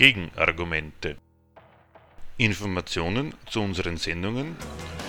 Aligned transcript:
Gegenargumente. 0.00 1.18
Informationen 2.38 3.34
zu 3.44 3.60
unseren 3.60 3.98
Sendungen 3.98 4.56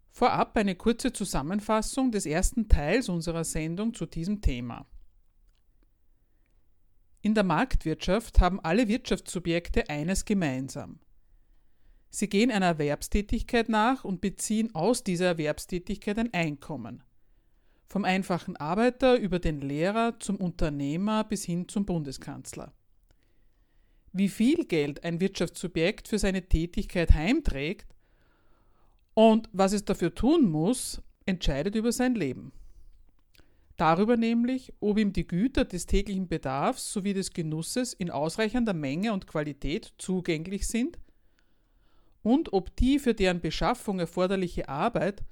Vorab 0.10 0.58
eine 0.58 0.74
kurze 0.74 1.14
Zusammenfassung 1.14 2.12
des 2.12 2.26
ersten 2.26 2.68
Teils 2.68 3.10
unserer 3.10 3.44
Sendung 3.44 3.94
zu 3.94 4.08
diesem 4.08 4.42
Thema. 4.42 4.88
In 7.22 7.36
der 7.36 7.44
Marktwirtschaft 7.44 8.40
haben 8.40 8.60
alle 8.60 8.88
Wirtschaftssubjekte 8.88 9.88
eines 9.88 10.26
gemeinsam. 10.26 10.98
Sie 12.10 12.28
gehen 12.28 12.50
einer 12.50 12.66
Erwerbstätigkeit 12.66 13.70
nach 13.70 14.04
und 14.04 14.20
beziehen 14.20 14.74
aus 14.74 15.04
dieser 15.04 15.28
Erwerbstätigkeit 15.28 16.18
ein 16.18 16.34
Einkommen 16.34 17.04
vom 17.88 18.04
einfachen 18.04 18.58
Arbeiter 18.58 19.18
über 19.18 19.40
den 19.40 19.62
Lehrer 19.62 20.20
zum 20.20 20.38
Unternehmer 20.38 21.24
bis 21.24 21.46
hin 21.46 21.68
zum 21.70 21.86
Bundeskanzler. 21.86 22.74
Wie 24.18 24.30
viel 24.30 24.66
Geld 24.66 25.04
ein 25.04 25.22
Wirtschaftssubjekt 25.22 26.08
für 26.08 26.18
seine 26.18 26.42
Tätigkeit 26.42 27.14
heimträgt 27.14 27.86
und 29.14 29.48
was 29.54 29.74
es 29.74 29.86
dafür 29.86 30.16
tun 30.16 30.50
muss, 30.50 31.04
entscheidet 31.28 31.76
über 31.76 31.92
sein 31.92 32.16
Leben. 32.16 32.52
Darüber 33.76 34.18
nämlich, 34.18 34.74
ob 34.80 34.98
ihm 34.98 35.14
die 35.14 35.28
Güter 35.28 35.66
des 35.66 35.86
täglichen 35.86 36.28
Bedarfs 36.28 36.92
sowie 36.92 37.14
des 37.14 37.32
Genusses 37.32 37.94
in 37.94 38.10
ausreichender 38.10 38.74
Menge 38.74 39.14
und 39.14 39.28
Qualität 39.28 39.94
zugänglich 40.00 40.68
sind 40.68 40.98
und 42.24 42.54
ob 42.54 42.76
die 42.76 42.98
für 42.98 43.14
deren 43.14 43.40
Beschaffung 43.40 44.00
erforderliche 44.00 44.68
Arbeit 44.68 45.24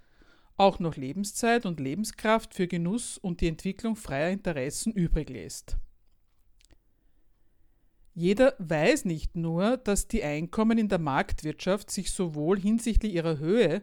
auch 0.58 0.78
noch 0.78 0.96
Lebenszeit 0.96 1.66
und 1.66 1.80
Lebenskraft 1.80 2.54
für 2.54 2.68
Genuss 2.68 3.18
und 3.18 3.42
die 3.42 3.48
Entwicklung 3.48 3.96
freier 3.96 4.30
Interessen 4.30 4.94
übrig 4.94 5.28
lässt. 5.32 5.78
Jeder 8.18 8.56
weiß 8.60 9.04
nicht 9.04 9.36
nur, 9.36 9.76
dass 9.76 10.08
die 10.08 10.24
Einkommen 10.24 10.78
in 10.78 10.88
der 10.88 11.00
Marktwirtschaft 11.00 11.92
sich 11.92 12.12
sowohl 12.12 12.58
hinsichtlich 12.58 13.14
ihrer 13.14 13.40
Höhe 13.40 13.82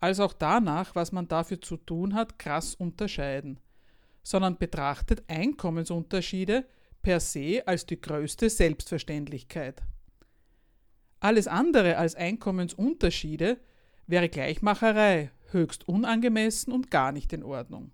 als 0.00 0.18
auch 0.18 0.32
danach, 0.32 0.96
was 0.96 1.12
man 1.12 1.28
dafür 1.28 1.60
zu 1.60 1.76
tun 1.76 2.14
hat, 2.14 2.36
krass 2.36 2.74
unterscheiden, 2.74 3.60
sondern 4.24 4.58
betrachtet 4.58 5.22
Einkommensunterschiede 5.28 6.66
per 7.00 7.20
se 7.20 7.62
als 7.64 7.86
die 7.86 8.00
größte 8.00 8.50
Selbstverständlichkeit. 8.50 9.82
Alles 11.20 11.46
andere 11.46 11.96
als 11.96 12.16
Einkommensunterschiede 12.16 13.58
wäre 14.08 14.28
Gleichmacherei, 14.28 15.30
höchst 15.52 15.86
unangemessen 15.86 16.72
und 16.72 16.90
gar 16.90 17.12
nicht 17.12 17.32
in 17.32 17.44
Ordnung. 17.44 17.92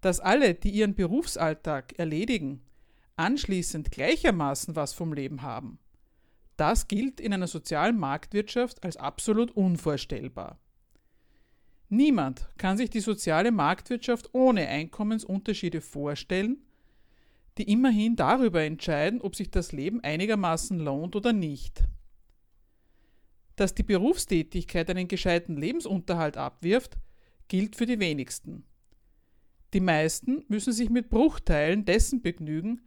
Dass 0.00 0.20
alle, 0.20 0.54
die 0.54 0.70
ihren 0.70 0.94
Berufsalltag 0.94 1.98
erledigen, 1.98 2.62
anschließend 3.16 3.90
gleichermaßen 3.90 4.76
was 4.76 4.92
vom 4.94 5.12
Leben 5.12 5.42
haben, 5.42 5.78
das 6.56 6.88
gilt 6.88 7.20
in 7.20 7.32
einer 7.32 7.46
sozialen 7.46 7.98
Marktwirtschaft 7.98 8.82
als 8.84 8.96
absolut 8.96 9.50
unvorstellbar. 9.52 10.58
Niemand 11.88 12.48
kann 12.56 12.76
sich 12.76 12.88
die 12.88 13.00
soziale 13.00 13.50
Marktwirtschaft 13.50 14.30
ohne 14.32 14.66
Einkommensunterschiede 14.66 15.80
vorstellen, 15.80 16.64
die 17.58 17.70
immerhin 17.70 18.16
darüber 18.16 18.62
entscheiden, 18.62 19.20
ob 19.20 19.36
sich 19.36 19.50
das 19.50 19.72
Leben 19.72 20.00
einigermaßen 20.00 20.78
lohnt 20.78 21.16
oder 21.16 21.32
nicht. 21.32 21.84
Dass 23.56 23.74
die 23.74 23.82
Berufstätigkeit 23.82 24.88
einen 24.88 25.08
gescheiten 25.08 25.56
Lebensunterhalt 25.56 26.38
abwirft, 26.38 26.96
gilt 27.48 27.76
für 27.76 27.84
die 27.84 28.00
wenigsten. 28.00 28.64
Die 29.74 29.80
meisten 29.80 30.44
müssen 30.48 30.72
sich 30.72 30.88
mit 30.88 31.10
Bruchteilen 31.10 31.84
dessen 31.84 32.22
begnügen, 32.22 32.80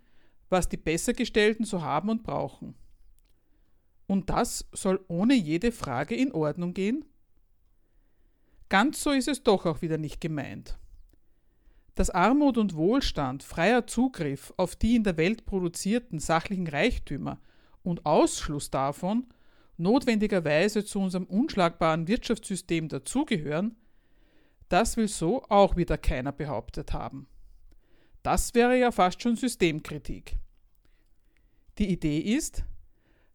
was 0.50 0.70
die 0.70 0.78
Bessergestellten 0.78 1.66
so 1.66 1.82
haben 1.82 2.10
und 2.10 2.24
brauchen. 2.24 2.76
Und 4.08 4.30
das 4.30 4.68
soll 4.72 5.04
ohne 5.08 5.34
jede 5.34 5.72
Frage 5.72 6.16
in 6.16 6.32
Ordnung 6.32 6.74
gehen? 6.74 7.06
Ganz 8.70 9.02
so 9.02 9.12
ist 9.12 9.28
es 9.28 9.44
doch 9.44 9.66
auch 9.66 9.82
wieder 9.82 9.98
nicht 9.98 10.22
gemeint. 10.22 10.78
Dass 11.96 12.10
Armut 12.10 12.58
und 12.58 12.76
Wohlstand, 12.76 13.42
freier 13.42 13.88
Zugriff 13.88 14.54
auf 14.58 14.76
die 14.76 14.96
in 14.96 15.04
der 15.04 15.18
Welt 15.18 15.46
produzierten 15.46 16.20
sachlichen 16.20 16.68
Reichtümer 16.68 17.40
und 17.84 18.06
Ausschluss 18.06 18.70
davon 18.70 19.28
notwendigerweise 19.78 20.86
zu 20.86 21.00
unserem 21.00 21.26
unschlagbaren 21.26 22.08
Wirtschaftssystem 22.08 22.88
dazugehören, 22.88 23.76
das 24.70 24.98
will 24.98 25.08
so 25.08 25.44
auch 25.50 25.76
wieder 25.76 25.98
keiner 25.98 26.32
behauptet 26.32 26.94
haben. 26.94 27.28
Das 28.26 28.56
wäre 28.56 28.76
ja 28.76 28.92
fast 28.92 29.22
schon 29.22 29.36
Systemkritik. 29.36 30.36
Die 31.78 31.90
Idee 31.90 32.18
ist, 32.18 32.64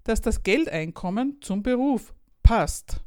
dass 0.02 0.20
das 0.20 0.42
Geldeinkommen 0.42 1.40
zum 1.42 1.62
Beruf 1.62 2.12
passt. 2.42 3.00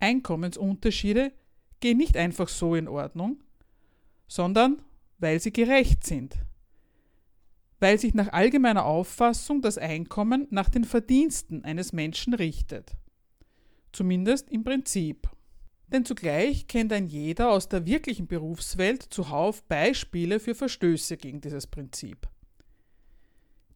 Einkommensunterschiede 0.00 1.32
gehen 1.78 1.98
nicht 1.98 2.16
einfach 2.16 2.48
so 2.48 2.74
in 2.74 2.88
Ordnung, 2.88 3.38
sondern 4.26 4.82
weil 5.18 5.38
sie 5.38 5.52
gerecht 5.52 6.04
sind, 6.04 6.34
weil 7.78 7.96
sich 8.00 8.14
nach 8.14 8.32
allgemeiner 8.32 8.84
Auffassung 8.84 9.62
das 9.62 9.78
Einkommen 9.78 10.48
nach 10.50 10.68
den 10.68 10.82
Verdiensten 10.82 11.64
eines 11.64 11.92
Menschen 11.92 12.34
richtet. 12.34 12.96
Zumindest 13.92 14.50
im 14.50 14.64
Prinzip. 14.64 15.28
Denn 15.92 16.04
zugleich 16.04 16.66
kennt 16.66 16.92
ein 16.92 17.06
jeder 17.06 17.50
aus 17.50 17.68
der 17.68 17.86
wirklichen 17.86 18.26
Berufswelt 18.26 19.02
zuhauf 19.02 19.62
Beispiele 19.64 20.38
für 20.38 20.54
Verstöße 20.54 21.16
gegen 21.16 21.40
dieses 21.40 21.66
Prinzip. 21.66 22.28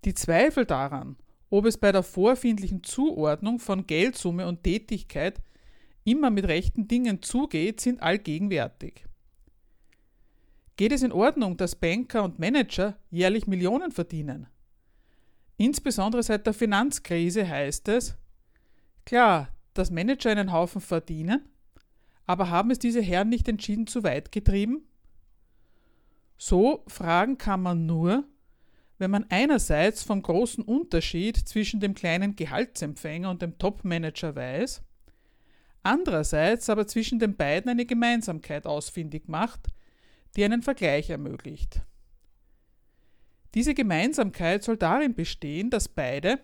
Die 0.05 0.15
Zweifel 0.15 0.67
daran, 0.67 1.17
ob 1.49 1.65
es 1.65 1.79
bei 1.79 1.93
der 1.93 2.03
vorfindlichen 2.03 2.83
Zuordnung 2.83 3.59
von 3.59 3.87
Geldsumme 3.87 4.47
und 4.47 4.63
Tätigkeit 4.63 5.41
immer 6.05 6.31
mit 6.31 6.47
rechten 6.47 6.89
Dingen 6.89 7.23
zugeht, 7.23 7.81
sind 7.81 8.03
allgegenwärtig. 8.03 9.05
Geht 10.77 10.93
es 10.93 11.03
in 11.03 11.13
Ordnung, 11.13 11.57
dass 11.57 11.77
Banker 11.77 12.25
und 12.25 12.39
Manager 12.39 12.99
jährlich 13.11 13.47
Millionen 13.47 13.93
verdienen? 13.93 14.49
Insbesondere 15.57 16.23
seit 16.23 16.47
der 16.47 16.55
Finanzkrise 16.55 17.49
heißt 17.49 17.89
es, 17.89 18.17
klar, 19.05 19.49
dass 19.75 19.91
Manager 19.91 20.31
einen 20.31 20.53
Haufen 20.53 20.81
verdienen, 20.81 21.49
aber 22.33 22.49
haben 22.49 22.71
es 22.71 22.79
diese 22.79 23.03
Herren 23.03 23.29
nicht 23.29 23.47
entschieden 23.47 23.87
zu 23.87 24.05
weit 24.05 24.33
getrieben? 24.33 24.89
So 26.39 26.83
fragen 26.87 27.37
kann 27.37 27.61
man 27.61 27.85
nur, 27.85 28.25
wenn 28.97 29.11
man 29.11 29.27
einerseits 29.29 30.03
vom 30.03 30.23
großen 30.23 30.65
Unterschied 30.65 31.37
zwischen 31.37 31.79
dem 31.79 31.93
kleinen 31.93 32.35
Gehaltsempfänger 32.35 33.29
und 33.29 33.43
dem 33.43 33.59
Topmanager 33.59 34.35
weiß, 34.35 34.81
andererseits 35.83 36.71
aber 36.71 36.87
zwischen 36.87 37.19
den 37.19 37.37
beiden 37.37 37.71
eine 37.71 37.85
Gemeinsamkeit 37.85 38.65
ausfindig 38.67 39.29
macht, 39.29 39.69
die 40.35 40.43
einen 40.43 40.63
Vergleich 40.63 41.11
ermöglicht. 41.11 41.83
Diese 43.55 43.75
Gemeinsamkeit 43.75 44.65
soll 44.65 44.79
darin 44.79 45.15
bestehen, 45.15 45.69
dass 45.69 45.87
beide, 45.87 46.41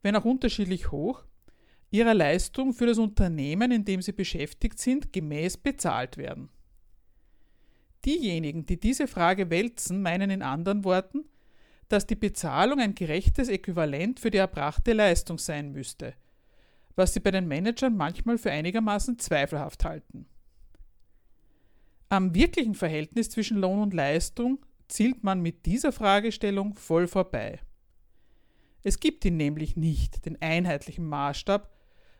wenn 0.00 0.16
auch 0.16 0.24
unterschiedlich 0.24 0.90
hoch, 0.90 1.22
ihrer 1.90 2.14
Leistung 2.14 2.72
für 2.72 2.86
das 2.86 2.98
Unternehmen, 2.98 3.70
in 3.70 3.84
dem 3.84 4.02
sie 4.02 4.12
beschäftigt 4.12 4.78
sind, 4.78 5.12
gemäß 5.12 5.56
bezahlt 5.56 6.16
werden. 6.16 6.50
Diejenigen, 8.04 8.66
die 8.66 8.78
diese 8.78 9.08
Frage 9.08 9.50
wälzen, 9.50 10.02
meinen 10.02 10.30
in 10.30 10.42
anderen 10.42 10.84
Worten, 10.84 11.24
dass 11.88 12.06
die 12.06 12.16
Bezahlung 12.16 12.80
ein 12.80 12.94
gerechtes 12.94 13.48
Äquivalent 13.48 14.20
für 14.20 14.30
die 14.30 14.38
erbrachte 14.38 14.92
Leistung 14.92 15.38
sein 15.38 15.72
müsste, 15.72 16.14
was 16.96 17.14
sie 17.14 17.20
bei 17.20 17.30
den 17.30 17.48
Managern 17.48 17.96
manchmal 17.96 18.38
für 18.38 18.50
einigermaßen 18.50 19.18
zweifelhaft 19.18 19.84
halten. 19.84 20.26
Am 22.10 22.34
wirklichen 22.34 22.74
Verhältnis 22.74 23.30
zwischen 23.30 23.58
Lohn 23.58 23.80
und 23.80 23.94
Leistung 23.94 24.64
zielt 24.88 25.24
man 25.24 25.40
mit 25.40 25.66
dieser 25.66 25.92
Fragestellung 25.92 26.74
voll 26.74 27.06
vorbei. 27.06 27.60
Es 28.82 29.00
gibt 29.00 29.24
ihn 29.24 29.36
nämlich 29.36 29.76
nicht, 29.76 30.24
den 30.24 30.40
einheitlichen 30.40 31.06
Maßstab, 31.06 31.70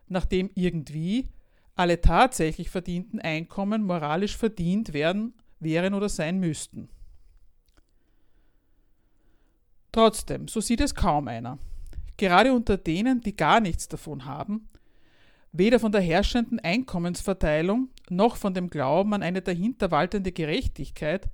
nach 0.09 0.25
dem 0.25 0.49
irgendwie 0.55 1.29
alle 1.75 2.01
tatsächlich 2.01 2.69
verdienten 2.69 3.19
Einkommen 3.19 3.83
moralisch 3.83 4.35
verdient 4.35 4.93
werden, 4.93 5.33
wären 5.59 5.93
oder 5.93 6.09
sein 6.09 6.39
müssten. 6.39 6.89
Trotzdem, 9.91 10.47
so 10.47 10.61
sieht 10.61 10.81
es 10.81 10.93
kaum 10.93 11.27
einer. 11.27 11.57
gerade 12.17 12.53
unter 12.53 12.75
denen, 12.75 13.21
die 13.21 13.35
gar 13.35 13.61
nichts 13.61 13.87
davon 13.87 14.25
haben, 14.25 14.67
weder 15.53 15.79
von 15.79 15.91
der 15.91 16.01
herrschenden 16.01 16.59
Einkommensverteilung 16.59 17.89
noch 18.09 18.35
von 18.35 18.53
dem 18.53 18.69
Glauben 18.69 19.13
an 19.13 19.23
eine 19.23 19.41
dahinter 19.41 19.89
waltende 19.89 20.33
Gerechtigkeit, 20.33 21.29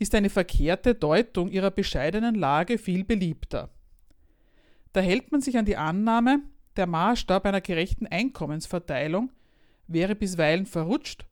ist 0.00 0.14
eine 0.14 0.30
verkehrte 0.30 0.94
Deutung 0.94 1.48
ihrer 1.48 1.70
bescheidenen 1.70 2.34
Lage 2.34 2.76
viel 2.76 3.04
beliebter. 3.04 3.70
Da 4.92 5.00
hält 5.00 5.30
man 5.30 5.40
sich 5.40 5.56
an 5.56 5.64
die 5.64 5.76
Annahme, 5.76 6.40
der 6.76 6.86
Maßstab 6.86 7.44
einer 7.46 7.60
gerechten 7.60 8.06
Einkommensverteilung 8.06 9.30
wäre 9.86 10.14
bisweilen 10.14 10.66
verrutscht, 10.66 11.26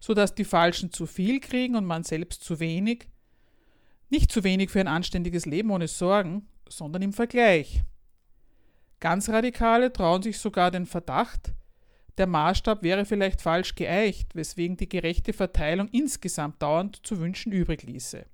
so 0.00 0.14
dass 0.14 0.34
die 0.34 0.44
Falschen 0.44 0.92
zu 0.92 1.06
viel 1.06 1.40
kriegen 1.40 1.76
und 1.76 1.84
man 1.84 2.04
selbst 2.04 2.44
zu 2.44 2.60
wenig, 2.60 3.08
nicht 4.10 4.30
zu 4.30 4.44
wenig 4.44 4.70
für 4.70 4.80
ein 4.80 4.88
anständiges 4.88 5.46
Leben 5.46 5.70
ohne 5.70 5.88
Sorgen, 5.88 6.48
sondern 6.68 7.02
im 7.02 7.12
Vergleich. 7.12 7.82
Ganz 9.00 9.28
Radikale 9.28 9.92
trauen 9.92 10.22
sich 10.22 10.38
sogar 10.38 10.70
den 10.70 10.86
Verdacht, 10.86 11.52
der 12.18 12.26
Maßstab 12.26 12.82
wäre 12.82 13.04
vielleicht 13.04 13.40
falsch 13.40 13.74
geeicht, 13.74 14.34
weswegen 14.34 14.76
die 14.76 14.88
gerechte 14.88 15.32
Verteilung 15.32 15.88
insgesamt 15.88 16.60
dauernd 16.62 17.04
zu 17.06 17.18
wünschen 17.18 17.52
übrig 17.52 17.82
ließe. 17.84 18.26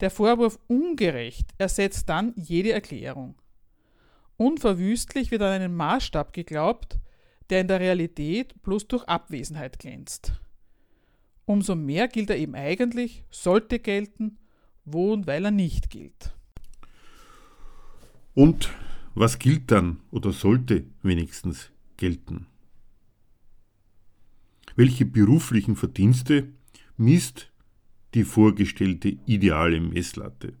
Der 0.00 0.10
Vorwurf 0.10 0.58
ungerecht 0.66 1.50
ersetzt 1.58 2.08
dann 2.08 2.32
jede 2.36 2.72
Erklärung. 2.72 3.36
Unverwüstlich 4.36 5.30
wird 5.30 5.42
an 5.42 5.52
einen 5.52 5.76
Maßstab 5.76 6.32
geglaubt, 6.32 6.98
der 7.50 7.60
in 7.60 7.68
der 7.68 7.80
Realität 7.80 8.60
bloß 8.62 8.88
durch 8.88 9.04
Abwesenheit 9.04 9.78
glänzt. 9.78 10.40
Umso 11.46 11.74
mehr 11.74 12.08
gilt 12.08 12.30
er 12.30 12.38
eben 12.38 12.54
eigentlich, 12.54 13.24
sollte 13.30 13.78
gelten, 13.78 14.38
wo 14.84 15.12
und 15.12 15.26
weil 15.26 15.44
er 15.44 15.50
nicht 15.50 15.90
gilt. 15.90 16.32
Und 18.34 18.70
was 19.14 19.38
gilt 19.38 19.70
dann 19.70 20.00
oder 20.10 20.32
sollte 20.32 20.84
wenigstens 21.02 21.70
gelten? 21.96 22.46
Welche 24.74 25.06
beruflichen 25.06 25.76
Verdienste 25.76 26.48
misst 26.96 27.52
die 28.14 28.24
vorgestellte 28.24 29.16
ideale 29.26 29.80
Messlatte? 29.80 30.54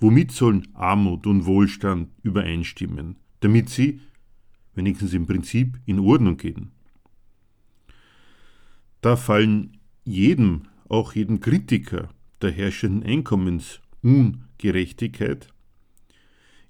Womit 0.00 0.32
sollen 0.32 0.68
Armut 0.74 1.26
und 1.26 1.46
Wohlstand 1.46 2.10
übereinstimmen, 2.22 3.16
damit 3.40 3.68
sie, 3.68 4.00
wenigstens 4.74 5.12
im 5.12 5.26
Prinzip, 5.26 5.80
in 5.86 5.98
Ordnung 5.98 6.36
gehen? 6.36 6.70
Da 9.00 9.16
fallen 9.16 9.78
jedem, 10.04 10.68
auch 10.88 11.14
jedem 11.14 11.40
Kritiker 11.40 12.10
der 12.40 12.52
herrschenden 12.52 13.02
Einkommensungerechtigkeit, 13.02 15.48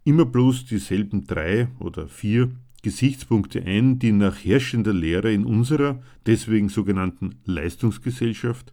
immer 0.05 0.25
bloß 0.25 0.65
dieselben 0.65 1.27
drei 1.27 1.69
oder 1.81 2.09
vier 2.09 2.51
Gesichtspunkte 2.83 3.63
ein, 3.65 3.99
die 3.99 4.13
nach 4.13 4.43
herrschender 4.43 4.95
Lehre 4.95 5.31
in 5.33 5.45
unserer 5.45 6.01
deswegen 6.27 6.71
sogenannten 6.71 7.35
Leistungsgesellschaft 7.45 8.73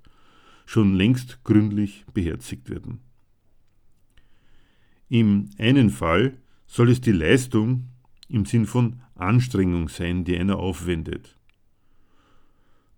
schon 0.66 0.94
längst 0.94 1.44
gründlich 1.44 2.06
beherzigt 2.14 2.70
werden. 2.70 3.00
Im 5.10 5.50
einen 5.58 5.90
Fall 5.90 6.38
soll 6.66 6.90
es 6.90 7.02
die 7.02 7.12
Leistung 7.12 7.90
im 8.28 8.46
Sinn 8.46 8.66
von 8.66 9.02
Anstrengung 9.16 9.88
sein, 9.90 10.24
die 10.24 10.38
einer 10.38 10.58
aufwendet. 10.58 11.38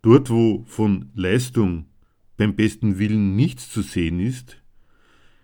Dort, 0.01 0.29
wo 0.29 0.63
von 0.65 1.09
Leistung 1.15 1.85
beim 2.37 2.55
besten 2.55 2.97
Willen 2.97 3.35
nichts 3.35 3.69
zu 3.69 3.81
sehen 3.81 4.19
ist, 4.19 4.61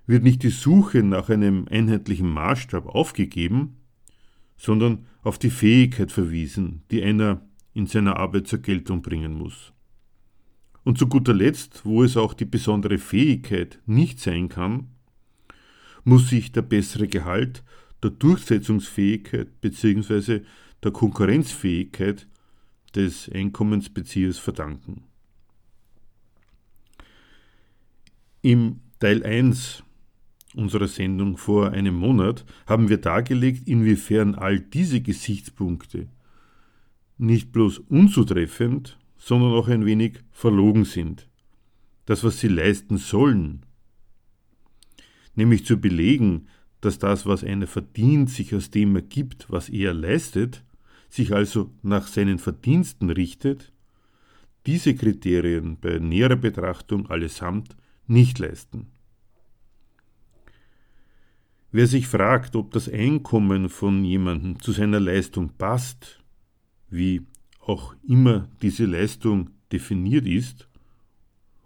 wird 0.06 0.24
nicht 0.24 0.44
die 0.44 0.50
Suche 0.50 1.04
nach 1.04 1.30
einem 1.30 1.68
einheitlichen 1.70 2.30
Maßstab 2.30 2.88
aufgegeben, 2.88 3.78
sondern 4.58 5.06
auf 5.22 5.40
die 5.40 5.50
Fähigkeit 5.50 6.12
verwiesen, 6.12 6.84
die 6.92 7.04
einer 7.04 7.42
in 7.74 7.88
seiner 7.88 8.18
Arbeit 8.18 8.48
zur 8.48 8.60
Geltung 8.60 9.02
bringen 9.02 9.34
muss. 9.34 9.74
Und 10.84 10.98
zu 10.98 11.08
guter 11.08 11.34
Letzt, 11.34 11.86
wo 11.86 12.04
es 12.04 12.18
auch 12.18 12.34
die 12.34 12.46
besondere 12.46 12.98
Fähigkeit 12.98 13.80
nicht 13.86 14.20
sein 14.20 14.50
kann, 14.50 14.93
muss 16.04 16.30
sich 16.30 16.52
der 16.52 16.62
bessere 16.62 17.08
Gehalt 17.08 17.64
der 18.02 18.12
Durchsetzungsfähigkeit 18.12 19.62
bzw. 19.62 20.42
der 20.84 20.92
Konkurrenzfähigkeit 20.92 22.28
des 22.96 23.30
Einkommensbeziehers 23.30 24.38
verdanken. 24.38 25.04
Im 28.42 28.82
Teil 29.00 29.24
1 29.24 29.84
unserer 30.56 30.88
Sendung 30.88 31.38
vor 31.38 31.72
einem 31.72 31.96
Monat 31.96 32.46
haben 32.68 32.90
wir 32.90 32.98
dargelegt, 32.98 33.68
inwiefern 33.68 34.36
all 34.36 34.60
diese 34.60 35.02
Gesichtspunkte 35.02 36.08
nicht 37.18 37.52
bloß 37.52 37.80
unzutreffend, 37.80 38.98
sondern 39.18 39.54
auch 39.54 39.68
ein 39.68 39.86
wenig 39.86 40.20
verlogen 40.32 40.86
sind. 40.86 41.30
Das, 42.06 42.24
was 42.24 42.40
sie 42.40 42.50
leisten 42.50 42.98
sollen, 42.98 43.66
nämlich 45.36 45.66
zu 45.66 45.78
belegen, 45.78 46.48
dass 46.82 47.00
das, 47.00 47.26
was 47.26 47.44
einer 47.44 47.68
verdient, 47.68 48.30
sich 48.30 48.54
aus 48.54 48.70
dem 48.70 48.96
ergibt, 48.96 49.48
was 49.50 49.70
er 49.70 49.94
leistet, 49.94 50.64
sich 51.10 51.34
also 51.34 51.72
nach 51.82 52.08
seinen 52.08 52.40
Verdiensten 52.40 53.10
richtet, 53.10 53.72
diese 54.66 54.96
Kriterien 54.96 55.78
bei 55.80 56.00
näherer 56.00 56.36
Betrachtung 56.36 57.10
allesamt 57.10 57.76
nicht 58.08 58.40
leisten. 58.40 58.88
Wer 61.72 61.88
sich 61.88 62.08
fragt, 62.08 62.56
ob 62.56 62.72
das 62.72 62.88
Einkommen 62.88 63.70
von 63.70 64.06
jemandem 64.06 64.60
zu 64.60 64.72
seiner 64.72 65.00
Leistung 65.00 65.50
passt, 65.58 66.22
wie 66.90 67.26
auch 67.60 67.96
immer 68.08 68.48
diese 68.62 68.86
Leistung 68.86 69.50
definiert 69.72 70.28
ist, 70.28 70.68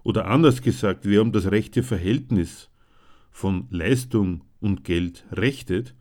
oder 0.03 0.27
anders 0.27 0.61
gesagt, 0.61 1.01
wer 1.03 1.21
um 1.21 1.33
das 1.33 1.51
rechte 1.51 1.83
Verhältnis 1.83 2.69
von 3.37 3.67
Leistung 3.69 4.43
und 4.61 4.83
Geld 4.83 5.23
rechtet, 5.31 5.93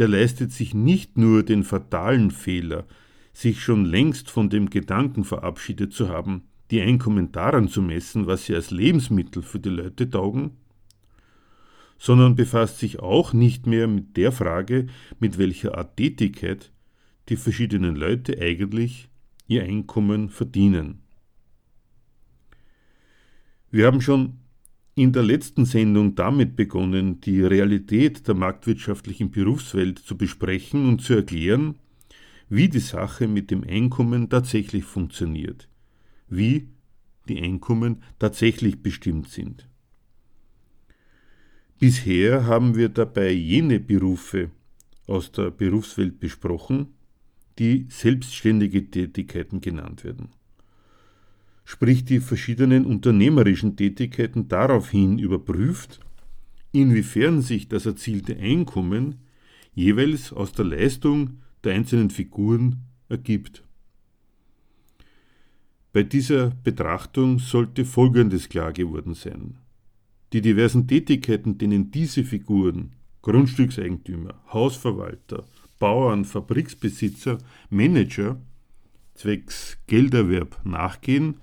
der 0.00 0.08
leistet 0.08 0.50
sich 0.50 0.74
nicht 0.74 1.16
nur 1.16 1.44
den 1.44 1.62
fatalen 1.62 2.32
Fehler, 2.32 2.84
sich 3.32 3.62
schon 3.62 3.84
längst 3.84 4.28
von 4.28 4.50
dem 4.50 4.68
Gedanken 4.68 5.22
verabschiedet 5.22 5.92
zu 5.92 6.08
haben, 6.08 6.48
die 6.72 6.80
Einkommen 6.80 7.30
daran 7.30 7.68
zu 7.68 7.80
messen, 7.80 8.26
was 8.26 8.46
sie 8.46 8.56
als 8.56 8.72
Lebensmittel 8.72 9.40
für 9.40 9.60
die 9.60 9.68
Leute 9.68 10.10
taugen, 10.10 10.56
sondern 11.96 12.34
befasst 12.34 12.80
sich 12.80 12.98
auch 12.98 13.32
nicht 13.32 13.68
mehr 13.68 13.86
mit 13.86 14.16
der 14.16 14.32
Frage, 14.32 14.88
mit 15.20 15.38
welcher 15.38 15.78
Art 15.78 15.96
Tätigkeit 15.96 16.72
die 17.28 17.36
verschiedenen 17.36 17.94
Leute 17.94 18.36
eigentlich 18.40 19.08
ihr 19.46 19.62
Einkommen 19.62 20.28
verdienen. 20.28 21.02
Wir 23.70 23.86
haben 23.86 24.00
schon 24.00 24.40
in 24.98 25.12
der 25.12 25.22
letzten 25.22 25.64
Sendung 25.64 26.14
damit 26.16 26.56
begonnen, 26.56 27.20
die 27.20 27.42
Realität 27.42 28.26
der 28.26 28.34
marktwirtschaftlichen 28.34 29.30
Berufswelt 29.30 29.98
zu 30.00 30.16
besprechen 30.16 30.88
und 30.88 31.02
zu 31.02 31.14
erklären, 31.14 31.76
wie 32.48 32.68
die 32.68 32.80
Sache 32.80 33.28
mit 33.28 33.50
dem 33.50 33.62
Einkommen 33.62 34.28
tatsächlich 34.28 34.84
funktioniert, 34.84 35.68
wie 36.28 36.68
die 37.28 37.40
Einkommen 37.40 38.02
tatsächlich 38.18 38.82
bestimmt 38.82 39.28
sind. 39.28 39.68
Bisher 41.78 42.46
haben 42.46 42.74
wir 42.74 42.88
dabei 42.88 43.30
jene 43.30 43.78
Berufe 43.78 44.50
aus 45.06 45.30
der 45.30 45.52
Berufswelt 45.52 46.18
besprochen, 46.18 46.88
die 47.58 47.86
selbstständige 47.88 48.90
Tätigkeiten 48.90 49.60
genannt 49.60 50.02
werden. 50.02 50.30
Sprich 51.70 52.06
die 52.06 52.20
verschiedenen 52.20 52.86
unternehmerischen 52.86 53.76
Tätigkeiten 53.76 54.48
daraufhin 54.48 55.18
überprüft, 55.18 56.00
inwiefern 56.72 57.42
sich 57.42 57.68
das 57.68 57.84
erzielte 57.84 58.38
Einkommen 58.38 59.16
jeweils 59.74 60.32
aus 60.32 60.52
der 60.52 60.64
Leistung 60.64 61.42
der 61.62 61.74
einzelnen 61.74 62.08
Figuren 62.08 62.86
ergibt. 63.10 63.64
Bei 65.92 66.04
dieser 66.04 66.52
Betrachtung 66.64 67.38
sollte 67.38 67.84
Folgendes 67.84 68.48
klar 68.48 68.72
geworden 68.72 69.12
sein. 69.12 69.58
Die 70.32 70.40
diversen 70.40 70.88
Tätigkeiten, 70.88 71.58
denen 71.58 71.90
diese 71.90 72.24
Figuren, 72.24 72.92
Grundstückseigentümer, 73.20 74.42
Hausverwalter, 74.54 75.44
Bauern, 75.78 76.24
Fabriksbesitzer, 76.24 77.36
Manager, 77.68 78.40
zwecks 79.14 79.76
Gelderwerb 79.86 80.64
nachgehen, 80.64 81.34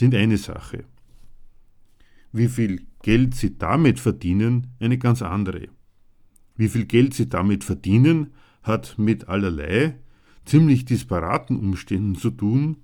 sind 0.00 0.14
eine 0.14 0.38
Sache. 0.38 0.84
Wie 2.32 2.48
viel 2.48 2.86
Geld 3.02 3.34
sie 3.34 3.58
damit 3.58 4.00
verdienen, 4.00 4.68
eine 4.80 4.96
ganz 4.96 5.20
andere. 5.20 5.68
Wie 6.56 6.68
viel 6.68 6.86
Geld 6.86 7.12
sie 7.12 7.28
damit 7.28 7.64
verdienen, 7.64 8.32
hat 8.62 8.98
mit 8.98 9.28
allerlei 9.28 9.96
ziemlich 10.46 10.86
disparaten 10.86 11.58
Umständen 11.58 12.14
zu 12.14 12.30
tun, 12.30 12.78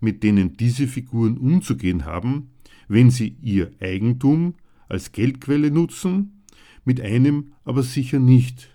mit 0.00 0.24
denen 0.24 0.56
diese 0.56 0.88
Figuren 0.88 1.38
umzugehen 1.38 2.04
haben, 2.04 2.50
wenn 2.88 3.10
sie 3.10 3.36
ihr 3.40 3.70
Eigentum 3.80 4.54
als 4.88 5.12
Geldquelle 5.12 5.70
nutzen, 5.70 6.42
mit 6.84 7.00
einem 7.00 7.52
aber 7.64 7.84
sicher 7.84 8.18
nicht, 8.18 8.68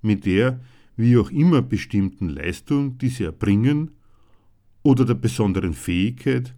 mit 0.00 0.26
der 0.26 0.60
wie 0.96 1.16
auch 1.16 1.30
immer 1.30 1.60
bestimmten 1.60 2.28
Leistung, 2.28 2.98
die 2.98 3.08
sie 3.08 3.24
erbringen, 3.24 3.90
oder 4.82 5.04
der 5.04 5.14
besonderen 5.14 5.74
Fähigkeit, 5.74 6.54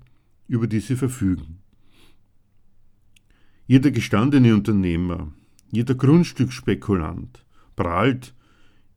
über 0.53 0.67
die 0.67 0.81
sie 0.81 0.97
verfügen. 0.97 1.61
Jeder 3.67 3.91
gestandene 3.91 4.55
Unternehmer, 4.55 5.33
jeder 5.71 5.95
Grundstücksspekulant 5.95 7.43
prahlt 7.75 8.35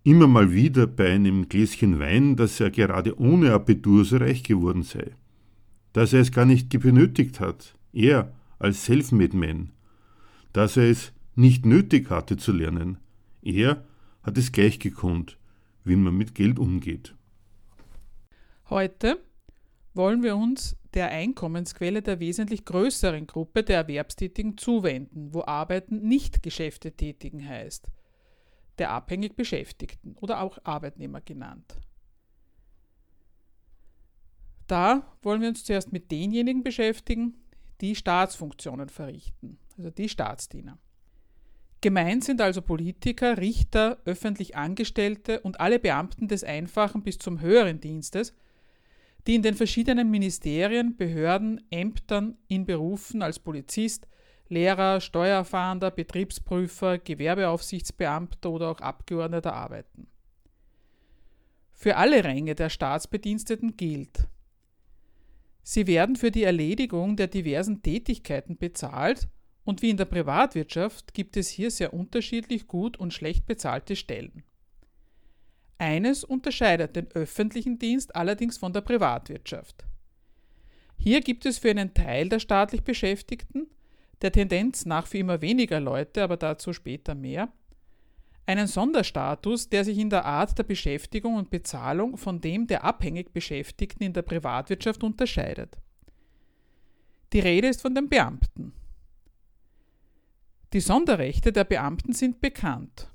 immer 0.04 0.28
mal 0.28 0.52
wieder 0.52 0.86
bei 0.86 1.14
einem 1.14 1.48
Gläschen 1.48 1.98
Wein, 1.98 2.36
dass 2.36 2.60
er 2.60 2.72
gerade 2.72 3.18
ohne 3.18 3.54
Abitur 3.54 4.04
so 4.04 4.18
reich 4.18 4.44
geworden 4.44 4.84
sei, 4.84 5.12
dass 5.94 6.12
er 6.12 6.20
es 6.20 6.34
gar 6.34 6.46
nicht 6.46 6.78
benötigt 6.78 7.40
hat, 7.40 7.74
er 7.94 8.34
als 8.60 8.84
Selfmade 8.84 9.38
Man, 9.38 9.72
dass 10.52 10.76
er 10.76 10.90
es 10.90 11.14
nicht 11.36 11.66
nötig 11.66 12.10
hatte 12.10 12.36
zu 12.36 12.52
lernen, 12.52 12.98
er 13.42 13.86
hat 14.24 14.38
es 14.38 14.52
gleich 14.52 14.80
gekonnt, 14.80 15.38
wie 15.86 15.96
man 15.96 16.18
mit 16.18 16.36
Geld 16.36 16.60
umgeht. 16.60 17.16
Heute 18.70 19.22
wollen 19.94 20.22
wir 20.22 20.36
uns 20.36 20.76
der 20.96 21.10
Einkommensquelle 21.10 22.02
der 22.02 22.20
wesentlich 22.20 22.66
größeren 22.66 23.28
Gruppe 23.28 23.64
der 23.64 23.78
Erwerbstätigen 23.78 24.58
zuwenden, 24.58 25.34
wo 25.34 25.44
Arbeiten 25.44 26.08
nicht 26.08 26.42
Geschäftetätigen 26.42 27.48
heißt, 27.48 27.90
der 28.78 28.92
abhängig 28.92 29.36
Beschäftigten 29.36 30.16
oder 30.16 30.42
auch 30.42 30.58
Arbeitnehmer 30.64 31.22
genannt. 31.22 31.78
Da 34.68 35.16
wollen 35.22 35.42
wir 35.42 35.50
uns 35.50 35.64
zuerst 35.64 35.92
mit 35.92 36.12
denjenigen 36.12 36.64
beschäftigen, 36.64 37.36
die 37.82 37.96
Staatsfunktionen 37.96 38.90
verrichten, 38.90 39.60
also 39.78 39.92
die 39.92 40.10
Staatsdiener. 40.10 40.80
Gemeint 41.82 42.24
sind 42.24 42.42
also 42.42 42.64
Politiker, 42.64 43.38
Richter, 43.38 44.00
öffentlich 44.06 44.56
Angestellte 44.56 45.42
und 45.42 45.60
alle 45.60 45.78
Beamten 45.78 46.28
des 46.28 46.44
einfachen 46.44 47.04
bis 47.04 47.20
zum 47.20 47.42
höheren 47.42 47.80
Dienstes, 47.80 48.34
die 49.28 49.36
in 49.36 49.42
den 49.42 49.56
verschiedenen 49.56 50.12
Ministerien, 50.12 50.96
Behörden, 50.96 51.66
Ämtern 51.72 52.38
in 52.48 52.66
Berufen 52.66 53.22
als 53.22 53.40
Polizist, 53.40 54.08
Lehrer, 54.48 55.02
Steuerfahnder, 55.02 55.90
Betriebsprüfer, 55.90 57.00
Gewerbeaufsichtsbeamter 57.00 58.52
oder 58.52 58.70
auch 58.70 58.80
Abgeordneter 58.80 59.54
arbeiten. 59.54 60.08
Für 61.74 61.98
alle 61.98 62.24
Ränge 62.24 62.56
der 62.56 62.70
Staatsbediensteten 62.70 63.76
gilt, 63.76 64.28
sie 65.64 65.88
werden 65.88 66.16
für 66.16 66.32
die 66.32 66.44
Erledigung 66.44 67.16
der 67.16 67.28
diversen 67.28 67.82
Tätigkeiten 67.82 68.58
bezahlt 68.58 69.28
und 69.64 69.82
wie 69.82 69.90
in 69.90 69.98
der 69.98 70.06
Privatwirtschaft 70.06 71.14
gibt 71.14 71.36
es 71.36 71.50
hier 71.50 71.72
sehr 71.72 71.94
unterschiedlich 71.94 72.68
gut 72.68 72.98
und 72.98 73.14
schlecht 73.14 73.48
bezahlte 73.48 73.96
Stellen. 73.96 74.44
Eines 75.78 76.24
unterscheidet 76.24 76.96
den 76.96 77.12
öffentlichen 77.12 77.78
Dienst 77.78 78.16
allerdings 78.16 78.58
von 78.58 78.72
der 78.72 78.82
Privatwirtschaft. 78.82 79.86
Hier 80.98 81.22
gibt 81.22 81.46
es 81.46 81.58
für 81.58 81.70
einen 81.70 81.94
Teil 81.94 82.30
der 82.30 82.40
staatlich 82.40 82.84
Beschäftigten, 82.84 83.68
der 84.22 84.32
Tendenz 84.32 84.86
nach 84.86 85.08
für 85.08 85.18
immer 85.18 85.42
weniger 85.42 85.80
Leute, 85.82 86.24
aber 86.24 86.38
dazu 86.38 86.72
später 86.72 87.14
mehr, 87.14 87.52
einen 88.46 88.68
Sonderstatus, 88.68 89.70
der 89.70 89.84
sich 89.84 89.98
in 89.98 90.10
der 90.10 90.24
Art 90.24 90.58
der 90.58 90.64
Beschäftigung 90.64 91.36
und 91.36 91.50
Bezahlung 91.50 92.16
von 92.16 92.40
dem 92.40 92.68
der 92.68 92.84
abhängig 92.84 93.34
Beschäftigten 93.34 94.04
in 94.04 94.14
der 94.14 94.22
Privatwirtschaft 94.22 95.04
unterscheidet. 95.04 95.78
Die 97.34 97.40
Rede 97.40 97.68
ist 97.68 97.82
von 97.82 97.96
den 97.96 98.08
Beamten. 98.08 98.74
Die 100.74 100.80
Sonderrechte 100.80 101.52
der 101.52 101.64
Beamten 101.64 102.14
sind 102.14 102.40
bekannt 102.40 103.10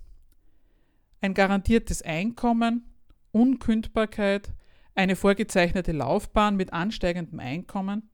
ein 1.20 1.34
garantiertes 1.34 2.02
Einkommen, 2.02 2.84
Unkündbarkeit, 3.32 4.52
eine 4.94 5.16
vorgezeichnete 5.16 5.92
Laufbahn 5.92 6.56
mit 6.56 6.72
ansteigendem 6.72 7.40
Einkommen. 7.40 8.08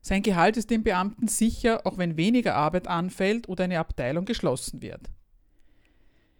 Sein 0.00 0.22
Gehalt 0.22 0.56
ist 0.56 0.70
dem 0.70 0.84
Beamten 0.84 1.28
sicher, 1.28 1.84
auch 1.84 1.98
wenn 1.98 2.16
weniger 2.16 2.54
Arbeit 2.54 2.86
anfällt 2.86 3.48
oder 3.48 3.64
eine 3.64 3.80
Abteilung 3.80 4.24
geschlossen 4.24 4.80
wird. 4.80 5.10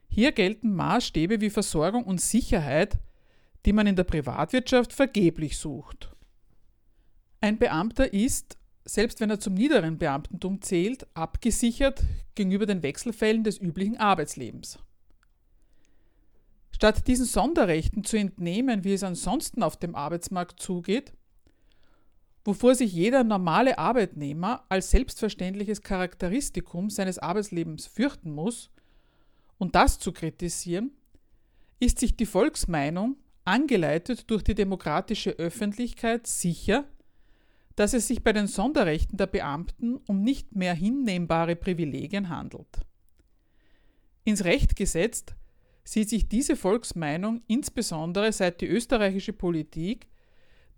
Hier 0.09 0.33
gelten 0.33 0.75
Maßstäbe 0.75 1.41
wie 1.41 1.51
Versorgung 1.51 2.05
und 2.05 2.21
Sicherheit, 2.21 2.99
die 3.67 3.73
man 3.73 3.87
in 3.87 3.97
der 3.97 4.05
Privatwirtschaft 4.05 4.93
vergeblich 4.93 5.59
sucht. 5.59 6.13
Ein 7.41 7.59
Beamter 7.59 8.13
ist, 8.13 8.57
selbst 8.85 9.21
wenn 9.21 9.31
er 9.31 9.41
zum 9.41 9.55
niederen 9.55 9.99
Beamtentum 9.99 10.63
zählt, 10.63 11.07
abgesichert 11.15 12.03
gegenüber 12.37 12.67
den 12.67 12.83
Wechselfällen 12.83 13.43
des 13.43 13.59
üblichen 13.59 13.99
Arbeitslebens. 13.99 14.79
Statt 16.77 17.09
diesen 17.09 17.25
Sonderrechten 17.25 18.05
zu 18.05 18.19
entnehmen, 18.19 18.85
wie 18.85 18.93
es 18.93 19.03
ansonsten 19.03 19.63
auf 19.63 19.79
dem 19.79 19.95
Arbeitsmarkt 19.95 20.61
zugeht, 20.61 21.15
wovor 22.45 22.75
sich 22.75 22.93
jeder 22.93 23.25
normale 23.25 23.79
Arbeitnehmer 23.79 24.63
als 24.69 24.91
selbstverständliches 24.91 25.81
Charakteristikum 25.81 26.91
seines 26.91 27.19
Arbeitslebens 27.19 27.87
fürchten 27.87 28.31
muss, 28.31 28.71
und 29.57 29.75
das 29.75 29.99
zu 29.99 30.13
kritisieren, 30.13 30.91
ist 31.81 31.99
sich 31.99 32.15
die 32.15 32.27
Volksmeinung, 32.27 33.17
angeleitet 33.47 34.31
durch 34.31 34.45
die 34.45 34.55
demokratische 34.55 35.31
Öffentlichkeit, 35.31 36.27
sicher, 36.27 36.85
dass 37.75 37.95
es 37.95 38.07
sich 38.07 38.23
bei 38.23 38.35
den 38.35 38.49
Sonderrechten 38.49 39.17
der 39.17 39.29
Beamten 39.29 39.97
um 40.07 40.21
nicht 40.21 40.55
mehr 40.55 40.75
hinnehmbare 40.75 41.57
Privilegien 41.57 42.29
handelt. 42.29 42.81
Ins 44.25 44.45
Recht 44.45 44.77
gesetzt 44.77 45.37
sieht 45.87 46.11
sich 46.11 46.29
diese 46.29 46.57
Volksmeinung 46.57 47.43
insbesondere 47.47 48.33
seit 48.33 48.61
die 48.61 48.67
österreichische 48.67 49.33
Politik 49.33 50.09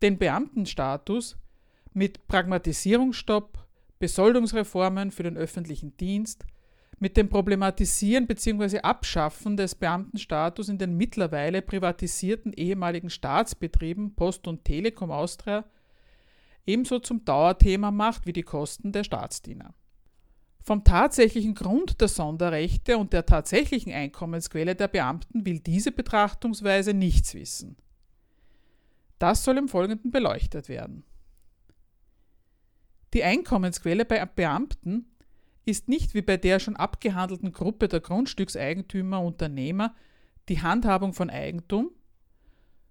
den 0.02 0.18
Beamtenstatus 0.18 1.36
mit 1.94 2.28
Pragmatisierungsstopp, 2.28 3.66
Besoldungsreformen 3.98 5.10
für 5.10 5.22
den 5.22 5.36
öffentlichen 5.36 5.96
Dienst, 5.96 6.44
mit 7.00 7.16
dem 7.16 7.28
Problematisieren 7.28 8.26
bzw. 8.26 8.80
Abschaffen 8.80 9.56
des 9.56 9.74
Beamtenstatus 9.74 10.68
in 10.68 10.78
den 10.78 10.96
mittlerweile 10.96 11.62
privatisierten 11.62 12.52
ehemaligen 12.52 13.08
Staatsbetrieben 13.08 14.14
Post 14.14 14.46
und 14.46 14.64
Telekom 14.64 15.10
Austria 15.10 15.64
ebenso 16.66 16.98
zum 16.98 17.24
Dauerthema 17.24 17.90
macht 17.90 18.26
wie 18.26 18.32
die 18.32 18.42
Kosten 18.42 18.92
der 18.92 19.04
Staatsdiener. 19.04 19.74
Vom 20.68 20.84
tatsächlichen 20.84 21.54
Grund 21.54 21.98
der 21.98 22.08
Sonderrechte 22.08 22.98
und 22.98 23.14
der 23.14 23.24
tatsächlichen 23.24 23.90
Einkommensquelle 23.90 24.74
der 24.74 24.88
Beamten 24.88 25.46
will 25.46 25.60
diese 25.60 25.92
Betrachtungsweise 25.92 26.92
nichts 26.92 27.32
wissen. 27.32 27.78
Das 29.18 29.44
soll 29.44 29.56
im 29.56 29.68
Folgenden 29.68 30.10
beleuchtet 30.10 30.68
werden. 30.68 31.04
Die 33.14 33.24
Einkommensquelle 33.24 34.04
bei 34.04 34.22
Beamten 34.26 35.06
ist 35.64 35.88
nicht 35.88 36.12
wie 36.12 36.20
bei 36.20 36.36
der 36.36 36.60
schon 36.60 36.76
abgehandelten 36.76 37.52
Gruppe 37.52 37.88
der 37.88 38.00
Grundstückseigentümer 38.00 39.22
Unternehmer 39.22 39.94
die 40.50 40.60
Handhabung 40.60 41.14
von 41.14 41.30
Eigentum, 41.30 41.92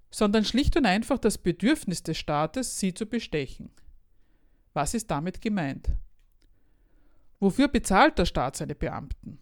sondern 0.09 0.45
schlicht 0.45 0.75
und 0.77 0.87
einfach 0.87 1.19
das 1.19 1.37
Bedürfnis 1.37 2.01
des 2.01 2.17
Staates, 2.17 2.79
sie 2.79 2.95
zu 2.95 3.05
bestechen. 3.05 3.69
Was 4.73 4.95
ist 4.95 5.11
damit 5.11 5.41
gemeint? 5.41 5.91
Wofür 7.39 7.67
bezahlt 7.67 8.17
der 8.17 8.25
Staat 8.25 8.55
seine 8.55 8.75
Beamten? 8.75 9.39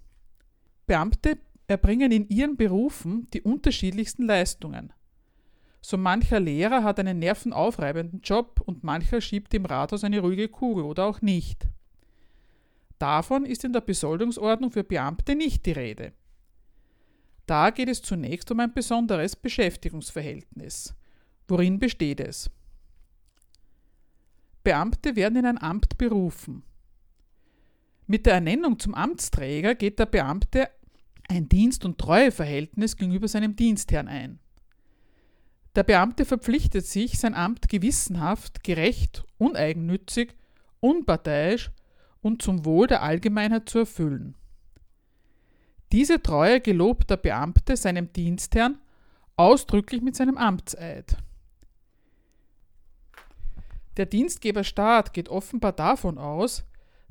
Beamte 0.85 1.37
erbringen 1.67 2.11
in 2.11 2.27
ihren 2.29 2.57
Berufen 2.57 3.29
die 3.31 3.41
unterschiedlichsten 3.41 4.23
Leistungen. 4.23 4.93
So 5.81 5.97
mancher 5.97 6.39
Lehrer 6.39 6.83
hat 6.83 6.99
einen 6.99 7.19
nervenaufreibenden 7.19 8.21
Job 8.21 8.61
und 8.65 8.83
mancher 8.83 9.21
schiebt 9.21 9.53
im 9.53 9.65
Rathaus 9.65 10.03
eine 10.03 10.19
ruhige 10.19 10.49
Kugel 10.49 10.83
oder 10.83 11.05
auch 11.05 11.21
nicht. 11.21 11.67
Davon 12.97 13.45
ist 13.45 13.63
in 13.63 13.73
der 13.73 13.81
Besoldungsordnung 13.81 14.71
für 14.71 14.83
Beamte 14.83 15.35
nicht 15.35 15.65
die 15.65 15.73
Rede. 15.73 16.13
Da 17.45 17.69
geht 17.69 17.89
es 17.89 18.01
zunächst 18.01 18.49
um 18.51 18.59
ein 18.59 18.73
besonderes 18.73 19.35
Beschäftigungsverhältnis. 19.35 20.95
Worin 21.47 21.77
besteht 21.77 22.19
es? 22.19 22.49
Beamte 24.63 25.15
werden 25.15 25.37
in 25.37 25.45
ein 25.45 25.61
Amt 25.61 25.97
berufen. 25.97 26.63
Mit 28.07 28.25
der 28.25 28.35
Ernennung 28.35 28.77
zum 28.79 28.93
Amtsträger 28.93 29.73
geht 29.75 29.97
der 29.99 30.05
Beamte 30.05 30.69
ein 31.27 31.49
Dienst- 31.49 31.85
und 31.85 31.97
Treueverhältnis 31.97 32.97
gegenüber 32.97 33.27
seinem 33.27 33.55
Dienstherrn 33.55 34.07
ein. 34.07 34.39
Der 35.75 35.83
Beamte 35.83 36.23
verpflichtet 36.23 36.85
sich, 36.85 37.19
sein 37.19 37.33
Amt 37.33 37.67
gewissenhaft, 37.67 38.63
gerecht, 38.63 39.25
uneigennützig, 39.37 40.35
unparteiisch 40.79 41.71
und 42.21 42.41
zum 42.41 42.63
Wohl 42.63 42.87
der 42.87 43.01
Allgemeinheit 43.01 43.67
zu 43.67 43.79
erfüllen. 43.79 44.35
Diese 45.91 46.21
Treue 46.21 46.61
gelobt 46.61 47.09
der 47.09 47.17
Beamte 47.17 47.75
seinem 47.75 48.13
Dienstherrn 48.13 48.77
ausdrücklich 49.35 50.01
mit 50.01 50.15
seinem 50.15 50.37
Amtseid. 50.37 51.17
Der 53.97 54.05
Dienstgeber 54.05 54.63
Staat 54.63 55.13
geht 55.13 55.29
offenbar 55.29 55.73
davon 55.73 56.17
aus, 56.17 56.63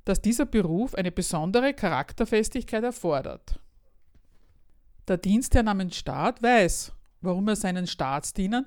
dass 0.05 0.21
dieser 0.21 0.47
Beruf 0.47 0.95
eine 0.95 1.13
besondere 1.13 1.73
Charakterfestigkeit 1.75 2.85
erfordert. 2.85 3.61
Der 5.09 5.17
Dienstherr 5.19 5.63
namens 5.63 5.97
Staat 5.97 6.43
weiß, 6.43 6.93
warum 7.21 7.49
er 7.49 7.57
seinen 7.57 7.87
Staatsdienern 7.87 8.67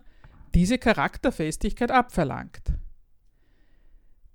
diese 0.53 0.77
Charakterfestigkeit 0.77 1.91
abverlangt. 1.91 2.73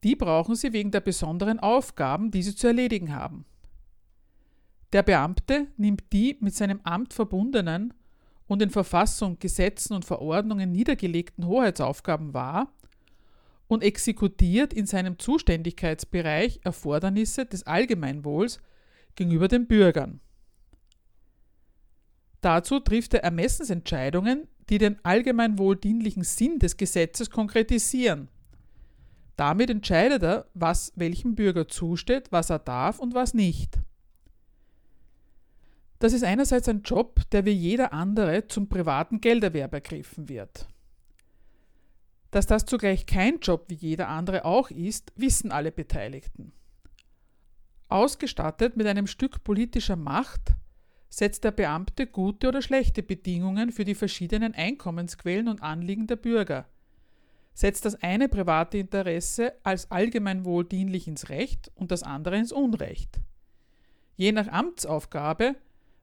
Die 0.05 0.17
brauchen 0.17 0.55
sie 0.55 0.73
wegen 0.73 0.91
der 0.91 1.01
besonderen 1.01 1.61
Aufgaben, 1.61 2.31
die 2.31 2.43
sie 2.43 2.55
zu 2.55 2.67
erledigen 2.67 3.15
haben. 3.15 3.45
Der 4.93 5.03
Beamte 5.03 5.69
nimmt 5.77 6.13
die 6.13 6.37
mit 6.41 6.55
seinem 6.55 6.81
Amt 6.83 7.15
verbundenen 7.15 7.95
und 8.47 8.61
in 8.63 8.71
Verfassung, 8.71 9.39
Gesetzen 9.39 9.95
und 9.95 10.05
Verordnungen 10.05 10.71
niedergelegten 10.71 11.47
Hoheitsaufgaben 11.47 12.35
wahr 12.35 12.73
und 13.73 13.83
exekutiert 13.83 14.73
in 14.73 14.87
seinem 14.87 15.19
Zuständigkeitsbereich 15.19 16.61
Erfordernisse 16.63 17.47
des 17.47 17.67
Allgemeinwohls 17.67 18.61
gegenüber 19.15 19.49
den 19.49 19.67
Bürgern. 19.67 20.21
Dazu 22.43 22.81
trifft 22.81 23.15
er 23.15 23.25
Ermessensentscheidungen, 23.25 24.49
die 24.69 24.79
den 24.79 25.03
allgemeinwohldienlichen 25.05 26.25
Sinn 26.25 26.59
des 26.59 26.77
Gesetzes 26.77 27.31
konkretisieren. 27.31 28.29
Damit 29.37 29.71
entscheidet 29.71 30.23
er, 30.23 30.47
was 30.55 30.93
welchem 30.97 31.35
Bürger 31.35 31.67
zusteht, 31.67 32.31
was 32.31 32.51
er 32.51 32.59
darf 32.59 32.99
und 32.99 33.15
was 33.15 33.33
nicht. 33.33 33.79
Das 35.99 36.13
ist 36.13 36.25
einerseits 36.25 36.69
ein 36.69 36.83
Job, 36.83 37.21
der 37.31 37.45
wie 37.45 37.53
jeder 37.53 37.93
andere 37.93 38.49
zum 38.49 38.69
privaten 38.69 39.21
Gelderwerb 39.21 39.73
ergriffen 39.73 40.29
wird. 40.29 40.67
Dass 42.33 42.47
das 42.47 42.65
zugleich 42.65 43.07
kein 43.07 43.41
Job 43.41 43.67
wie 43.69 43.75
jeder 43.75 44.09
andere 44.09 44.45
auch 44.47 44.71
ist, 44.71 45.13
wissen 45.17 45.53
alle 45.53 45.71
Beteiligten. 45.71 46.53
Ausgestattet 47.89 48.75
mit 48.75 48.87
einem 48.87 49.07
Stück 49.07 49.45
politischer 49.45 49.97
Macht 49.97 50.55
setzt 51.11 51.45
der 51.45 51.51
Beamte 51.51 52.07
gute 52.07 52.49
oder 52.49 52.63
schlechte 52.63 53.03
Bedingungen 53.03 53.71
für 53.71 53.85
die 53.85 53.95
verschiedenen 53.95 54.55
Einkommensquellen 54.55 55.47
und 55.47 55.63
Anliegen 55.63 56.07
der 56.07 56.17
Bürger, 56.17 56.67
setzt 57.53 57.85
das 57.85 58.03
eine 58.03 58.31
private 58.31 58.79
Interesse 58.79 59.53
als 59.63 59.91
allgemeinwohl 59.91 60.65
dienlich 60.65 61.07
ins 61.07 61.29
Recht 61.29 61.71
und 61.75 61.91
das 61.91 62.03
andere 62.03 62.39
ins 62.39 62.51
Unrecht. 62.51 63.21
Je 64.17 64.33
nach 64.33 64.49
Amtsaufgabe 64.49 65.55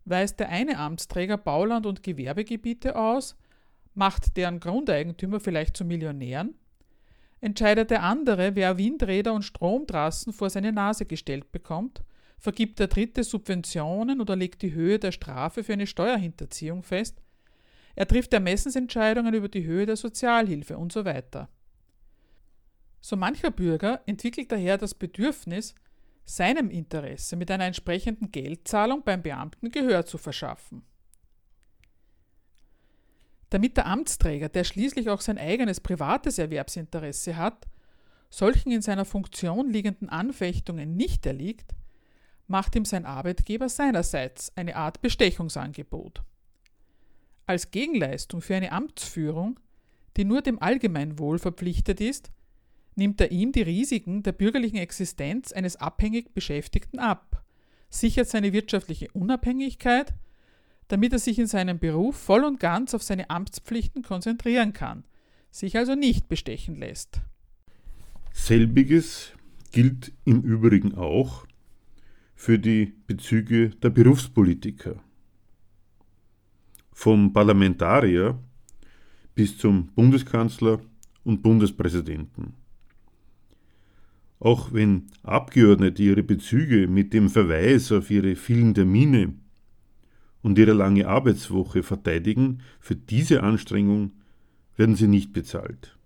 weist 0.06 0.40
der 0.40 0.50
eine 0.50 0.78
Amtsträger 0.78 1.38
Bauland- 1.38 1.88
und 1.88 2.04
Gewerbegebiete 2.04 2.96
aus, 2.96 3.36
macht 3.94 4.38
deren 4.38 4.60
Grundeigentümer 4.60 5.40
vielleicht 5.40 5.76
zu 5.76 5.86
Millionären, 5.86 6.56
entscheidet 7.42 7.92
der 7.92 8.04
andere, 8.04 8.56
wer 8.56 8.78
Windräder 8.78 9.34
und 9.34 9.44
Stromtrassen 9.44 10.34
vor 10.34 10.50
seine 10.50 10.72
Nase 10.72 11.06
gestellt 11.06 11.52
bekommt, 11.52 12.04
vergibt 12.38 12.80
der 12.80 12.88
dritte 12.88 13.24
Subventionen 13.24 14.22
oder 14.22 14.36
legt 14.36 14.62
die 14.62 14.74
Höhe 14.74 15.00
der 15.00 15.12
Strafe 15.12 15.64
für 15.64 15.74
eine 15.74 15.88
Steuerhinterziehung 15.88 16.84
fest, 16.84 17.22
er 17.96 18.08
trifft 18.08 18.34
Ermessensentscheidungen 18.34 19.34
über 19.34 19.50
die 19.50 19.66
Höhe 19.66 19.86
der 19.86 19.98
Sozialhilfe 19.98 20.78
und 20.78 20.94
so 20.94 21.04
weiter. 21.04 21.50
So 23.02 23.18
mancher 23.18 23.52
Bürger 23.52 24.02
entwickelt 24.06 24.52
daher 24.52 24.78
das 24.78 24.94
Bedürfnis, 24.94 25.76
seinem 26.24 26.70
Interesse 26.70 27.36
mit 27.36 27.50
einer 27.50 27.66
entsprechenden 27.66 28.32
Geldzahlung 28.32 29.04
beim 29.04 29.22
Beamten 29.22 29.72
Gehör 29.72 30.06
zu 30.06 30.18
verschaffen. 30.18 30.84
Damit 33.50 33.78
der 33.78 33.88
Amtsträger, 33.88 34.50
der 34.50 34.64
schließlich 34.64 35.10
auch 35.10 35.22
sein 35.22 35.38
eigenes 35.38 35.80
privates 35.80 36.38
Erwerbsinteresse 36.38 37.36
hat, 37.36 37.68
solchen 38.30 38.72
in 38.72 38.82
seiner 38.82 39.06
Funktion 39.06 39.72
liegenden 39.72 40.10
Anfechtungen 40.10 40.96
nicht 40.96 41.26
erliegt, 41.26 41.74
macht 42.48 42.76
ihm 42.76 42.86
sein 42.86 43.06
Arbeitgeber 43.06 43.70
seinerseits 43.70 44.56
eine 44.56 44.76
Art 44.76 45.02
Bestechungsangebot. 45.02 46.24
Als 47.46 47.72
Gegenleistung 47.72 48.42
für 48.42 48.56
eine 48.56 48.72
Amtsführung, 48.72 49.60
die 50.18 50.26
nur 50.26 50.42
dem 50.42 50.62
Allgemeinwohl 50.62 51.40
verpflichtet 51.40 52.02
ist, 52.02 52.32
nimmt 52.96 53.22
er 53.22 53.32
ihm 53.32 53.52
die 53.52 53.62
Risiken 53.62 54.24
der 54.24 54.34
bürgerlichen 54.34 54.78
Existenz 54.78 55.52
eines 55.52 55.76
abhängig 55.78 56.34
Beschäftigten 56.34 57.00
ab, 57.00 57.44
sichert 57.90 58.28
seine 58.28 58.54
wirtschaftliche 58.54 59.10
Unabhängigkeit, 59.14 60.14
damit 60.90 61.14
er 61.14 61.20
sich 61.20 61.40
in 61.40 61.48
seinem 61.48 61.80
Beruf 61.80 62.18
voll 62.18 62.44
und 62.44 62.60
ganz 62.60 62.94
auf 62.94 63.04
seine 63.04 63.30
Amtspflichten 63.30 64.04
konzentrieren 64.04 64.74
kann, 64.74 65.06
sich 65.52 65.78
also 65.78 65.96
nicht 65.96 66.28
bestechen 66.28 66.76
lässt. 66.76 67.22
Selbiges 68.34 69.34
gilt 69.72 70.12
im 70.26 70.42
Übrigen 70.42 70.96
auch 70.96 71.46
für 72.36 72.58
die 72.58 72.94
Bezüge 73.08 73.70
der 73.70 73.92
Berufspolitiker. 73.92 75.02
Vom 76.92 77.32
Parlamentarier 77.34 78.38
bis 79.36 79.58
zum 79.58 79.88
Bundeskanzler 79.88 80.82
und 81.24 81.42
Bundespräsidenten. 81.42 82.54
Auch 84.40 84.74
wenn 84.74 85.08
Abgeordnete 85.22 86.02
ihre 86.02 86.24
Bezüge 86.24 86.88
mit 86.88 87.14
dem 87.14 87.30
Verweis 87.30 87.92
auf 87.92 88.10
ihre 88.10 88.36
vielen 88.36 88.74
Termine 88.74 89.34
und 90.42 90.58
ihre 90.58 90.74
lange 90.74 91.08
Arbeitswoche 91.08 91.84
verteidigen, 91.84 92.62
für 92.80 92.96
diese 92.96 93.44
Anstrengung 93.44 94.12
werden 94.76 94.96
sie 94.96 95.08
nicht 95.08 95.34
bezahlt. 95.34 95.98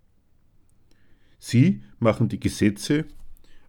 Sie 1.40 1.82
machen 2.00 2.30
die 2.30 2.40
Gesetze, 2.40 3.06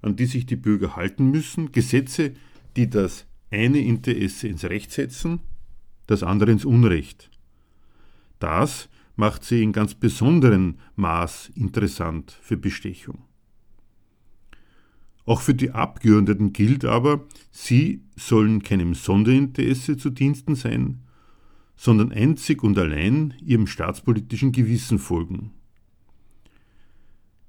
an 0.01 0.17
die 0.17 0.27
sich 0.27 0.47
die 0.47 0.57
Bürger 0.57 0.97
halten 0.97 1.31
müssen, 1.31 1.73
Gesetze, 1.73 2.33
die 2.77 2.89
das 2.89 3.27
eine 3.51 3.81
Interesse 3.81 4.49
ins 4.49 4.65
Recht 4.65 4.93
setzen, 4.93 5.41
das 6.07 6.23
andere 6.23 6.53
ins 6.53 6.65
Unrecht. 6.65 7.31
Das 8.39 8.89
macht 9.17 9.45
sie 9.45 9.63
in 9.63 9.73
ganz 9.73 9.95
besonderem 9.95 10.77
Maß 10.97 11.51
interessant 11.55 12.39
für 12.43 12.57
Bestechung. 12.57 13.23
Auch 15.27 15.41
für 15.41 15.55
die 15.55 15.71
Abgeordneten 15.71 16.53
gilt 16.53 16.85
aber, 16.85 17.25
sie 17.51 18.03
sollen 18.17 18.63
keinem 18.63 18.95
Sonderinteresse 18.95 19.97
zu 19.97 20.11
Diensten 20.11 20.55
sein, 20.55 21.01
sondern 21.77 22.13
einzig 22.13 22.63
und 22.63 22.79
allein 22.79 23.35
ihrem 23.45 23.67
staatspolitischen 23.67 24.53
Gewissen 24.53 24.99
folgen. 24.99 25.53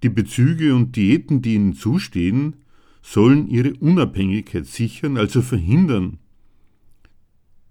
Die 0.04 0.10
Bezüge 0.10 0.76
und 0.76 0.96
Diäten, 0.96 1.42
die 1.42 1.56
ihnen 1.56 1.74
zustehen, 1.74 2.58
sollen 3.02 3.48
ihre 3.48 3.74
Unabhängigkeit 3.76 4.66
sichern, 4.66 5.18
also 5.18 5.42
verhindern, 5.42 6.18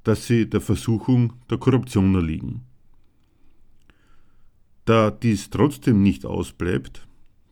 dass 0.05 0.27
sie 0.27 0.49
der 0.49 0.61
Versuchung 0.61 1.33
der 1.51 1.59
Korruption 1.59 2.15
erliegen. 2.15 2.63
Da 4.85 5.11
dies 5.11 5.49
trotzdem 5.49 6.03
nicht 6.03 6.27
ausbleibt, 6.27 7.07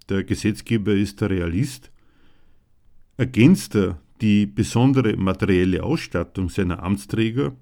der 0.08 0.22
Gesetzgeber 0.22 0.94
ist 0.94 1.20
der 1.20 1.30
Realist, 1.30 1.91
ergänzt 3.16 3.74
er 3.74 4.00
die 4.20 4.46
besondere 4.46 5.16
materielle 5.16 5.82
Ausstattung 5.82 6.48
seiner 6.48 6.82
Amtsträger 6.82 7.52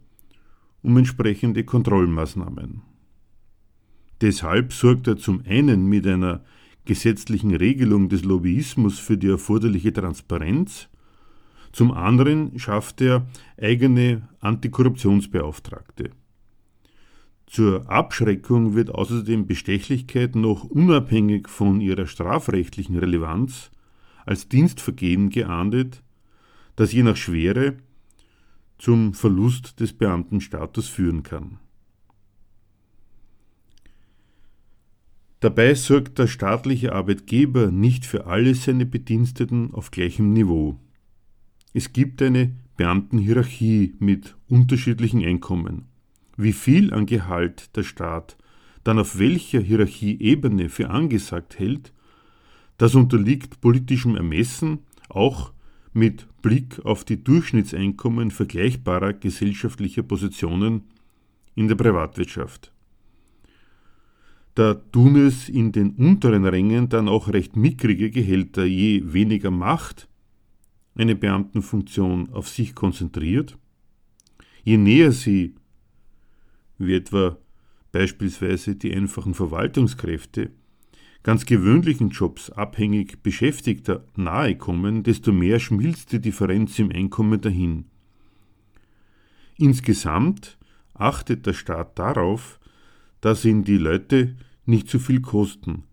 um 0.82 0.96
entsprechende 0.96 1.64
Kontrollmaßnahmen. 1.64 2.82
Deshalb 4.20 4.72
sorgt 4.72 5.06
er 5.08 5.16
zum 5.16 5.42
einen 5.46 5.86
mit 5.86 6.06
einer 6.06 6.42
gesetzlichen 6.84 7.54
Regelung 7.54 8.08
des 8.08 8.24
Lobbyismus 8.24 8.98
für 8.98 9.16
die 9.16 9.28
erforderliche 9.28 9.92
Transparenz, 9.92 10.88
zum 11.72 11.92
anderen 11.92 12.58
schafft 12.58 13.00
er 13.00 13.26
eigene 13.60 14.28
Antikorruptionsbeauftragte. 14.40 16.10
Zur 17.46 17.88
Abschreckung 17.88 18.74
wird 18.74 18.90
außerdem 18.90 19.46
Bestechlichkeit 19.46 20.34
noch 20.36 20.64
unabhängig 20.64 21.48
von 21.48 21.80
ihrer 21.80 22.06
strafrechtlichen 22.06 22.96
Relevanz 22.96 23.70
als 24.30 24.48
Dienstvergehen 24.48 25.28
geahndet, 25.30 26.04
das 26.76 26.92
je 26.92 27.02
nach 27.02 27.16
Schwere 27.16 27.78
zum 28.78 29.12
Verlust 29.12 29.80
des 29.80 29.92
Beamtenstatus 29.92 30.86
führen 30.86 31.24
kann. 31.24 31.58
Dabei 35.40 35.74
sorgt 35.74 36.20
der 36.20 36.28
staatliche 36.28 36.92
Arbeitgeber 36.92 37.72
nicht 37.72 38.06
für 38.06 38.26
alle 38.26 38.54
seine 38.54 38.86
Bediensteten 38.86 39.74
auf 39.74 39.90
gleichem 39.90 40.32
Niveau. 40.32 40.78
Es 41.74 41.92
gibt 41.92 42.22
eine 42.22 42.54
Beamtenhierarchie 42.76 43.96
mit 43.98 44.36
unterschiedlichen 44.48 45.24
Einkommen. 45.24 45.86
Wie 46.36 46.52
viel 46.52 46.94
an 46.94 47.06
Gehalt 47.06 47.74
der 47.76 47.82
Staat 47.82 48.36
dann 48.84 49.00
auf 49.00 49.18
welcher 49.18 49.60
Hierarchieebene 49.60 50.68
für 50.68 50.90
angesagt 50.90 51.58
hält, 51.58 51.92
das 52.80 52.94
unterliegt 52.94 53.60
politischem 53.60 54.16
Ermessen, 54.16 54.78
auch 55.10 55.52
mit 55.92 56.26
Blick 56.40 56.80
auf 56.86 57.04
die 57.04 57.22
Durchschnittseinkommen 57.22 58.30
vergleichbarer 58.30 59.12
gesellschaftlicher 59.12 60.02
Positionen 60.02 60.84
in 61.54 61.68
der 61.68 61.74
Privatwirtschaft. 61.74 62.72
Da 64.54 64.72
tun 64.72 65.16
es 65.16 65.50
in 65.50 65.72
den 65.72 65.90
unteren 65.90 66.46
Rängen 66.46 66.88
dann 66.88 67.06
auch 67.06 67.28
recht 67.28 67.54
mickrige 67.54 68.10
Gehälter, 68.10 68.64
je 68.64 69.02
weniger 69.04 69.50
Macht 69.50 70.08
eine 70.94 71.16
Beamtenfunktion 71.16 72.30
auf 72.30 72.48
sich 72.48 72.74
konzentriert, 72.74 73.58
je 74.64 74.78
näher 74.78 75.12
sie 75.12 75.54
wie 76.78 76.94
etwa 76.94 77.36
beispielsweise 77.92 78.74
die 78.74 78.94
einfachen 78.94 79.34
Verwaltungskräfte, 79.34 80.52
ganz 81.22 81.44
gewöhnlichen 81.44 82.10
Jobs 82.10 82.50
abhängig 82.50 83.22
Beschäftigter 83.22 84.04
nahe 84.16 84.56
kommen, 84.56 85.02
desto 85.02 85.32
mehr 85.32 85.60
schmilzt 85.60 86.12
die 86.12 86.20
Differenz 86.20 86.78
im 86.78 86.90
Einkommen 86.90 87.40
dahin. 87.40 87.84
Insgesamt 89.56 90.58
achtet 90.94 91.46
der 91.46 91.52
Staat 91.52 91.98
darauf, 91.98 92.58
dass 93.20 93.44
ihn 93.44 93.64
die 93.64 93.76
Leute 93.76 94.36
nicht 94.64 94.88
zu 94.88 94.98
viel 94.98 95.20
kosten, 95.20 95.84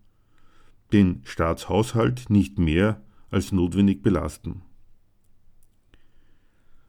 den 0.92 1.20
Staatshaushalt 1.24 2.30
nicht 2.30 2.58
mehr 2.58 3.02
als 3.30 3.52
notwendig 3.52 4.02
belasten. 4.02 4.62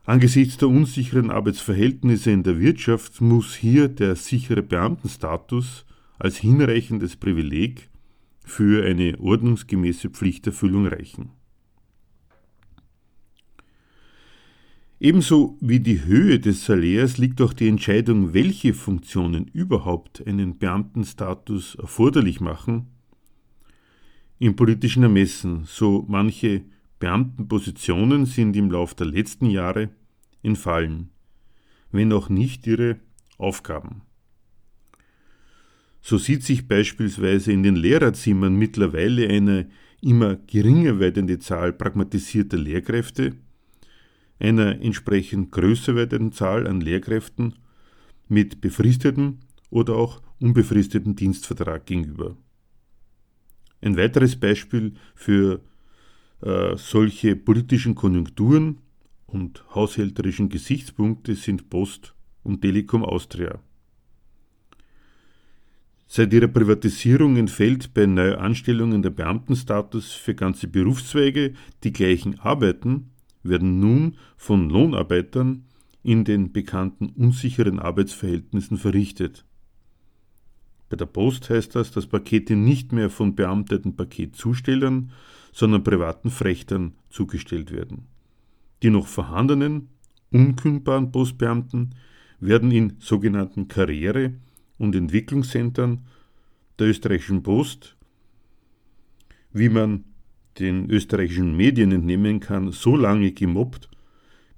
Angesichts 0.05 0.57
der 0.57 0.69
unsicheren 0.69 1.29
Arbeitsverhältnisse 1.29 2.31
in 2.31 2.43
der 2.43 2.59
Wirtschaft 2.59 3.21
muss 3.21 3.55
hier 3.55 3.89
der 3.89 4.15
sichere 4.15 4.63
Beamtenstatus 4.63 5.85
als 6.17 6.37
hinreichendes 6.37 7.15
Privileg 7.15 7.88
für 8.49 8.85
eine 8.85 9.19
ordnungsgemäße 9.19 10.09
Pflichterfüllung 10.09 10.87
reichen. 10.87 11.29
Ebenso 14.99 15.57
wie 15.61 15.79
die 15.79 16.03
Höhe 16.03 16.39
des 16.39 16.65
Salärs 16.65 17.17
liegt 17.17 17.41
auch 17.41 17.53
die 17.53 17.69
Entscheidung, 17.69 18.33
welche 18.33 18.73
Funktionen 18.73 19.47
überhaupt 19.47 20.25
einen 20.27 20.57
Beamtenstatus 20.57 21.75
erforderlich 21.75 22.41
machen, 22.41 22.87
im 24.39 24.55
politischen 24.55 25.03
Ermessen. 25.03 25.63
So 25.65 26.05
manche 26.09 26.63
Beamtenpositionen 26.99 28.25
sind 28.25 28.57
im 28.57 28.71
Lauf 28.71 28.93
der 28.93 29.07
letzten 29.07 29.49
Jahre 29.49 29.89
entfallen, 30.43 31.11
wenn 31.91 32.11
auch 32.11 32.27
nicht 32.27 32.67
ihre 32.67 32.99
Aufgaben. 33.37 34.01
So 36.01 36.17
sieht 36.17 36.43
sich 36.43 36.67
beispielsweise 36.67 37.51
in 37.51 37.63
den 37.63 37.75
Lehrerzimmern 37.75 38.55
mittlerweile 38.55 39.27
eine 39.27 39.69
immer 40.01 40.37
geringer 40.47 40.99
werdende 40.99 41.39
Zahl 41.39 41.73
pragmatisierter 41.73 42.57
Lehrkräfte, 42.57 43.35
einer 44.39 44.81
entsprechend 44.81 45.51
größer 45.51 45.95
werdenden 45.95 46.31
Zahl 46.31 46.67
an 46.67 46.79
Lehrkräften 46.79 47.55
mit 48.29 48.61
befristetem 48.61 49.39
oder 49.69 49.95
auch 49.95 50.21
unbefristetem 50.39 51.15
Dienstvertrag 51.15 51.85
gegenüber. 51.85 52.37
Ein 53.81 53.97
weiteres 53.97 54.35
Beispiel 54.37 54.93
für 55.15 55.61
äh, 56.41 56.75
solche 56.77 57.35
politischen 57.35 57.95
Konjunkturen 57.95 58.79
und 59.27 59.63
haushälterischen 59.75 60.49
Gesichtspunkte 60.49 61.35
sind 61.35 61.69
Post 61.69 62.13
und 62.43 62.61
Telekom 62.61 63.03
Austria. 63.03 63.59
Seit 66.11 66.33
ihrer 66.33 66.47
Privatisierung 66.47 67.37
entfällt 67.37 67.93
bei 67.93 68.07
Neuanstellungen 68.07 69.03
der 69.03 69.11
Beamtenstatus 69.11 70.11
für 70.11 70.33
ganze 70.33 70.67
Berufszweige, 70.67 71.53
die 71.83 71.93
gleichen 71.93 72.39
Arbeiten 72.39 73.11
werden 73.43 73.79
nun 73.79 74.17
von 74.35 74.71
Lohnarbeitern 74.71 75.65
in 76.01 76.23
den 76.23 76.51
bekannten 76.51 77.09
unsicheren 77.09 77.77
Arbeitsverhältnissen 77.77 78.77
verrichtet. 78.77 79.45
Bei 80.89 80.97
der 80.97 81.05
Post 81.05 81.51
heißt 81.51 81.75
das, 81.75 81.91
dass 81.91 82.07
Pakete 82.07 82.55
nicht 82.55 82.91
mehr 82.91 83.11
von 83.11 83.35
beamteten 83.35 83.95
Paketzustellern, 83.95 85.11
sondern 85.51 85.83
privaten 85.83 86.31
Frächtern 86.31 86.93
zugestellt 87.11 87.71
werden. 87.71 88.07
Die 88.81 88.89
noch 88.89 89.05
vorhandenen, 89.05 89.89
unkündbaren 90.31 91.11
Postbeamten 91.11 91.93
werden 92.39 92.71
in 92.71 92.95
sogenannten 92.97 93.67
Karriere- 93.67 94.33
und 94.79 94.95
Entwicklungszentren 94.95 96.05
der 96.79 96.87
österreichischen 96.87 97.43
Post, 97.43 97.95
wie 99.51 99.69
man 99.69 100.05
den 100.57 100.89
österreichischen 100.89 101.55
Medien 101.55 101.91
entnehmen 101.91 102.39
kann, 102.39 102.71
so 102.71 102.95
lange 102.95 103.31
gemobbt, 103.31 103.89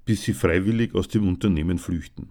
bis 0.05 0.23
sie 0.23 0.33
freiwillig 0.33 0.95
aus 0.95 1.09
dem 1.09 1.27
Unternehmen 1.27 1.77
flüchten. 1.77 2.29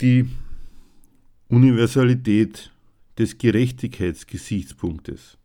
Die 0.00 0.28
Universalität 1.48 2.72
des 3.18 3.38
Gerechtigkeitsgesichtspunktes, 3.38 5.38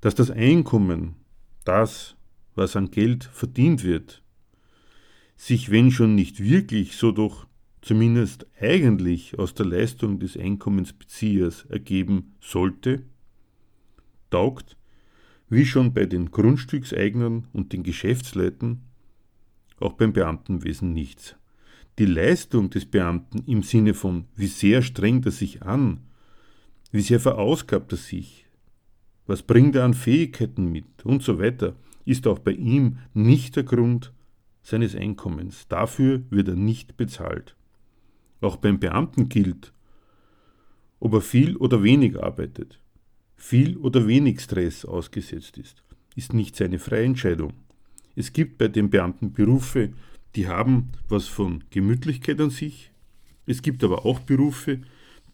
dass 0.00 0.14
das 0.14 0.30
Einkommen, 0.30 1.16
das, 1.64 2.14
was 2.54 2.76
an 2.76 2.90
Geld 2.90 3.24
verdient 3.24 3.82
wird, 3.82 4.22
sich 5.38 5.70
wenn 5.70 5.90
schon 5.90 6.16
nicht 6.16 6.40
wirklich, 6.40 6.96
so 6.96 7.12
doch 7.12 7.46
zumindest 7.80 8.46
eigentlich 8.60 9.38
aus 9.38 9.54
der 9.54 9.66
Leistung 9.66 10.18
des 10.18 10.36
Einkommensbeziehers 10.36 11.64
ergeben 11.66 12.34
sollte, 12.40 13.04
taugt, 14.30 14.76
wie 15.48 15.64
schon 15.64 15.94
bei 15.94 16.04
den 16.04 16.32
Grundstückseignern 16.32 17.46
und 17.52 17.72
den 17.72 17.84
Geschäftsleuten, 17.84 18.82
auch 19.78 19.92
beim 19.92 20.12
Beamtenwesen 20.12 20.92
nichts. 20.92 21.36
Die 21.98 22.04
Leistung 22.04 22.68
des 22.68 22.84
Beamten 22.84 23.44
im 23.46 23.62
Sinne 23.62 23.94
von, 23.94 24.26
wie 24.34 24.48
sehr 24.48 24.82
strengt 24.82 25.24
er 25.24 25.32
sich 25.32 25.62
an, 25.62 26.00
wie 26.90 27.00
sehr 27.00 27.20
verausgabt 27.20 27.92
er 27.92 27.98
sich, 27.98 28.46
was 29.26 29.42
bringt 29.42 29.76
er 29.76 29.84
an 29.84 29.94
Fähigkeiten 29.94 30.70
mit 30.70 31.04
und 31.04 31.22
so 31.22 31.38
weiter, 31.38 31.76
ist 32.04 32.26
auch 32.26 32.40
bei 32.40 32.52
ihm 32.52 32.98
nicht 33.14 33.54
der 33.54 33.62
Grund 33.62 34.12
seines 34.68 34.94
Einkommens. 34.94 35.66
Dafür 35.68 36.22
wird 36.30 36.48
er 36.48 36.56
nicht 36.56 36.96
bezahlt. 36.96 37.56
Auch 38.40 38.56
beim 38.56 38.78
Beamten 38.78 39.28
gilt, 39.28 39.72
ob 41.00 41.14
er 41.14 41.20
viel 41.22 41.56
oder 41.56 41.82
wenig 41.82 42.22
arbeitet, 42.22 42.78
viel 43.36 43.76
oder 43.78 44.06
wenig 44.06 44.40
Stress 44.40 44.84
ausgesetzt 44.84 45.56
ist, 45.58 45.82
ist 46.16 46.34
nicht 46.34 46.54
seine 46.54 46.78
freie 46.78 47.04
Entscheidung. 47.04 47.54
Es 48.14 48.32
gibt 48.32 48.58
bei 48.58 48.68
den 48.68 48.90
Beamten 48.90 49.32
Berufe, 49.32 49.92
die 50.34 50.48
haben 50.48 50.90
was 51.08 51.26
von 51.26 51.64
Gemütlichkeit 51.70 52.40
an 52.40 52.50
sich. 52.50 52.92
Es 53.46 53.62
gibt 53.62 53.82
aber 53.82 54.04
auch 54.04 54.20
Berufe, 54.20 54.80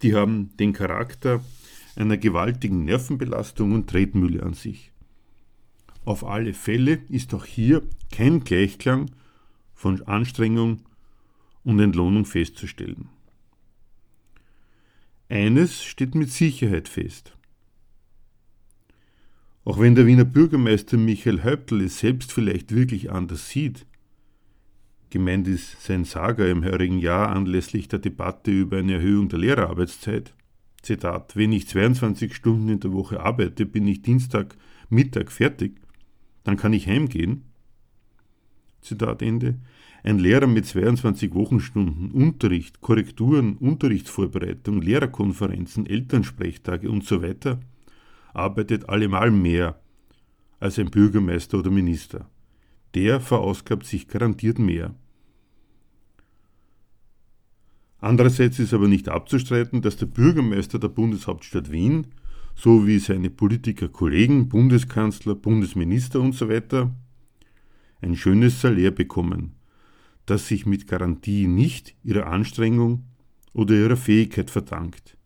die 0.03 0.15
haben 0.15 0.57
den 0.59 0.73
Charakter 0.73 1.43
einer 1.97 2.19
gewaltigen 2.19 2.85
Nervenbelastung 2.85 3.73
und 3.73 3.91
Tretmühle 3.91 4.43
an 4.43 4.55
sich. 4.55 4.93
Auf 6.05 6.25
alle 6.25 6.53
Fälle 6.53 7.01
ist 7.09 7.35
auch 7.35 7.47
hier 7.47 7.83
kein 8.13 8.45
Gleichklang 8.45 9.11
von 9.85 10.01
Anstrengung 10.07 10.81
und 11.63 11.79
Entlohnung 11.79 12.25
festzustellen. 12.25 13.11
Eines 15.29 15.85
steht 15.85 16.15
mit 16.15 16.31
Sicherheit 16.31 16.89
fest. 16.89 17.37
Auch 19.63 19.79
wenn 19.79 19.95
der 19.95 20.07
Wiener 20.07 20.25
Bürgermeister 20.25 20.97
Michael 20.97 21.45
Häuptl 21.45 21.83
es 21.83 21.99
selbst 21.99 22.33
vielleicht 22.33 22.75
wirklich 22.75 23.13
anders 23.13 23.51
sieht, 23.51 23.85
gemeint 25.11 25.47
ist 25.49 25.83
sein 25.83 26.05
Sager 26.05 26.49
im 26.49 26.65
heurigen 26.65 26.99
Jahr 26.99 27.29
anlässlich 27.29 27.87
der 27.87 27.99
Debatte 27.99 28.53
über 28.53 28.79
eine 28.79 28.95
Erhöhung 28.95 29.29
der 29.29 29.41
Lehrerarbeitszeit, 29.41 30.33
Zitat, 30.81 31.37
wenn 31.37 31.53
ich 31.53 31.69
22 31.69 32.35
Stunden 32.35 32.71
in 32.71 32.81
der 32.81 32.95
Woche 32.95 33.21
arbeite, 33.21 33.67
bin 33.67 33.87
ich 33.87 34.01
Dienstag 34.01 34.57
Mittag 34.89 35.31
fertig, 35.31 35.79
dann 36.43 36.57
kann 36.57 36.73
ich 36.73 36.87
heimgehen. 36.87 37.54
Zitat 38.85 39.23
Ende. 39.23 39.57
Ein 40.03 40.19
Lehrer 40.19 40.47
mit 40.47 40.67
22 40.67 41.35
Wochenstunden, 41.35 42.11
Unterricht, 42.11 42.81
Korrekturen, 42.83 43.57
Unterrichtsvorbereitung, 43.57 44.83
Lehrerkonferenzen, 44.83 45.87
Elternsprechtage 45.87 46.91
und 46.91 47.05
so 47.05 47.23
weiter 47.23 47.61
arbeitet 48.35 48.89
allemal 48.89 49.31
mehr 49.31 49.81
als 50.61 50.79
ein 50.79 50.91
Bürgermeister 50.91 51.59
oder 51.59 51.71
Minister. 51.71 52.29
Der 52.95 53.21
verausgabt 53.21 53.87
sich 53.87 54.09
garantiert 54.09 54.59
mehr. 54.59 54.95
Andererseits 58.01 58.59
ist 58.59 58.75
aber 58.75 58.89
nicht 58.89 59.09
abzustreiten, 59.09 59.81
dass 59.81 59.97
der 59.97 60.07
Bürgermeister 60.07 60.79
der 60.79 60.89
Bundeshauptstadt 60.89 61.73
Wien 61.73 62.09
sowie 62.55 62.99
seine 62.99 63.31
Politikerkollegen, 63.31 64.49
Bundeskanzler, 64.49 65.35
Bundesminister 65.35 66.21
usw. 66.21 66.61
Ein 68.05 68.17
schönes 68.17 68.61
Salär 68.61 68.91
bekommen, 68.91 69.55
das 70.27 70.47
sich 70.47 70.67
mit 70.67 70.87
Garantie 70.87 71.47
nicht 71.47 71.97
ihrer 72.05 72.27
Anstrengung 72.27 73.05
oder 73.55 73.75
ihrer 73.75 73.97
Fähigkeit 73.97 74.51
verdankt. 74.51 75.17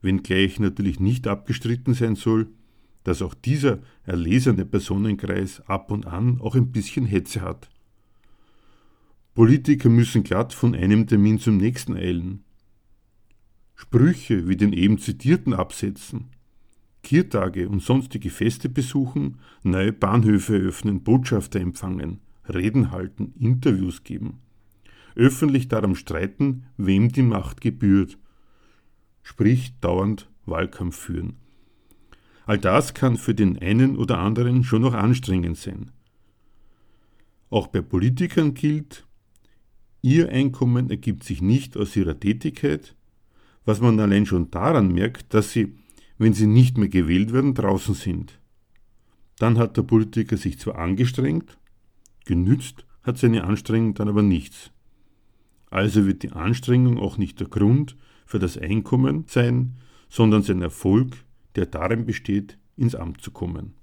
Wenngleich 0.00 0.60
natürlich 0.60 1.00
nicht 1.00 1.26
abgestritten 1.26 1.94
sein 1.94 2.14
soll, 2.14 2.52
dass 3.02 3.20
auch 3.20 3.34
dieser 3.34 3.80
erlesene 4.04 4.64
Personenkreis 4.64 5.60
ab 5.62 5.90
und 5.90 6.06
an 6.06 6.40
auch 6.40 6.54
ein 6.54 6.70
bisschen 6.70 7.04
Hetze 7.04 7.40
hat. 7.40 7.68
Politiker 9.34 9.88
müssen 9.88 10.22
glatt 10.22 10.52
von 10.52 10.76
einem 10.76 11.08
Termin 11.08 11.40
zum 11.40 11.56
nächsten 11.56 11.96
eilen. 11.96 12.44
Sprüche 13.74 14.46
wie 14.46 14.56
den 14.56 14.72
eben 14.72 14.98
zitierten 14.98 15.52
absetzen, 15.52 16.30
Kiertage 17.02 17.68
und 17.68 17.82
sonstige 17.82 18.30
Feste 18.30 18.68
besuchen, 18.68 19.38
neue 19.62 19.92
Bahnhöfe 19.92 20.58
eröffnen, 20.58 21.02
Botschafter 21.02 21.60
empfangen, 21.60 22.20
Reden 22.48 22.90
halten, 22.90 23.34
Interviews 23.38 24.04
geben, 24.04 24.40
öffentlich 25.14 25.68
darum 25.68 25.94
streiten, 25.94 26.64
wem 26.76 27.10
die 27.10 27.22
Macht 27.22 27.60
gebührt, 27.60 28.18
sprich 29.22 29.78
dauernd 29.80 30.30
Wahlkampf 30.46 30.96
führen. 30.96 31.36
All 32.46 32.58
das 32.58 32.94
kann 32.94 33.16
für 33.16 33.34
den 33.34 33.58
einen 33.58 33.96
oder 33.96 34.18
anderen 34.18 34.64
schon 34.64 34.82
noch 34.82 34.94
anstrengend 34.94 35.58
sein. 35.58 35.92
Auch 37.50 37.68
bei 37.68 37.82
Politikern 37.82 38.54
gilt, 38.54 39.06
ihr 40.00 40.30
Einkommen 40.30 40.90
ergibt 40.90 41.22
sich 41.22 41.42
nicht 41.42 41.76
aus 41.76 41.94
ihrer 41.96 42.18
Tätigkeit, 42.18 42.96
was 43.64 43.80
man 43.80 44.00
allein 44.00 44.26
schon 44.26 44.50
daran 44.50 44.88
merkt, 44.88 45.34
dass 45.34 45.52
sie, 45.52 45.74
wenn 46.22 46.34
sie 46.34 46.46
nicht 46.46 46.78
mehr 46.78 46.88
gewählt 46.88 47.32
werden, 47.32 47.54
draußen 47.54 47.94
sind. 47.94 48.38
Dann 49.38 49.58
hat 49.58 49.76
der 49.76 49.82
Politiker 49.82 50.36
sich 50.36 50.58
zwar 50.58 50.78
angestrengt, 50.78 51.58
genützt 52.24 52.86
hat 53.02 53.18
seine 53.18 53.44
Anstrengung 53.44 53.94
dann 53.94 54.08
aber 54.08 54.22
nichts. 54.22 54.70
Also 55.70 56.06
wird 56.06 56.22
die 56.22 56.32
Anstrengung 56.32 56.98
auch 56.98 57.18
nicht 57.18 57.40
der 57.40 57.48
Grund 57.48 57.96
für 58.26 58.38
das 58.38 58.56
Einkommen 58.56 59.24
sein, 59.26 59.78
sondern 60.08 60.42
sein 60.42 60.62
Erfolg, 60.62 61.24
der 61.56 61.66
darin 61.66 62.06
besteht, 62.06 62.58
ins 62.76 62.94
Amt 62.94 63.20
zu 63.22 63.30
kommen. 63.30 63.74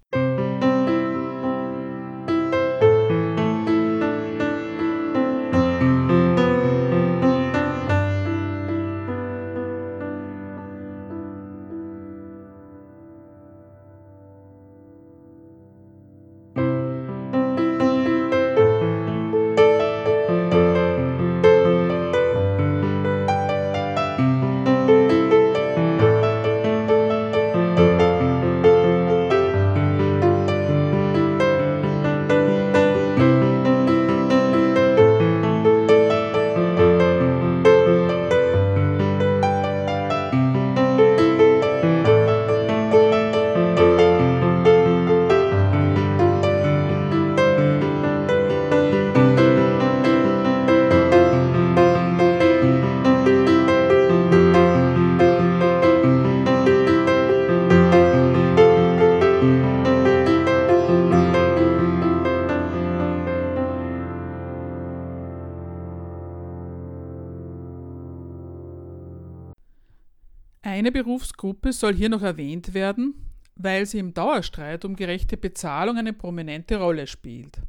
Berufsgruppe 71.49 71.73
soll 71.73 71.95
hier 71.95 72.09
noch 72.09 72.21
erwähnt 72.21 72.73
werden, 72.73 73.15
weil 73.55 73.85
sie 73.85 73.97
im 73.97 74.13
Dauerstreit 74.13 74.85
um 74.85 74.95
gerechte 74.95 75.35
Bezahlung 75.35 75.97
eine 75.97 76.13
prominente 76.13 76.77
Rolle 76.77 77.07
spielt. 77.07 77.61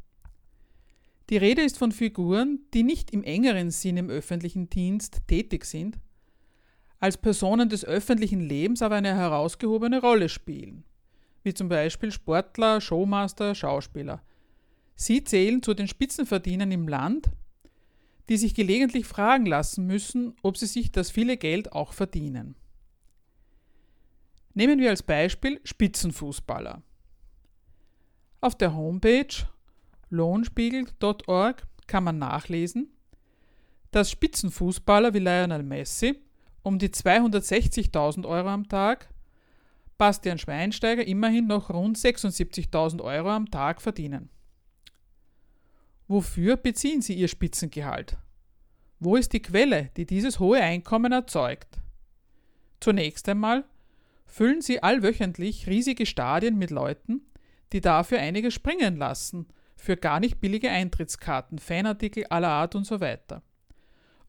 Die 1.30 1.38
Rede 1.38 1.62
ist 1.62 1.78
von 1.78 1.90
Figuren, 1.90 2.60
die 2.74 2.82
nicht 2.82 3.10
im 3.10 3.22
engeren 3.22 3.70
Sinn 3.70 3.96
im 3.96 4.10
öffentlichen 4.10 4.68
Dienst 4.68 5.22
tätig 5.28 5.64
sind, 5.64 5.98
als 6.98 7.16
Personen 7.16 7.70
des 7.70 7.84
öffentlichen 7.84 8.40
Lebens 8.40 8.82
aber 8.82 8.96
eine 8.96 9.14
herausgehobene 9.14 10.00
Rolle 10.00 10.28
spielen, 10.28 10.84
wie 11.42 11.54
zum 11.54 11.70
Beispiel 11.70 12.12
Sportler, 12.12 12.80
Showmaster, 12.82 13.54
Schauspieler. 13.54 14.22
Sie 14.94 15.24
zählen 15.24 15.62
zu 15.62 15.72
den 15.72 15.88
Spitzenverdienern 15.88 16.70
im 16.72 16.86
Land, 16.86 17.30
die 18.28 18.36
sich 18.36 18.54
gelegentlich 18.54 19.06
fragen 19.06 19.46
lassen 19.46 19.86
müssen, 19.86 20.34
ob 20.42 20.58
sie 20.58 20.66
sich 20.66 20.92
das 20.92 21.10
viele 21.10 21.38
Geld 21.38 21.72
auch 21.72 21.94
verdienen. 21.94 22.56
Nehmen 24.54 24.80
wir 24.80 24.90
als 24.90 25.02
Beispiel 25.02 25.60
Spitzenfußballer. 25.64 26.82
Auf 28.40 28.54
der 28.56 28.74
Homepage 28.74 29.46
lohnspiegel.org 30.08 31.66
kann 31.86 32.04
man 32.04 32.18
nachlesen, 32.18 32.88
dass 33.90 34.10
Spitzenfußballer 34.10 35.14
wie 35.14 35.18
Lionel 35.18 35.62
Messi 35.62 36.20
um 36.62 36.78
die 36.78 36.88
260.000 36.88 38.26
Euro 38.26 38.48
am 38.48 38.68
Tag, 38.68 39.08
Bastian 39.98 40.38
Schweinsteiger 40.38 41.06
immerhin 41.06 41.46
noch 41.46 41.70
rund 41.70 41.96
76.000 41.98 43.02
Euro 43.02 43.30
am 43.30 43.50
Tag 43.50 43.82
verdienen. 43.82 44.30
Wofür 46.08 46.56
beziehen 46.56 47.02
sie 47.02 47.14
ihr 47.14 47.28
Spitzengehalt? 47.28 48.16
Wo 48.98 49.16
ist 49.16 49.32
die 49.32 49.42
Quelle, 49.42 49.90
die 49.96 50.06
dieses 50.06 50.40
hohe 50.40 50.60
Einkommen 50.60 51.12
erzeugt? 51.12 51.78
Zunächst 52.80 53.28
einmal 53.28 53.64
füllen 54.30 54.62
sie 54.62 54.82
allwöchentlich 54.82 55.66
riesige 55.66 56.06
Stadien 56.06 56.56
mit 56.56 56.70
Leuten, 56.70 57.22
die 57.72 57.80
dafür 57.80 58.20
einige 58.20 58.50
springen 58.50 58.96
lassen, 58.96 59.46
für 59.76 59.96
gar 59.96 60.20
nicht 60.20 60.40
billige 60.40 60.70
Eintrittskarten, 60.70 61.58
Fanartikel 61.58 62.26
aller 62.26 62.48
Art 62.48 62.74
und 62.74 62.84
so 62.84 63.00
weiter. 63.00 63.42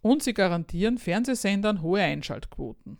Und 0.02 0.24
sie 0.24 0.34
garantieren 0.34 0.98
Fernsehsendern 0.98 1.82
hohe 1.82 2.02
Einschaltquoten. 2.02 2.98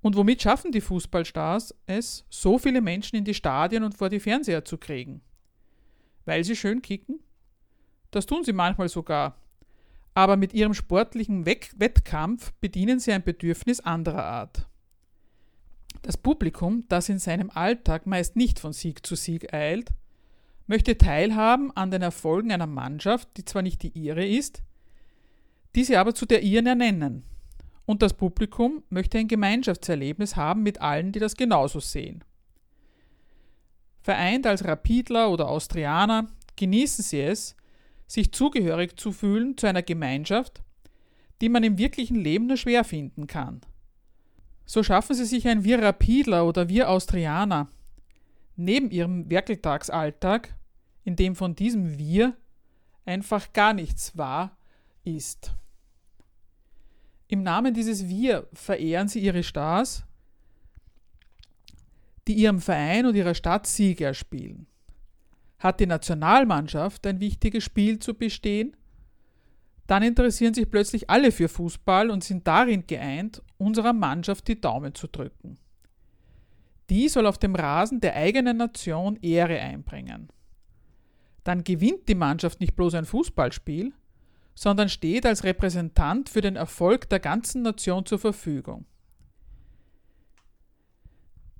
Und 0.00 0.16
womit 0.16 0.42
schaffen 0.42 0.72
die 0.72 0.80
Fußballstars 0.80 1.74
es, 1.86 2.24
so 2.30 2.58
viele 2.58 2.80
Menschen 2.80 3.16
in 3.16 3.24
die 3.24 3.34
Stadien 3.34 3.84
und 3.84 3.96
vor 3.96 4.08
die 4.08 4.20
Fernseher 4.20 4.64
zu 4.64 4.78
kriegen? 4.78 5.20
Weil 6.24 6.44
sie 6.44 6.56
schön 6.56 6.82
kicken? 6.82 7.20
Das 8.10 8.26
tun 8.26 8.44
sie 8.44 8.52
manchmal 8.52 8.88
sogar. 8.88 9.36
Aber 10.14 10.36
mit 10.36 10.52
ihrem 10.54 10.74
sportlichen 10.74 11.46
Wettkampf 11.46 12.52
bedienen 12.60 12.98
sie 12.98 13.12
ein 13.12 13.22
Bedürfnis 13.22 13.80
anderer 13.80 14.24
Art. 14.24 14.67
Das 16.08 16.16
Publikum, 16.16 16.84
das 16.88 17.10
in 17.10 17.18
seinem 17.18 17.50
Alltag 17.50 18.06
meist 18.06 18.34
nicht 18.34 18.60
von 18.60 18.72
Sieg 18.72 19.04
zu 19.04 19.14
Sieg 19.14 19.52
eilt, 19.52 19.90
möchte 20.66 20.96
teilhaben 20.96 21.70
an 21.76 21.90
den 21.90 22.00
Erfolgen 22.00 22.50
einer 22.50 22.66
Mannschaft, 22.66 23.28
die 23.36 23.44
zwar 23.44 23.60
nicht 23.60 23.82
die 23.82 23.90
ihre 23.90 24.26
ist, 24.26 24.62
die 25.74 25.84
sie 25.84 25.98
aber 25.98 26.14
zu 26.14 26.24
der 26.24 26.42
ihren 26.42 26.64
ernennen. 26.64 27.24
Und 27.84 28.00
das 28.00 28.14
Publikum 28.14 28.82
möchte 28.88 29.18
ein 29.18 29.28
Gemeinschaftserlebnis 29.28 30.34
haben 30.34 30.62
mit 30.62 30.80
allen, 30.80 31.12
die 31.12 31.18
das 31.18 31.36
genauso 31.36 31.78
sehen. 31.78 32.24
Vereint 34.00 34.46
als 34.46 34.64
Rapidler 34.64 35.30
oder 35.30 35.46
Austrianer 35.50 36.28
genießen 36.56 37.04
sie 37.04 37.20
es, 37.20 37.54
sich 38.06 38.32
zugehörig 38.32 38.98
zu 38.98 39.12
fühlen 39.12 39.58
zu 39.58 39.66
einer 39.66 39.82
Gemeinschaft, 39.82 40.62
die 41.42 41.50
man 41.50 41.64
im 41.64 41.76
wirklichen 41.76 42.16
Leben 42.16 42.46
nur 42.46 42.56
schwer 42.56 42.84
finden 42.84 43.26
kann. 43.26 43.60
So 44.68 44.82
schaffen 44.82 45.16
sie 45.16 45.24
sich 45.24 45.48
ein 45.48 45.64
Wir 45.64 45.82
Rapidler 45.82 46.44
oder 46.46 46.68
Wir 46.68 46.90
Austrianer 46.90 47.68
neben 48.54 48.90
ihrem 48.90 49.30
Werkeltagsalltag, 49.30 50.54
in 51.04 51.16
dem 51.16 51.34
von 51.34 51.54
diesem 51.54 51.96
Wir 51.96 52.36
einfach 53.06 53.54
gar 53.54 53.72
nichts 53.72 54.18
wahr 54.18 54.58
ist. 55.04 55.54
Im 57.28 57.42
Namen 57.42 57.72
dieses 57.72 58.08
Wir 58.08 58.46
verehren 58.52 59.08
sie 59.08 59.20
ihre 59.20 59.42
Stars, 59.42 60.04
die 62.26 62.34
ihrem 62.34 62.60
Verein 62.60 63.06
und 63.06 63.14
ihrer 63.14 63.34
Stadt 63.34 63.66
Siege 63.66 64.04
erspielen. 64.04 64.66
Hat 65.58 65.80
die 65.80 65.86
Nationalmannschaft 65.86 67.06
ein 67.06 67.20
wichtiges 67.20 67.64
Spiel 67.64 68.00
zu 68.00 68.12
bestehen, 68.12 68.76
dann 69.88 70.02
interessieren 70.02 70.52
sich 70.52 70.70
plötzlich 70.70 71.08
alle 71.08 71.32
für 71.32 71.48
Fußball 71.48 72.10
und 72.10 72.22
sind 72.22 72.46
darin 72.46 72.86
geeint, 72.86 73.42
unserer 73.56 73.94
Mannschaft 73.94 74.46
die 74.46 74.60
Daumen 74.60 74.94
zu 74.94 75.08
drücken. 75.08 75.58
Die 76.90 77.08
soll 77.08 77.26
auf 77.26 77.38
dem 77.38 77.54
Rasen 77.54 78.00
der 78.00 78.14
eigenen 78.14 78.58
Nation 78.58 79.16
Ehre 79.22 79.58
einbringen. 79.58 80.28
Dann 81.42 81.64
gewinnt 81.64 82.06
die 82.06 82.14
Mannschaft 82.14 82.60
nicht 82.60 82.76
bloß 82.76 82.94
ein 82.94 83.06
Fußballspiel, 83.06 83.94
sondern 84.54 84.90
steht 84.90 85.24
als 85.24 85.44
Repräsentant 85.44 86.28
für 86.28 86.42
den 86.42 86.56
Erfolg 86.56 87.08
der 87.08 87.20
ganzen 87.20 87.62
Nation 87.62 88.04
zur 88.04 88.18
Verfügung. 88.18 88.84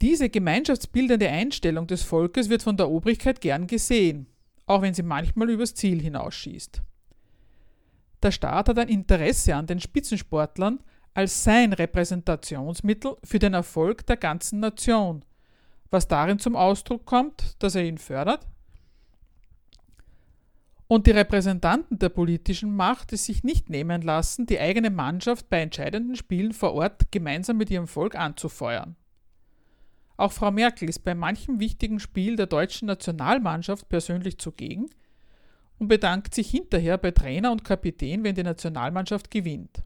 Diese 0.02 0.28
gemeinschaftsbildende 0.28 1.30
Einstellung 1.30 1.86
des 1.86 2.02
Volkes 2.02 2.50
wird 2.50 2.62
von 2.62 2.76
der 2.76 2.90
Obrigkeit 2.90 3.40
gern 3.40 3.66
gesehen, 3.66 4.26
auch 4.66 4.82
wenn 4.82 4.92
sie 4.92 5.02
manchmal 5.02 5.48
übers 5.48 5.74
Ziel 5.74 6.02
hinausschießt. 6.02 6.82
Der 8.22 8.32
Staat 8.32 8.68
hat 8.68 8.78
ein 8.78 8.88
Interesse 8.88 9.54
an 9.54 9.66
den 9.66 9.80
Spitzensportlern 9.80 10.80
als 11.14 11.44
sein 11.44 11.72
Repräsentationsmittel 11.72 13.16
für 13.24 13.38
den 13.38 13.54
Erfolg 13.54 14.06
der 14.06 14.16
ganzen 14.16 14.60
Nation, 14.60 15.24
was 15.90 16.08
darin 16.08 16.38
zum 16.38 16.56
Ausdruck 16.56 17.06
kommt, 17.06 17.56
dass 17.62 17.74
er 17.74 17.84
ihn 17.84 17.98
fördert, 17.98 18.46
und 20.88 21.06
die 21.06 21.10
Repräsentanten 21.10 21.98
der 21.98 22.08
politischen 22.08 22.74
Macht 22.74 23.12
es 23.12 23.26
sich 23.26 23.44
nicht 23.44 23.68
nehmen 23.68 24.00
lassen, 24.00 24.46
die 24.46 24.58
eigene 24.58 24.88
Mannschaft 24.88 25.50
bei 25.50 25.60
entscheidenden 25.60 26.16
Spielen 26.16 26.54
vor 26.54 26.72
Ort 26.72 27.12
gemeinsam 27.12 27.58
mit 27.58 27.70
ihrem 27.70 27.86
Volk 27.86 28.14
anzufeuern. 28.14 28.96
Auch 30.16 30.32
Frau 30.32 30.50
Merkel 30.50 30.88
ist 30.88 31.00
bei 31.00 31.14
manchem 31.14 31.60
wichtigen 31.60 32.00
Spiel 32.00 32.36
der 32.36 32.46
deutschen 32.46 32.86
Nationalmannschaft 32.86 33.88
persönlich 33.90 34.38
zugegen 34.38 34.88
und 35.78 35.88
bedankt 35.88 36.34
sich 36.34 36.50
hinterher 36.50 36.98
bei 36.98 37.10
Trainer 37.10 37.52
und 37.52 37.64
Kapitän, 37.64 38.24
wenn 38.24 38.34
die 38.34 38.42
Nationalmannschaft 38.42 39.30
gewinnt. 39.30 39.82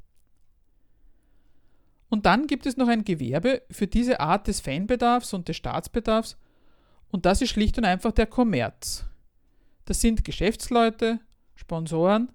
Und 2.08 2.26
dann 2.26 2.46
gibt 2.46 2.66
es 2.66 2.76
noch 2.76 2.88
ein 2.88 3.04
Gewerbe 3.04 3.62
für 3.70 3.86
diese 3.86 4.20
Art 4.20 4.46
des 4.46 4.60
Fanbedarfs 4.60 5.32
und 5.32 5.48
des 5.48 5.56
Staatsbedarfs, 5.56 6.36
und 7.10 7.26
das 7.26 7.42
ist 7.42 7.50
schlicht 7.50 7.76
und 7.76 7.84
einfach 7.84 8.12
der 8.12 8.26
Kommerz. 8.26 9.04
Das 9.84 10.00
sind 10.00 10.24
Geschäftsleute, 10.24 11.20
Sponsoren, 11.54 12.32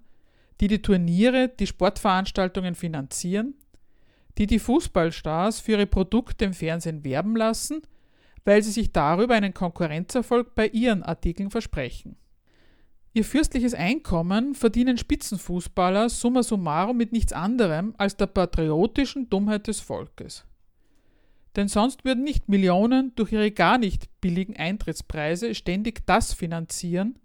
die 0.60 0.68
die 0.68 0.82
Turniere, 0.82 1.48
die 1.48 1.66
Sportveranstaltungen 1.66 2.74
finanzieren, 2.74 3.54
die 4.38 4.46
die 4.46 4.58
Fußballstars 4.58 5.60
für 5.60 5.72
ihre 5.72 5.86
Produkte 5.86 6.44
im 6.44 6.54
Fernsehen 6.54 7.04
werben 7.04 7.36
lassen, 7.36 7.82
weil 8.44 8.62
sie 8.62 8.70
sich 8.70 8.92
darüber 8.92 9.34
einen 9.34 9.52
Konkurrenzerfolg 9.52 10.54
bei 10.54 10.68
ihren 10.68 11.02
Artikeln 11.02 11.50
versprechen. 11.50 12.16
Ihr 13.18 13.24
fürstliches 13.24 13.74
Einkommen 13.74 14.54
verdienen 14.54 14.96
Spitzenfußballer 14.96 16.08
summa 16.08 16.44
summarum 16.44 16.96
mit 16.96 17.10
nichts 17.10 17.32
anderem 17.32 17.92
als 17.98 18.16
der 18.16 18.28
patriotischen 18.28 19.28
Dummheit 19.28 19.66
des 19.66 19.80
Volkes. 19.80 20.44
Denn 21.56 21.66
sonst 21.66 22.04
würden 22.04 22.22
nicht 22.22 22.48
Millionen 22.48 23.12
durch 23.16 23.32
ihre 23.32 23.50
gar 23.50 23.76
nicht 23.76 24.08
billigen 24.20 24.56
Eintrittspreise 24.56 25.56
ständig 25.56 26.06
das 26.06 26.32
finanzieren, 26.32 27.18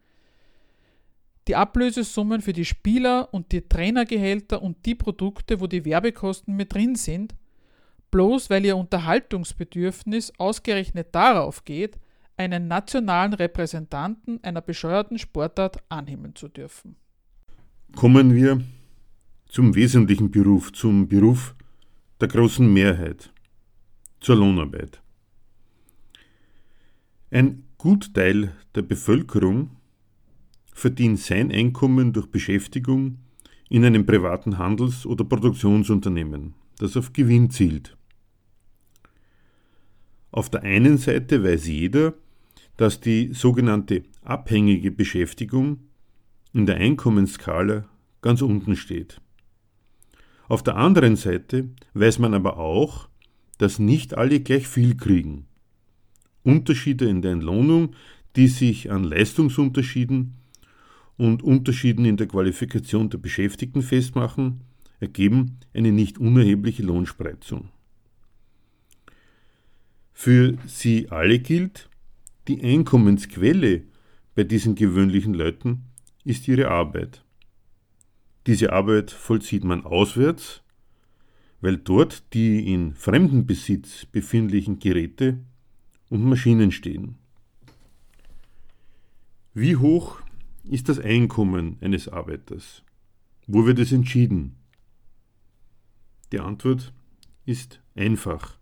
die 1.48 1.56
Ablösesummen 1.56 2.42
für 2.42 2.54
die 2.54 2.66
Spieler 2.66 3.32
und 3.32 3.52
die 3.52 3.70
Trainergehälter 3.70 4.64
und 4.64 4.88
die 4.88 4.96
Produkte, 4.96 5.62
wo 5.62 5.68
die 5.68 5.86
Werbekosten 5.86 6.56
mit 6.56 6.74
drin 6.74 6.96
sind, 6.96 7.36
bloß 8.10 8.50
weil 8.50 8.66
ihr 8.66 8.78
Unterhaltungsbedürfnis 8.78 10.34
ausgerechnet 10.40 11.10
darauf 11.12 11.64
geht, 11.66 12.00
einen 12.38 12.68
nationalen 12.68 13.34
Repräsentanten 13.34 14.44
einer 14.44 14.62
bescheuerten 14.62 15.20
Sportart 15.20 15.78
annehmen 15.90 16.36
zu 16.36 16.48
dürfen. 16.48 16.96
Kommen 17.96 18.34
wir 18.34 18.62
zum 19.48 19.76
wesentlichen 19.76 20.32
Beruf, 20.32 20.72
zum 20.74 21.08
Beruf 21.08 21.56
der 22.20 22.28
großen 22.28 22.72
Mehrheit, 22.72 23.32
zur 24.20 24.38
Lohnarbeit. 24.38 25.02
Ein 27.30 27.64
Gutteil 27.78 28.56
der 28.74 28.82
Bevölkerung 28.82 29.72
verdient 30.72 31.20
sein 31.20 31.52
Einkommen 31.52 32.14
durch 32.14 32.28
Beschäftigung 32.28 33.20
in 33.70 33.86
einem 33.86 34.06
privaten 34.06 34.58
Handels- 34.58 35.06
oder 35.06 35.24
Produktionsunternehmen, 35.24 36.54
das 36.80 36.98
auf 36.98 37.14
Gewinn 37.14 37.50
zielt. 37.50 37.98
Auf 40.32 40.50
der 40.50 40.64
einen 40.64 40.98
Seite 40.98 41.44
weiß 41.44 41.68
jeder, 41.68 42.14
dass 42.78 43.00
die 43.00 43.34
sogenannte 43.34 44.04
abhängige 44.24 44.92
Beschäftigung 44.92 45.80
in 46.54 46.66
der 46.66 46.78
Einkommensskala 46.78 47.86
ganz 48.22 48.42
unten 48.42 48.76
steht. 48.76 49.22
Auf 50.48 50.64
der 50.64 50.76
anderen 50.76 51.16
Seite 51.16 51.70
weiß 51.94 52.20
man 52.20 52.34
aber 52.34 52.58
auch, 52.58 53.08
dass 53.58 53.80
nicht 53.80 54.16
alle 54.16 54.40
gleich 54.40 54.68
viel 54.68 54.96
kriegen. 54.96 55.46
Unterschiede 56.44 57.08
in 57.08 57.22
der 57.22 57.32
Entlohnung, 57.32 57.96
die 58.36 58.48
sich 58.48 58.92
an 58.92 59.04
Leistungsunterschieden 59.04 60.36
und 61.18 61.44
Unterschieden 61.44 62.06
in 62.06 62.18
der 62.18 62.28
Qualifikation 62.28 63.10
der 63.10 63.20
Beschäftigten 63.20 63.82
festmachen, 63.82 64.62
ergeben 65.00 65.60
eine 65.74 65.92
nicht 65.92 66.18
unerhebliche 66.18 66.84
Lohnspreizung. 66.84 67.70
Für 70.14 70.58
sie 70.66 71.10
alle 71.10 71.40
gilt, 71.40 71.90
die 72.48 72.62
Einkommensquelle 72.64 73.84
bei 74.36 74.44
diesen 74.44 74.76
gewöhnlichen 74.76 75.34
Leuten 75.34 75.86
ist 76.24 76.48
ihre 76.48 76.70
Arbeit. 76.70 77.24
Diese 78.48 78.74
Arbeit 78.74 79.12
vollzieht 79.12 79.64
man 79.64 79.86
auswärts, 79.86 80.62
weil 81.62 81.78
dort 81.78 82.34
die 82.34 82.74
in 82.74 82.94
Fremdenbesitz 82.94 84.06
befindlichen 84.06 84.80
Geräte 84.80 85.40
und 86.10 86.26
Maschinen 86.26 86.72
stehen. 86.72 87.16
Wie 89.54 89.78
hoch 89.78 90.20
ist 90.64 90.90
das 90.90 91.00
Einkommen 91.00 91.78
eines 91.80 92.10
Arbeiters? 92.10 92.84
Wo 93.48 93.66
wird 93.66 93.80
es 93.80 93.92
entschieden? 93.92 94.56
Die 96.32 96.40
Antwort 96.40 96.92
ist 97.46 97.82
einfach. 97.96 98.58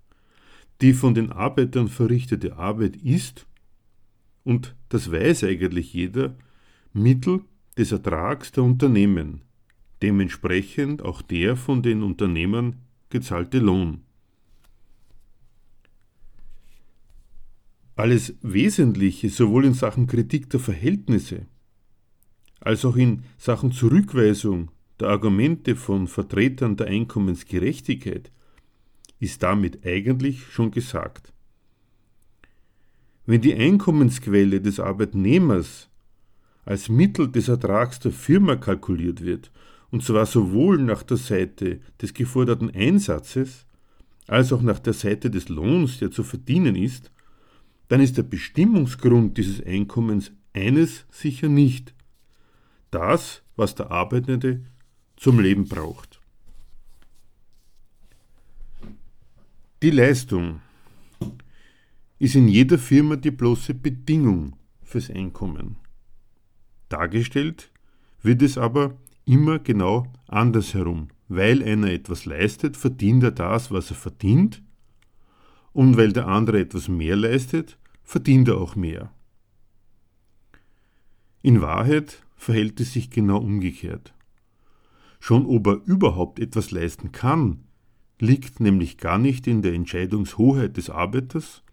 Die 0.81 0.93
von 0.93 1.13
den 1.13 1.31
Arbeitern 1.31 1.87
verrichtete 1.87 2.57
Arbeit 2.57 2.97
ist, 2.97 3.47
und 4.43 4.75
das 4.89 5.11
weiß 5.11 5.43
eigentlich 5.43 5.93
jeder, 5.93 6.35
Mittel 6.93 7.41
des 7.77 7.91
Ertrags 7.91 8.51
der 8.51 8.63
Unternehmen, 8.63 9.41
dementsprechend 10.01 11.01
auch 11.01 11.21
der 11.21 11.55
von 11.55 11.81
den 11.81 12.03
Unternehmern 12.03 12.77
gezahlte 13.09 13.59
Lohn. 13.59 14.01
Alles 17.95 18.35
Wesentliche, 18.41 19.29
sowohl 19.29 19.65
in 19.65 19.73
Sachen 19.73 20.07
Kritik 20.07 20.49
der 20.49 20.59
Verhältnisse 20.59 21.45
als 22.61 22.85
auch 22.85 22.95
in 22.95 23.23
Sachen 23.37 23.71
Zurückweisung 23.71 24.69
der 24.99 25.09
Argumente 25.09 25.75
von 25.75 26.07
Vertretern 26.07 26.77
der 26.77 26.87
Einkommensgerechtigkeit 26.87 28.31
ist 29.19 29.43
damit 29.43 29.85
eigentlich 29.85 30.45
schon 30.51 30.71
gesagt. 30.71 31.30
Wenn 33.25 33.41
die 33.41 33.55
Einkommensquelle 33.55 34.61
des 34.61 34.79
Arbeitnehmers 34.79 35.89
als 36.65 36.89
Mittel 36.89 37.31
des 37.31 37.47
Ertrags 37.47 37.99
der 37.99 38.11
Firma 38.11 38.55
kalkuliert 38.55 39.23
wird, 39.23 39.51
und 39.91 40.03
zwar 40.03 40.25
sowohl 40.25 40.77
nach 40.77 41.03
der 41.03 41.17
Seite 41.17 41.81
des 42.01 42.13
geforderten 42.13 42.73
Einsatzes 42.73 43.65
als 44.27 44.53
auch 44.53 44.61
nach 44.61 44.79
der 44.79 44.93
Seite 44.93 45.29
des 45.29 45.49
Lohns, 45.49 45.99
der 45.99 46.11
zu 46.11 46.23
verdienen 46.23 46.75
ist, 46.75 47.11
dann 47.89 47.99
ist 47.99 48.17
der 48.17 48.23
Bestimmungsgrund 48.23 49.37
dieses 49.37 49.63
Einkommens 49.65 50.31
eines 50.53 51.05
sicher 51.11 51.49
nicht, 51.49 51.93
das, 52.89 53.43
was 53.55 53.75
der 53.75 53.91
Arbeitende 53.91 54.61
zum 55.17 55.39
Leben 55.39 55.67
braucht. 55.67 56.19
Die 59.83 59.91
Leistung 59.91 60.61
ist 62.21 62.35
in 62.35 62.47
jeder 62.47 62.77
Firma 62.77 63.15
die 63.15 63.31
bloße 63.31 63.73
Bedingung 63.73 64.55
fürs 64.83 65.09
Einkommen. 65.09 65.77
Dargestellt 66.87 67.71
wird 68.21 68.43
es 68.43 68.59
aber 68.59 68.95
immer 69.25 69.57
genau 69.57 70.05
andersherum. 70.27 71.07
Weil 71.29 71.63
einer 71.63 71.89
etwas 71.89 72.25
leistet, 72.25 72.77
verdient 72.77 73.23
er 73.23 73.31
das, 73.31 73.71
was 73.71 73.89
er 73.89 73.95
verdient, 73.95 74.61
und 75.73 75.97
weil 75.97 76.13
der 76.13 76.27
andere 76.27 76.59
etwas 76.59 76.89
mehr 76.89 77.15
leistet, 77.15 77.79
verdient 78.03 78.49
er 78.49 78.57
auch 78.57 78.75
mehr. 78.75 79.11
In 81.41 81.59
Wahrheit 81.59 82.21
verhält 82.35 82.79
es 82.81 82.93
sich 82.93 83.09
genau 83.09 83.39
umgekehrt. 83.39 84.13
Schon 85.19 85.47
ob 85.47 85.65
er 85.65 85.81
überhaupt 85.85 86.39
etwas 86.39 86.69
leisten 86.69 87.11
kann, 87.11 87.63
liegt 88.19 88.59
nämlich 88.59 88.99
gar 88.99 89.17
nicht 89.17 89.47
in 89.47 89.63
der 89.63 89.73
Entscheidungshoheit 89.73 90.77
des 90.77 90.91
Arbeiters, 90.91 91.63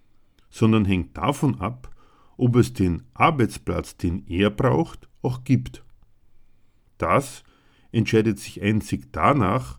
sondern 0.51 0.85
hängt 0.85 1.17
davon 1.17 1.61
ab, 1.61 1.95
ob 2.37 2.57
es 2.57 2.73
den 2.73 3.03
Arbeitsplatz, 3.15 3.97
den 3.97 4.27
er 4.27 4.51
braucht, 4.51 5.09
auch 5.23 5.45
gibt. 5.45 5.85
Das 6.99 7.45
entscheidet 7.93 8.39
sich 8.39 8.63
einzig 8.63 9.13
danach, 9.13 9.79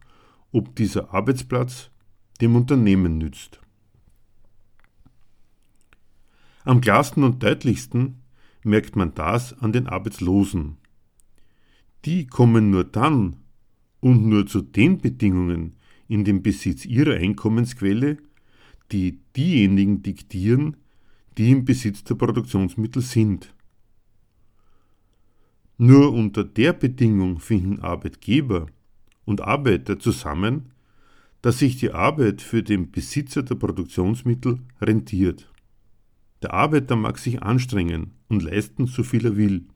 ob 0.52 0.76
dieser 0.76 1.14
Arbeitsplatz 1.14 1.92
dem 2.42 2.56
Unternehmen 2.56 3.18
nützt. 3.18 3.62
Am 6.64 6.82
klarsten 6.82 7.24
und 7.24 7.42
deutlichsten 7.42 8.22
merkt 8.64 8.96
man 8.96 9.14
das 9.16 9.58
an 9.60 9.72
den 9.72 9.88
Arbeitslosen. 9.88 10.78
Die 12.06 12.28
kommen 12.28 12.70
nur 12.70 12.84
dann 12.84 13.38
und 14.00 14.26
nur 14.28 14.46
zu 14.46 14.62
den 14.62 15.00
Bedingungen 15.00 15.76
in 16.08 16.24
den 16.24 16.42
Besitz 16.42 16.86
ihrer 16.86 17.16
Einkommensquelle, 17.16 18.18
die 18.92 19.20
diejenigen 19.36 20.02
diktieren, 20.02 20.78
die 21.38 21.52
im 21.52 21.66
Besitz 21.66 22.04
der 22.04 22.16
Produktionsmittel 22.16 23.02
sind. 23.02 23.54
Nur 25.78 26.14
unter 26.14 26.44
der 26.44 26.74
Bedingung 26.74 27.40
finden 27.40 27.80
Arbeitgeber 27.80 28.68
und 29.26 29.42
Arbeiter 29.42 29.98
zusammen, 30.00 30.74
dass 31.42 31.60
sich 31.60 31.78
die 31.78 31.92
Arbeit 31.92 32.42
für 32.42 32.64
den 32.64 32.92
Besitzer 32.92 33.44
der 33.44 33.56
Produktionsmittel 33.56 34.60
rentiert. 34.82 35.50
Der 36.42 36.54
Arbeiter 36.54 36.96
mag 36.96 37.18
sich 37.18 37.42
anstrengen 37.42 38.12
und 38.28 38.44
leisten, 38.44 38.88
so 38.88 39.04
viel 39.04 39.26
er 39.26 39.38
will. 39.38 39.68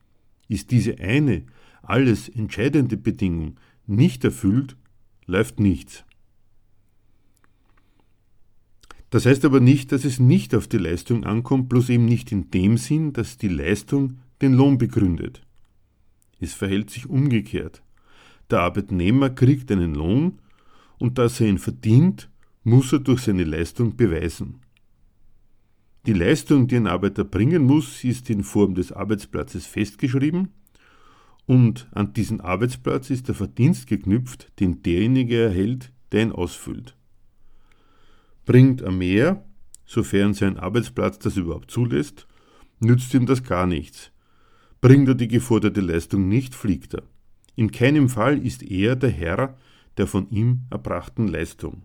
Ist 0.49 0.71
diese 0.71 0.99
eine, 0.99 1.43
alles 1.81 2.29
entscheidende 2.29 2.97
Bedingung 2.97 3.55
nicht 3.85 4.23
erfüllt, 4.23 4.75
läuft 5.25 5.59
nichts. 5.59 6.03
Das 9.13 9.27
heißt 9.27 9.45
aber 9.45 9.59
nicht, 9.59 9.91
dass 9.91 10.05
es 10.05 10.19
nicht 10.19 10.55
auf 10.55 10.67
die 10.67 10.79
Leistung 10.79 11.23
ankommt, 11.23 11.69
bloß 11.69 11.89
eben 11.89 12.05
nicht 12.05 12.31
in 12.31 12.49
dem 12.49 12.77
Sinn, 12.77 13.13
dass 13.13 13.37
die 13.37 13.47
Leistung 13.47 14.17
den 14.41 14.53
Lohn 14.53 14.79
begründet. 14.79 15.43
Es 16.39 16.55
verhält 16.55 16.89
sich 16.89 17.07
umgekehrt. 17.07 17.83
Der 18.49 18.61
Arbeitnehmer 18.61 19.29
kriegt 19.29 19.71
einen 19.71 19.93
Lohn 19.93 20.39
und 20.97 21.19
dass 21.19 21.39
er 21.39 21.45
ihn 21.45 21.59
verdient, 21.59 22.31
muss 22.63 22.91
er 22.91 23.01
durch 23.01 23.21
seine 23.21 23.43
Leistung 23.43 23.95
beweisen. 23.95 24.61
Die 26.07 26.13
Leistung, 26.13 26.67
die 26.67 26.77
ein 26.77 26.87
Arbeiter 26.87 27.23
bringen 27.23 27.65
muss, 27.65 28.03
ist 28.03 28.31
in 28.31 28.43
Form 28.43 28.73
des 28.73 28.91
Arbeitsplatzes 28.91 29.67
festgeschrieben 29.67 30.47
und 31.45 31.87
an 31.91 32.13
diesen 32.13 32.41
Arbeitsplatz 32.41 33.11
ist 33.11 33.27
der 33.27 33.35
Verdienst 33.35 33.85
geknüpft, 33.85 34.51
den 34.59 34.81
derjenige 34.81 35.39
erhält, 35.39 35.91
der 36.11 36.23
ihn 36.23 36.31
ausfüllt. 36.31 36.95
Bringt 38.45 38.81
er 38.81 38.91
mehr, 38.91 39.45
sofern 39.85 40.33
sein 40.33 40.57
Arbeitsplatz 40.57 41.19
das 41.19 41.37
überhaupt 41.37 41.71
zulässt, 41.71 42.27
nützt 42.79 43.13
ihm 43.13 43.25
das 43.25 43.43
gar 43.43 43.65
nichts. 43.65 44.11
Bringt 44.81 45.07
er 45.07 45.15
die 45.15 45.27
geforderte 45.27 45.81
Leistung 45.81 46.27
nicht, 46.27 46.55
fliegt 46.55 46.93
er. 46.93 47.03
In 47.55 47.71
keinem 47.71 48.09
Fall 48.09 48.45
ist 48.45 48.63
er 48.63 48.95
der 48.95 49.11
Herr 49.11 49.57
der 49.97 50.07
von 50.07 50.29
ihm 50.29 50.61
erbrachten 50.69 51.27
Leistung. 51.27 51.83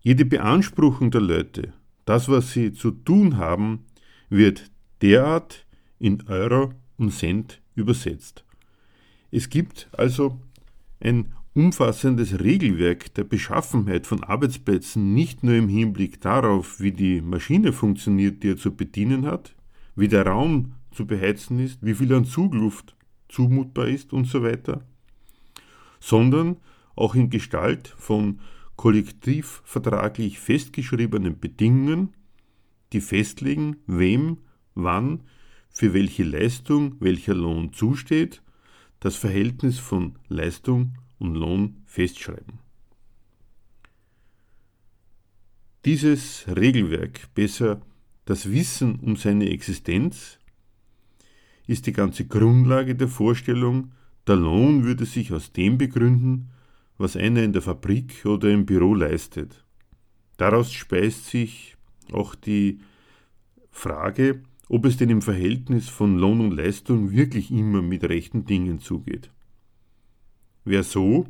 Jede 0.00 0.24
Beanspruchung 0.24 1.10
der 1.10 1.20
Leute, 1.20 1.72
das, 2.04 2.28
was 2.28 2.52
sie 2.52 2.72
zu 2.72 2.90
tun 2.90 3.36
haben, 3.36 3.84
wird 4.28 4.70
derart 5.02 5.66
in 5.98 6.26
Euro 6.28 6.72
und 6.96 7.12
Cent 7.12 7.60
übersetzt. 7.74 8.44
Es 9.30 9.48
gibt 9.48 9.88
also 9.92 10.40
ein 11.00 11.34
umfassendes 11.54 12.40
Regelwerk 12.40 13.14
der 13.14 13.24
Beschaffenheit 13.24 14.06
von 14.06 14.22
Arbeitsplätzen 14.22 15.14
nicht 15.14 15.42
nur 15.42 15.54
im 15.54 15.68
Hinblick 15.68 16.20
darauf, 16.20 16.80
wie 16.80 16.92
die 16.92 17.20
Maschine 17.20 17.72
funktioniert, 17.72 18.42
die 18.42 18.50
er 18.50 18.56
zu 18.56 18.74
bedienen 18.74 19.26
hat, 19.26 19.56
wie 19.96 20.08
der 20.08 20.26
Raum 20.26 20.74
zu 20.92 21.06
beheizen 21.06 21.58
ist, 21.58 21.78
wie 21.82 21.94
viel 21.94 22.12
an 22.14 22.24
Zugluft 22.24 22.96
zumutbar 23.28 23.88
ist 23.88 24.12
und 24.12 24.26
so 24.26 24.42
weiter, 24.42 24.82
sondern 26.00 26.56
auch 26.94 27.14
in 27.14 27.30
Gestalt 27.30 27.94
von 27.98 28.40
kollektivvertraglich 28.76 30.38
festgeschriebenen 30.38 31.38
Bedingungen, 31.38 32.14
die 32.92 33.00
festlegen, 33.00 33.76
wem, 33.86 34.38
wann, 34.74 35.24
für 35.68 35.94
welche 35.94 36.24
Leistung 36.24 36.96
welcher 37.00 37.34
Lohn 37.34 37.72
zusteht, 37.72 38.42
das 39.00 39.16
Verhältnis 39.16 39.78
von 39.78 40.16
Leistung 40.28 40.94
und 41.18 41.34
Lohn 41.34 41.82
festschreiben. 41.86 42.60
Dieses 45.84 46.44
Regelwerk, 46.48 47.32
besser 47.34 47.80
das 48.24 48.50
Wissen 48.50 48.96
um 49.00 49.16
seine 49.16 49.50
Existenz, 49.50 50.38
ist 51.66 51.86
die 51.86 51.92
ganze 51.92 52.26
Grundlage 52.26 52.94
der 52.94 53.08
Vorstellung, 53.08 53.92
der 54.26 54.36
Lohn 54.36 54.84
würde 54.84 55.06
sich 55.06 55.32
aus 55.32 55.52
dem 55.52 55.78
begründen, 55.78 56.50
was 56.98 57.16
einer 57.16 57.42
in 57.42 57.52
der 57.52 57.62
Fabrik 57.62 58.26
oder 58.26 58.50
im 58.50 58.66
Büro 58.66 58.94
leistet. 58.94 59.64
Daraus 60.36 60.72
speist 60.72 61.26
sich 61.26 61.76
auch 62.12 62.34
die 62.34 62.80
Frage, 63.70 64.42
ob 64.68 64.84
es 64.84 64.96
denn 64.96 65.10
im 65.10 65.22
Verhältnis 65.22 65.88
von 65.88 66.18
Lohn 66.18 66.40
und 66.40 66.50
Leistung 66.50 67.12
wirklich 67.12 67.50
immer 67.50 67.80
mit 67.80 68.04
rechten 68.04 68.44
Dingen 68.44 68.80
zugeht. 68.80 69.30
Wer 70.70 70.82
so 70.82 71.26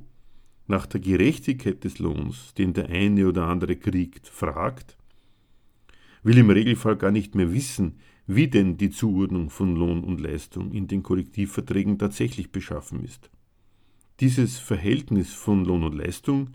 nach 0.66 0.86
der 0.86 0.98
Gerechtigkeit 0.98 1.84
des 1.84 2.00
Lohns, 2.00 2.54
den 2.54 2.72
der 2.72 2.88
eine 2.88 3.28
oder 3.28 3.46
andere 3.46 3.76
kriegt, 3.76 4.26
fragt, 4.26 4.96
will 6.24 6.38
im 6.38 6.50
Regelfall 6.50 6.96
gar 6.96 7.12
nicht 7.12 7.36
mehr 7.36 7.52
wissen, 7.52 8.00
wie 8.26 8.48
denn 8.48 8.78
die 8.78 8.90
Zuordnung 8.90 9.48
von 9.48 9.76
Lohn 9.76 10.02
und 10.02 10.20
Leistung 10.20 10.72
in 10.72 10.88
den 10.88 11.04
Kollektivverträgen 11.04 12.00
tatsächlich 12.00 12.50
beschaffen 12.50 13.04
ist. 13.04 13.30
Dieses 14.18 14.58
Verhältnis 14.58 15.32
von 15.32 15.64
Lohn 15.64 15.84
und 15.84 15.94
Leistung 15.94 16.50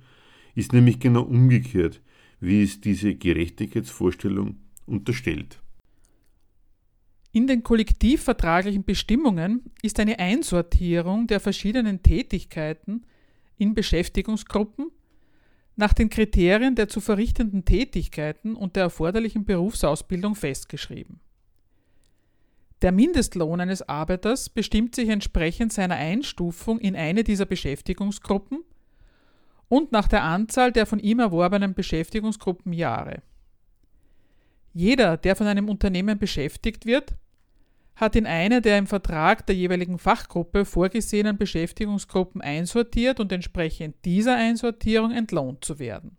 ist 0.53 0.73
nämlich 0.73 0.99
genau 0.99 1.21
umgekehrt, 1.21 2.01
wie 2.41 2.63
es 2.63 2.81
diese 2.81 3.15
Gerechtigkeitsvorstellung 3.15 4.57
unterstellt. 4.85 5.62
In 7.35 7.47
den 7.47 7.63
kollektivvertraglichen 7.63 8.83
Bestimmungen 8.83 9.63
ist 9.81 9.99
eine 9.99 10.19
Einsortierung 10.19 11.25
der 11.25 11.39
verschiedenen 11.39 12.03
Tätigkeiten 12.03 13.07
in 13.57 13.73
Beschäftigungsgruppen 13.73 14.91
nach 15.75 15.93
den 15.93 16.11
Kriterien 16.11 16.75
der 16.75 16.89
zu 16.89 17.01
verrichtenden 17.01 17.65
Tätigkeiten 17.65 18.55
und 18.55 18.75
der 18.75 18.83
erforderlichen 18.83 19.45
Berufsausbildung 19.45 20.35
festgeschrieben. 20.35 21.21
Der 22.83 22.91
Mindestlohn 22.91 23.61
eines 23.61 23.81
Arbeiters 23.81 24.49
bestimmt 24.49 24.93
sich 24.93 25.09
entsprechend 25.09 25.73
seiner 25.73 25.95
Einstufung 25.95 26.77
in 26.79 26.95
eine 26.95 27.23
dieser 27.23 27.47
Beschäftigungsgruppen 27.47 28.63
und 29.69 29.91
nach 29.91 30.07
der 30.07 30.21
Anzahl 30.21 30.71
der 30.71 30.85
von 30.85 30.99
ihm 30.99 31.17
erworbenen 31.17 31.73
Beschäftigungsgruppenjahre. 31.73 33.23
Jeder, 34.75 35.17
der 35.17 35.35
von 35.35 35.47
einem 35.47 35.67
Unternehmen 35.67 36.19
beschäftigt 36.19 36.85
wird, 36.85 37.15
hat 37.95 38.15
in 38.15 38.25
eine 38.25 38.61
der 38.61 38.77
im 38.77 38.87
Vertrag 38.87 39.45
der 39.45 39.55
jeweiligen 39.55 39.99
Fachgruppe 39.99 40.65
vorgesehenen 40.65 41.37
Beschäftigungsgruppen 41.37 42.41
einsortiert 42.41 43.19
und 43.19 43.31
entsprechend 43.31 43.95
dieser 44.03 44.35
Einsortierung 44.35 45.11
entlohnt 45.11 45.63
zu 45.63 45.79
werden. 45.79 46.17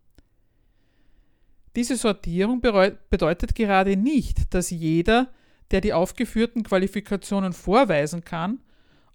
Diese 1.76 1.96
Sortierung 1.96 2.60
bedeutet 2.60 3.54
gerade 3.56 3.96
nicht, 3.96 4.54
dass 4.54 4.70
jeder, 4.70 5.28
der 5.72 5.80
die 5.80 5.92
aufgeführten 5.92 6.62
Qualifikationen 6.62 7.52
vorweisen 7.52 8.24
kann 8.24 8.60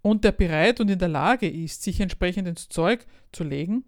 und 0.02 0.26
der 0.26 0.34
bereit 0.34 0.82
und 0.82 0.90
in 0.90 1.00
der 1.00 1.08
Lage 1.08 1.50
ist, 1.50 1.84
sich 1.84 2.02
entsprechend 2.02 2.48
ins 2.48 2.68
Zeug 2.68 3.06
zu 3.32 3.46
legen, 3.46 3.86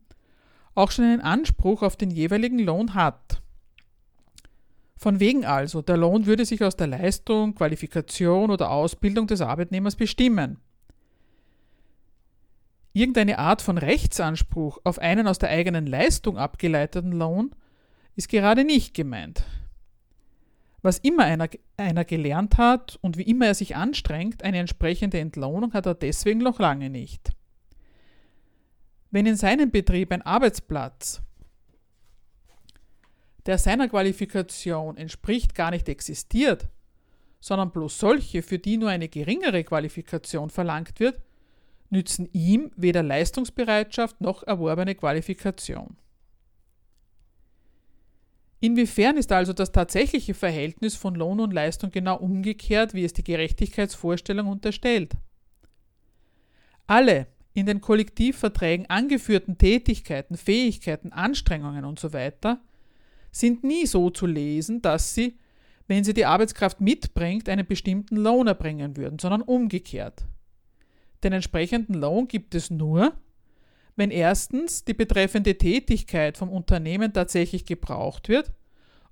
auch 0.74 0.92
schon 0.92 1.04
einen 1.04 1.22
Anspruch 1.22 1.82
auf 1.82 1.98
den 1.98 2.12
jeweiligen 2.12 2.60
Lohn 2.60 2.94
hat. 2.94 3.42
Von 5.02 5.20
wegen 5.20 5.46
also, 5.46 5.82
der 5.82 5.98
Lohn 5.98 6.28
würde 6.28 6.46
sich 6.46 6.64
aus 6.64 6.76
der 6.76 6.86
Leistung, 6.86 7.56
Qualifikation 7.56 8.52
oder 8.52 8.70
Ausbildung 8.70 9.26
des 9.26 9.42
Arbeitnehmers 9.42 9.96
bestimmen. 9.96 10.60
Irgendeine 12.94 13.40
Art 13.40 13.64
von 13.64 13.80
Rechtsanspruch 13.80 14.78
auf 14.84 15.00
einen 15.00 15.26
aus 15.26 15.40
der 15.40 15.50
eigenen 15.50 15.88
Leistung 15.88 16.38
abgeleiteten 16.38 17.14
Lohn 17.14 17.50
ist 18.16 18.30
gerade 18.30 18.64
nicht 18.64 18.94
gemeint. 18.94 19.44
Was 20.84 21.00
immer 21.00 21.24
einer, 21.24 21.50
einer 21.78 22.06
gelernt 22.06 22.60
hat 22.60 23.00
und 23.02 23.18
wie 23.18 23.24
immer 23.24 23.48
er 23.48 23.56
sich 23.56 23.76
anstrengt, 23.76 24.44
eine 24.44 24.60
entsprechende 24.60 25.18
Entlohnung 25.20 25.74
hat 25.74 25.88
er 25.88 25.96
deswegen 25.96 26.42
noch 26.42 26.60
lange 26.60 26.92
nicht. 26.92 27.32
Wenn 29.10 29.26
in 29.26 29.36
seinem 29.36 29.72
Betrieb 29.72 30.12
ein 30.12 30.22
Arbeitsplatz 30.22 31.24
der 33.46 33.58
seiner 33.58 33.90
Qualifikation 33.90 34.98
entspricht, 34.98 35.56
gar 35.56 35.72
nicht 35.72 35.90
existiert, 35.90 36.68
sondern 37.40 37.72
bloß 37.72 37.98
solche, 37.98 38.44
für 38.44 38.60
die 38.60 38.78
nur 38.78 38.90
eine 38.90 39.10
geringere 39.10 39.64
Qualifikation 39.64 40.50
verlangt 40.50 41.00
wird, 41.00 41.22
nützen 41.90 42.30
ihm 42.32 42.72
weder 42.76 43.04
Leistungsbereitschaft 43.04 44.22
noch 44.22 44.44
erworbene 44.44 44.96
Qualifikation. 44.96 45.98
Inwiefern 48.60 49.18
ist 49.18 49.32
also 49.32 49.54
das 49.54 49.72
tatsächliche 49.72 50.36
Verhältnis 50.36 50.96
von 50.96 51.16
Lohn 51.16 51.40
und 51.40 51.52
Leistung 51.52 51.90
genau 51.90 52.18
umgekehrt, 52.18 52.94
wie 52.94 53.04
es 53.04 53.12
die 53.12 53.24
Gerechtigkeitsvorstellung 53.24 54.48
unterstellt? 54.48 55.14
Alle 56.86 57.26
in 57.54 57.66
den 57.66 57.82
Kollektivverträgen 57.82 58.88
angeführten 58.88 59.58
Tätigkeiten, 59.58 60.38
Fähigkeiten, 60.38 61.12
Anstrengungen 61.12 61.86
usw. 61.86 62.32
So 62.42 62.58
sind 63.32 63.64
nie 63.64 63.86
so 63.86 64.10
zu 64.10 64.26
lesen, 64.26 64.82
dass 64.82 65.14
sie, 65.14 65.38
wenn 65.88 66.04
sie 66.04 66.14
die 66.14 66.26
Arbeitskraft 66.26 66.82
mitbringt, 66.82 67.50
einen 67.50 67.66
bestimmten 67.66 68.18
Lohn 68.18 68.48
erbringen 68.48 68.98
würden, 68.98 69.20
sondern 69.20 69.42
umgekehrt. 69.42 70.26
Den 71.24 71.34
entsprechenden 71.34 71.94
Lohn 71.94 72.28
gibt 72.28 72.56
es 72.56 72.70
nur, 72.70 73.14
wenn 73.96 74.12
erstens 74.12 74.84
die 74.84 74.94
betreffende 74.94 75.58
Tätigkeit 75.58 76.38
vom 76.38 76.50
Unternehmen 76.50 77.14
tatsächlich 77.14 77.66
gebraucht 77.66 78.30
wird 78.30 78.52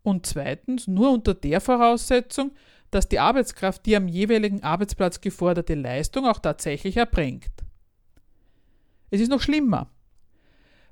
und 0.04 0.26
zweitens 0.26 0.88
nur 0.88 1.12
unter 1.12 1.34
der 1.34 1.62
Voraussetzung, 1.62 2.52
dass 2.92 3.08
die 3.08 3.20
Arbeitskraft 3.20 3.86
die 3.86 3.96
am 3.96 4.08
jeweiligen 4.08 4.64
Arbeitsplatz 4.64 5.22
geforderte 5.22 5.76
Leistung 5.76 6.26
auch 6.26 6.40
tatsächlich 6.40 6.98
erbringt. 6.98 7.52
Es 9.12 9.22
ist 9.22 9.30
noch 9.30 9.42
schlimmer. 9.42 9.92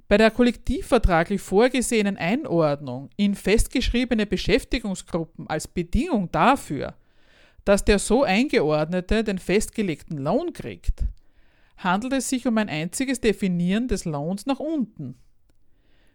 Bei 0.07 0.17
der 0.17 0.31
kollektivvertraglich 0.31 1.41
vorgesehenen 1.41 2.15
Einordnung 2.15 3.09
in 3.17 3.35
festgeschriebene 3.35 4.25
Beschäftigungsgruppen 4.25 5.47
als 5.47 5.67
Bedingung 5.67 6.31
dafür, 6.31 6.95
dass 7.65 7.83
der 7.83 7.99
so 7.99 8.23
eingeordnete 8.23 9.25
den 9.25 9.37
festgelegten 9.37 10.17
Lohn 10.17 10.53
kriegt, 10.53 11.03
handelt 11.77 12.13
es 12.13 12.29
sich 12.29 12.47
um 12.47 12.57
ein 12.57 12.69
einziges 12.69 13.19
Definieren 13.19 13.89
des 13.89 14.05
Lohns 14.05 14.45
nach 14.45 14.59
unten. 14.59 15.15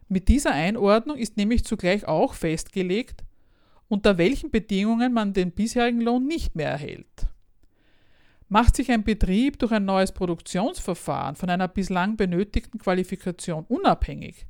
Mit 0.09 0.29
dieser 0.29 0.53
Einordnung 0.53 1.19
ist 1.19 1.37
nämlich 1.37 1.65
zugleich 1.65 2.07
auch 2.07 2.33
festgelegt, 2.33 3.23
unter 3.89 4.17
welchen 4.17 4.51
Bedingungen 4.51 5.13
man 5.13 5.35
den 5.35 5.53
bisherigen 5.53 6.01
Lohn 6.01 6.27
nicht 6.27 6.57
mehr 6.57 6.71
erhält. 6.71 7.27
Macht 8.53 8.77
sich 8.77 8.93
ein 8.93 9.03
Betrieb 9.03 9.59
durch 9.61 9.73
ein 9.73 9.87
neues 9.87 10.13
Produktionsverfahren 10.13 11.37
von 11.37 11.49
einer 11.49 11.69
bislang 11.69 12.19
benötigten 12.19 12.79
Qualifikation 12.79 13.65
unabhängig, 13.67 14.47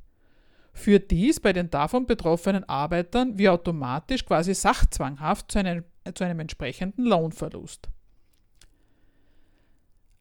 führt 0.73 1.09
dies 1.09 1.39
bei 1.39 1.53
den 1.53 1.69
davon 1.69 2.05
betroffenen 2.05 2.65
Arbeitern 2.65 3.37
wie 3.37 3.47
automatisch 3.47 4.25
quasi 4.25 4.53
sachzwanghaft 4.55 5.49
zu 5.49 5.59
einem, 5.59 5.85
zu 6.15 6.25
einem 6.25 6.41
entsprechenden 6.41 7.05
Lohnverlust. 7.05 7.87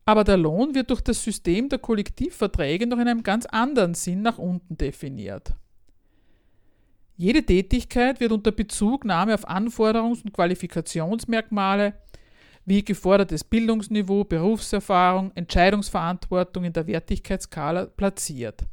Aber 0.05 0.23
der 0.23 0.37
Lohn 0.37 0.77
wird 0.77 0.91
durch 0.91 1.01
das 1.01 1.25
System 1.25 1.69
der 1.69 1.81
Kollektivverträge 1.81 2.87
noch 2.87 3.01
in 3.01 3.09
einem 3.09 3.25
ganz 3.25 3.47
anderen 3.47 3.95
Sinn 3.95 4.23
nach 4.23 4.39
unten 4.39 4.79
definiert. 4.79 5.55
Jede 7.17 7.43
Tätigkeit 7.43 8.21
wird 8.21 8.31
unter 8.31 8.53
Bezugnahme 8.53 9.35
auf 9.35 9.51
Anforderungs- 9.51 10.23
und 10.23 10.33
Qualifikationsmerkmale 10.33 11.95
wie 12.65 12.85
gefordertes 12.85 13.45
Bildungsniveau, 13.45 14.25
Berufserfahrung, 14.25 15.33
Entscheidungsverantwortung 15.35 16.65
in 16.65 16.73
der 16.73 16.87
Wertigkeitsskala 16.87 17.87
platziert. 17.87 18.65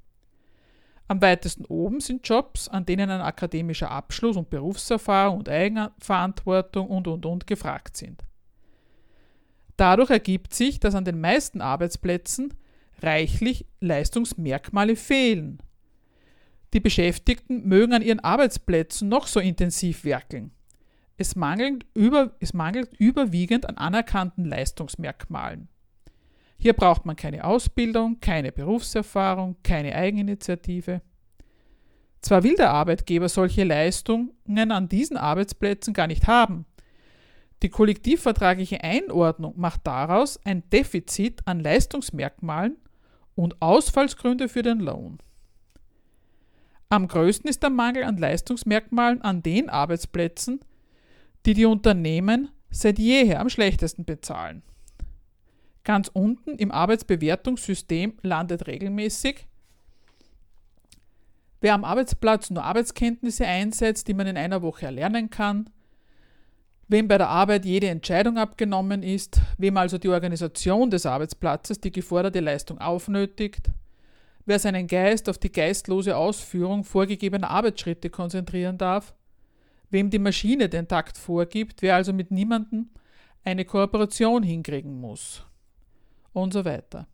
Am 1.08 1.22
weitesten 1.22 1.66
oben 1.66 2.02
sind 2.02 2.28
Jobs, 2.28 2.68
an 2.68 2.86
denen 2.86 3.10
ein 3.10 3.22
akademischer 3.22 3.90
Abschluss 3.90 4.38
und 4.38 4.52
Berufserfahrung 4.52 5.40
und 5.40 5.50
Eigenverantwortung 5.50 6.88
und 6.88 7.08
und 7.08 7.26
und 7.26 7.48
gefragt 7.48 7.98
sind. 7.98 8.24
Dadurch 9.76 10.12
ergibt 10.12 10.54
sich, 10.54 10.80
dass 10.80 10.94
an 10.94 11.06
den 11.06 11.20
meisten 11.20 11.62
Arbeitsplätzen 11.62 12.54
reichlich 13.02 13.66
Leistungsmerkmale 13.80 14.96
fehlen. 14.96 15.64
Die 16.74 16.80
Beschäftigten 16.80 17.68
mögen 17.68 17.94
an 17.94 18.04
ihren 18.04 18.20
Arbeitsplätzen 18.20 19.10
noch 19.10 19.26
so 19.26 19.40
intensiv 19.40 20.04
werkeln. 20.04 20.52
Es 21.20 21.36
mangelt, 21.36 21.86
über, 21.94 22.32
es 22.40 22.54
mangelt 22.54 22.94
überwiegend 22.98 23.68
an 23.68 23.76
anerkannten 23.76 24.46
Leistungsmerkmalen. 24.46 25.68
Hier 26.58 26.72
braucht 26.72 27.06
man 27.06 27.18
keine 27.18 27.44
Ausbildung, 27.44 28.22
keine 28.22 28.54
Berufserfahrung, 28.54 29.58
keine 29.62 29.96
Eigeninitiative. 29.96 31.02
Zwar 32.22 32.44
will 32.44 32.56
der 32.56 32.72
Arbeitgeber 32.72 33.28
solche 33.28 33.66
Leistungen 33.66 34.32
an 34.72 34.88
diesen 34.88 35.18
Arbeitsplätzen 35.18 35.94
gar 35.94 36.08
nicht 36.08 36.26
haben, 36.26 36.66
die 37.64 37.70
kollektivvertragliche 37.70 38.82
Einordnung 38.82 39.60
macht 39.60 39.86
daraus 39.86 40.40
ein 40.46 40.70
Defizit 40.70 41.46
an 41.46 41.60
Leistungsmerkmalen 41.60 42.78
und 43.36 43.62
Ausfallsgründe 43.62 44.48
für 44.48 44.62
den 44.62 44.80
Lohn. 44.80 45.18
Am 46.88 47.10
größten 47.10 47.50
ist 47.50 47.62
der 47.62 47.70
Mangel 47.72 48.06
an 48.06 48.16
Leistungsmerkmalen 48.16 49.22
an 49.22 49.44
den 49.44 49.70
Arbeitsplätzen, 49.70 50.62
die 51.50 51.56
die 51.56 51.66
Unternehmen 51.66 52.50
seit 52.70 53.00
jeher 53.00 53.40
am 53.40 53.50
schlechtesten 53.50 54.06
bezahlen. 54.06 54.62
Ganz 55.84 56.08
unten 56.14 56.60
im 56.60 56.72
Arbeitsbewertungssystem 56.72 58.20
landet 58.22 58.68
regelmäßig, 58.68 59.48
wer 61.60 61.74
am 61.74 61.84
Arbeitsplatz 61.86 62.52
nur 62.52 62.64
Arbeitskenntnisse 62.64 63.48
einsetzt, 63.48 64.08
die 64.08 64.14
man 64.14 64.28
in 64.28 64.38
einer 64.38 64.62
Woche 64.62 64.86
erlernen 64.86 65.32
kann, 65.32 65.72
wem 66.88 67.08
bei 67.08 67.18
der 67.18 67.30
Arbeit 67.30 67.66
jede 67.66 67.88
Entscheidung 67.88 68.38
abgenommen 68.38 69.02
ist, 69.02 69.42
wem 69.58 69.76
also 69.78 69.98
die 69.98 70.10
Organisation 70.10 70.92
des 70.92 71.08
Arbeitsplatzes 71.08 71.82
die 71.82 71.92
geforderte 71.92 72.42
Leistung 72.42 72.78
aufnötigt, 72.78 73.72
wer 74.46 74.60
seinen 74.60 74.86
Geist 74.86 75.28
auf 75.28 75.40
die 75.40 75.52
geistlose 75.52 76.16
Ausführung 76.16 76.84
vorgegebener 76.84 77.50
Arbeitsschritte 77.50 78.12
konzentrieren 78.12 78.78
darf, 78.78 79.16
wem 79.90 80.10
die 80.10 80.20
Maschine 80.20 80.70
den 80.70 80.88
Takt 80.88 81.18
vorgibt, 81.18 81.82
wer 81.82 81.96
also 81.96 82.14
mit 82.14 82.32
niemandem 82.32 82.90
eine 83.44 83.66
Kooperation 83.66 84.44
hinkriegen 84.44 85.00
muss 85.00 85.46
und 86.34 86.54
so 86.54 86.66
weiter. 86.66 87.08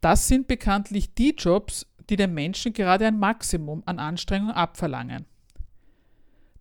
Das 0.00 0.26
sind 0.26 0.48
bekanntlich 0.48 1.14
die 1.14 1.34
Jobs, 1.36 1.86
die 2.10 2.16
den 2.16 2.34
Menschen 2.34 2.72
gerade 2.72 3.06
ein 3.06 3.18
Maximum 3.18 3.82
an 3.86 3.98
Anstrengung 3.98 4.50
abverlangen. 4.50 5.26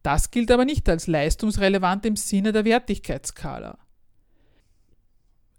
Das 0.04 0.32
gilt 0.32 0.52
aber 0.52 0.66
nicht 0.66 0.88
als 0.90 1.08
leistungsrelevant 1.08 2.06
im 2.06 2.16
Sinne 2.16 2.52
der 2.52 2.66
Wertigkeitsskala. 2.66 3.78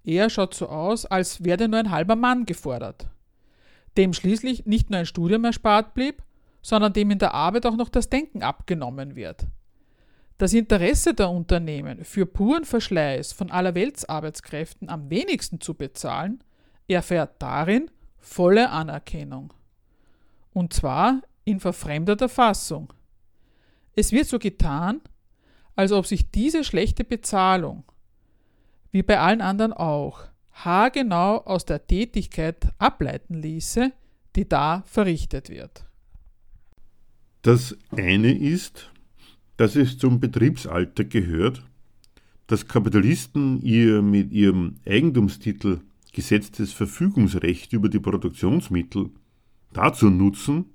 Er 0.04 0.30
schaut 0.30 0.54
so 0.54 0.68
aus, 0.68 1.06
als 1.06 1.44
werde 1.44 1.68
nur 1.68 1.78
ein 1.78 1.90
halber 1.90 2.16
Mann 2.16 2.44
gefordert, 2.44 3.08
dem 3.96 4.12
schließlich 4.12 4.66
nicht 4.66 4.90
nur 4.90 5.00
ein 5.00 5.06
Studium 5.06 5.44
erspart 5.44 5.94
blieb, 5.94 6.22
sondern 6.62 6.92
dem 6.92 7.10
in 7.10 7.18
der 7.18 7.34
Arbeit 7.34 7.66
auch 7.66 7.76
noch 7.76 7.88
das 7.88 8.08
Denken 8.08 8.42
abgenommen 8.42 9.16
wird. 9.16 9.46
Das 10.38 10.54
Interesse 10.54 11.14
der 11.14 11.30
Unternehmen, 11.30 12.04
für 12.04 12.26
puren 12.26 12.64
Verschleiß 12.64 13.32
von 13.32 13.50
aller 13.50 13.74
Weltsarbeitskräften 13.74 14.88
am 14.88 15.10
wenigsten 15.10 15.60
zu 15.60 15.74
bezahlen, 15.74 16.42
erfährt 16.88 17.40
darin 17.40 17.90
volle 18.18 18.70
Anerkennung. 18.70 19.52
Und 20.52 20.72
zwar 20.72 21.22
in 21.44 21.60
verfremdeter 21.60 22.28
Fassung. 22.28 22.92
Es 23.94 24.12
wird 24.12 24.26
so 24.26 24.38
getan, 24.38 25.00
als 25.74 25.92
ob 25.92 26.06
sich 26.06 26.30
diese 26.30 26.64
schlechte 26.64 27.04
Bezahlung, 27.04 27.84
wie 28.90 29.02
bei 29.02 29.18
allen 29.18 29.40
anderen 29.40 29.72
auch, 29.72 30.24
haargenau 30.52 31.38
aus 31.38 31.64
der 31.64 31.86
Tätigkeit 31.86 32.68
ableiten 32.78 33.34
ließe, 33.34 33.92
die 34.36 34.48
da 34.48 34.82
verrichtet 34.86 35.48
wird. 35.48 35.84
Das 37.42 37.76
eine 37.90 38.38
ist, 38.38 38.92
dass 39.56 39.74
es 39.74 39.98
zum 39.98 40.20
Betriebsalter 40.20 41.04
gehört, 41.04 41.64
dass 42.46 42.68
Kapitalisten 42.68 43.60
ihr 43.62 44.00
mit 44.00 44.32
ihrem 44.32 44.76
Eigentumstitel 44.86 45.80
gesetztes 46.12 46.72
Verfügungsrecht 46.72 47.72
über 47.72 47.88
die 47.88 47.98
Produktionsmittel 47.98 49.10
dazu 49.72 50.08
nutzen, 50.08 50.66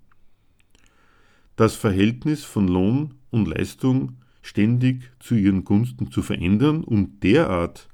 das 1.56 1.76
Verhältnis 1.76 2.44
von 2.44 2.68
Lohn 2.68 3.14
und 3.32 3.48
Leistung 3.48 4.18
ständig 4.42 5.10
zu 5.20 5.36
ihren 5.36 5.64
Gunsten 5.64 6.12
zu 6.12 6.22
verändern 6.22 6.84
und 6.84 7.24
derart 7.24 7.88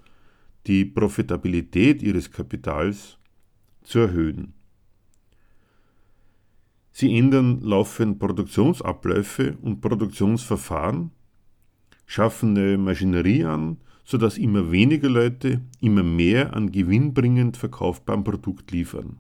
die 0.65 0.84
Profitabilität 0.84 2.01
ihres 2.01 2.32
Kapitals 2.32 3.17
zu 3.84 3.99
erhöhen. 3.99 4.53
Sie 6.95 7.17
ändern 7.17 7.59
laufend 7.61 8.19
Produktionsabläufe 8.19 9.57
und 9.63 9.81
Produktionsverfahren, 9.81 11.09
schaffen 12.05 12.53
neue 12.53 12.77
Maschinerie 12.77 13.45
an, 13.45 13.77
sodass 14.03 14.37
immer 14.37 14.71
weniger 14.71 15.09
Leute 15.09 15.61
immer 15.81 16.03
mehr 16.03 16.55
an 16.55 16.71
gewinnbringend 16.71 17.57
verkaufbarem 17.57 18.23
Produkt 18.23 18.71
liefern. 18.71 19.17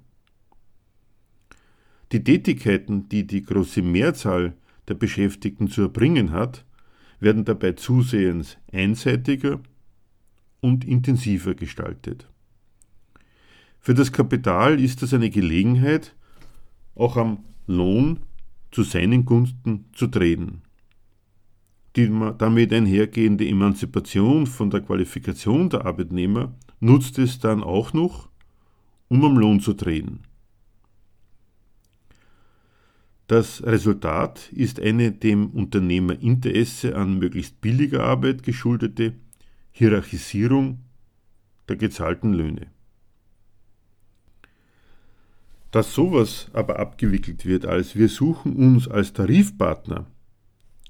Die 2.11 2.23
Tätigkeiten, 2.23 3.09
die 3.09 3.25
die 3.25 3.41
große 3.41 3.81
Mehrzahl 3.81 4.53
der 4.87 4.93
Beschäftigten 4.93 5.67
zu 5.67 5.81
erbringen 5.81 6.29
hat, 6.29 6.65
werden 7.19 7.43
dabei 7.43 7.71
zusehends 7.71 8.57
einseitiger 8.71 9.61
und 10.61 10.85
intensiver 10.85 11.55
gestaltet. 11.55 12.29
Für 13.79 13.95
das 13.95 14.11
Kapital 14.11 14.79
ist 14.79 15.01
das 15.01 15.11
eine 15.13 15.31
Gelegenheit, 15.31 16.15
auch 16.93 17.17
am 17.17 17.43
Lohn 17.67 18.19
zu 18.71 18.83
seinen 18.83 19.25
Gunsten 19.25 19.85
zu 19.93 20.07
drehen. 20.07 20.61
Die 21.95 22.09
damit 22.37 22.73
einhergehende 22.73 23.47
Emanzipation 23.47 24.47
von 24.47 24.69
der 24.69 24.81
Qualifikation 24.81 25.69
der 25.69 25.85
Arbeitnehmer 25.85 26.53
nutzt 26.79 27.19
es 27.19 27.39
dann 27.39 27.61
auch 27.61 27.93
noch, 27.93 28.29
um 29.09 29.23
am 29.23 29.37
Lohn 29.37 29.59
zu 29.59 29.73
drehen. 29.73 30.21
Das 33.27 33.63
Resultat 33.63 34.51
ist 34.51 34.79
eine 34.81 35.11
dem 35.11 35.51
Unternehmerinteresse 35.51 36.95
an 36.95 37.19
möglichst 37.19 37.61
billiger 37.61 38.03
Arbeit 38.03 38.43
geschuldete 38.43 39.13
Hierarchisierung 39.71 40.79
der 41.69 41.77
gezahlten 41.77 42.33
Löhne. 42.33 42.72
Dass 45.73 45.95
sowas 45.95 46.51
aber 46.53 46.77
abgewickelt 46.77 47.47
wird, 47.47 47.65
als 47.65 47.95
wir 47.95 48.07
suchen 48.07 48.55
uns 48.57 48.87
als 48.87 49.11
Tarifpartner, 49.11 50.05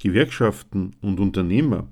Gewerkschaften 0.01 0.97
und 0.99 1.21
Unternehmer 1.21 1.87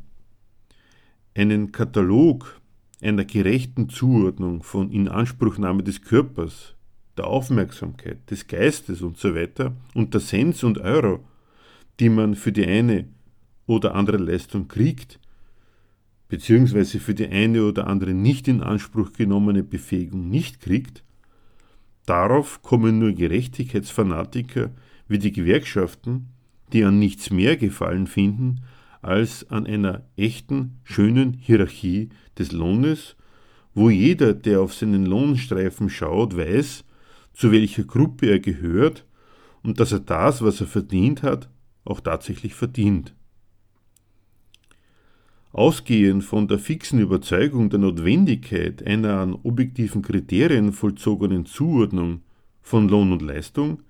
einen 1.33 1.71
Katalog 1.71 2.59
einer 3.01 3.23
gerechten 3.23 3.87
Zuordnung 3.87 4.61
von 4.61 4.91
Inanspruchnahme 4.91 5.83
des 5.83 6.01
Körpers, 6.01 6.75
der 7.15 7.27
Aufmerksamkeit, 7.27 8.29
des 8.29 8.47
Geistes 8.47 9.01
und 9.01 9.17
so 9.17 9.35
weiter 9.35 9.73
und 9.93 10.13
der 10.13 10.19
Cents 10.19 10.61
und 10.65 10.77
Euro, 10.77 11.23
die 12.01 12.09
man 12.09 12.35
für 12.35 12.51
die 12.51 12.67
eine 12.67 13.07
oder 13.67 13.95
andere 13.95 14.17
Leistung 14.17 14.67
kriegt, 14.67 15.17
beziehungsweise 16.27 16.99
für 16.99 17.13
die 17.13 17.29
eine 17.29 17.63
oder 17.63 17.87
andere 17.87 18.13
nicht 18.13 18.49
in 18.49 18.61
Anspruch 18.61 19.13
genommene 19.13 19.63
Befähigung 19.63 20.29
nicht 20.29 20.59
kriegt, 20.59 21.05
darauf 22.12 22.62
kommen 22.62 22.99
nur 22.99 23.14
Gerechtigkeitsfanatiker 23.14 24.72
wie 25.07 25.18
die 25.18 25.32
Gewerkschaften, 25.32 26.28
die 26.74 26.84
an 26.84 26.99
nichts 26.99 27.32
mehr 27.32 27.55
Gefallen 27.55 28.05
finden, 28.05 28.66
als 29.01 29.49
an 29.49 29.66
einer 29.66 30.03
echten, 30.18 30.82
schönen 30.84 31.32
Hierarchie 31.32 32.09
des 32.38 32.51
Lohnes, 32.51 33.16
wo 33.74 33.89
jeder, 33.89 34.34
der 34.34 34.59
auf 34.59 34.74
seinen 34.74 35.05
Lohnstreifen 35.05 35.89
schaut, 35.89 36.36
weiß, 36.36 36.84
zu 37.34 37.53
welcher 37.53 37.86
Gruppe 37.86 38.30
er 38.30 38.39
gehört 38.39 39.05
und 39.64 39.80
dass 39.80 39.93
er 39.93 40.01
das, 40.01 40.41
was 40.41 40.59
er 40.59 40.68
verdient 40.68 41.24
hat, 41.24 41.49
auch 41.86 42.01
tatsächlich 42.01 42.55
verdient. 42.55 43.16
Ausgehend 45.53 46.23
von 46.23 46.47
der 46.47 46.59
fixen 46.59 46.99
Überzeugung 46.99 47.69
der 47.69 47.79
Notwendigkeit 47.79 48.85
einer 48.87 49.19
an 49.19 49.33
objektiven 49.33 50.01
Kriterien 50.01 50.71
vollzogenen 50.71 51.45
Zuordnung 51.45 52.21
von 52.61 52.87
Lohn 52.87 53.11
und 53.11 53.21
Leistung 53.21 53.83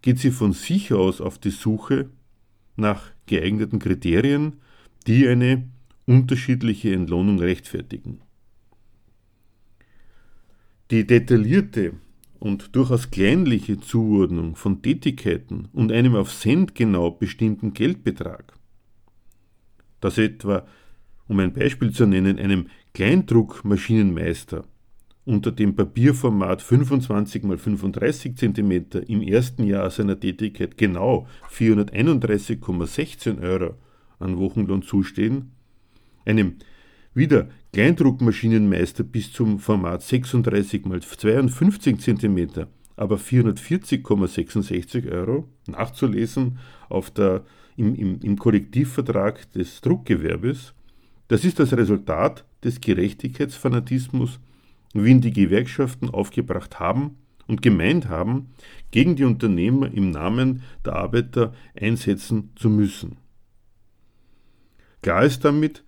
geht 0.00 0.18
sie 0.18 0.30
von 0.30 0.52
sich 0.52 0.92
aus 0.92 1.20
auf 1.20 1.38
die 1.38 1.50
Suche 1.50 2.08
nach 2.76 3.10
geeigneten 3.26 3.78
Kriterien, 3.78 4.56
die 5.06 5.28
eine 5.28 5.68
unterschiedliche 6.06 6.94
Entlohnung 6.94 7.38
rechtfertigen. 7.38 8.20
Die 10.90 11.06
detaillierte 11.06 11.92
und 12.38 12.74
durchaus 12.74 13.10
kleinliche 13.10 13.78
Zuordnung 13.80 14.56
von 14.56 14.82
Tätigkeiten 14.82 15.68
und 15.72 15.92
einem 15.92 16.16
auf 16.16 16.34
Cent 16.34 16.74
genau 16.74 17.10
bestimmten 17.10 17.72
Geldbetrag, 17.72 18.54
dass 20.00 20.18
etwa, 20.18 20.66
um 21.32 21.40
ein 21.40 21.52
Beispiel 21.54 21.90
zu 21.92 22.06
nennen, 22.06 22.38
einem 22.38 22.66
Kleindruckmaschinenmeister 22.92 24.64
unter 25.24 25.50
dem 25.50 25.74
Papierformat 25.74 26.60
25 26.60 27.44
x 27.44 27.62
35 27.62 28.36
cm 28.36 28.84
im 29.06 29.22
ersten 29.22 29.64
Jahr 29.64 29.88
seiner 29.90 30.20
Tätigkeit 30.20 30.76
genau 30.76 31.26
431,16 31.50 33.40
Euro 33.40 33.76
an 34.18 34.36
Wochenlohn 34.36 34.82
zustehen, 34.82 35.52
einem 36.26 36.56
wieder 37.14 37.48
Kleindruckmaschinenmeister 37.72 39.04
bis 39.04 39.32
zum 39.32 39.58
Format 39.58 40.02
36 40.02 40.84
x 40.84 41.16
52 41.16 41.98
cm, 41.98 42.66
aber 42.96 43.16
440,66 43.16 45.10
Euro, 45.10 45.48
nachzulesen 45.66 46.58
auf 46.90 47.10
der, 47.10 47.46
im, 47.76 47.94
im, 47.94 48.20
im 48.20 48.38
Kollektivvertrag 48.38 49.50
des 49.52 49.80
Druckgewerbes. 49.80 50.74
Das 51.28 51.44
ist 51.44 51.58
das 51.58 51.72
Resultat 51.72 52.44
des 52.64 52.80
Gerechtigkeitsfanatismus, 52.80 54.40
wie 54.94 55.10
ihn 55.10 55.20
die 55.20 55.32
Gewerkschaften 55.32 56.10
aufgebracht 56.10 56.78
haben 56.78 57.16
und 57.46 57.62
gemeint 57.62 58.08
haben, 58.08 58.50
gegen 58.90 59.16
die 59.16 59.24
Unternehmer 59.24 59.92
im 59.92 60.10
Namen 60.10 60.62
der 60.84 60.94
Arbeiter 60.94 61.54
einsetzen 61.78 62.50
zu 62.56 62.68
müssen. 62.68 63.16
Klar 65.02 65.24
ist 65.24 65.44
damit, 65.44 65.82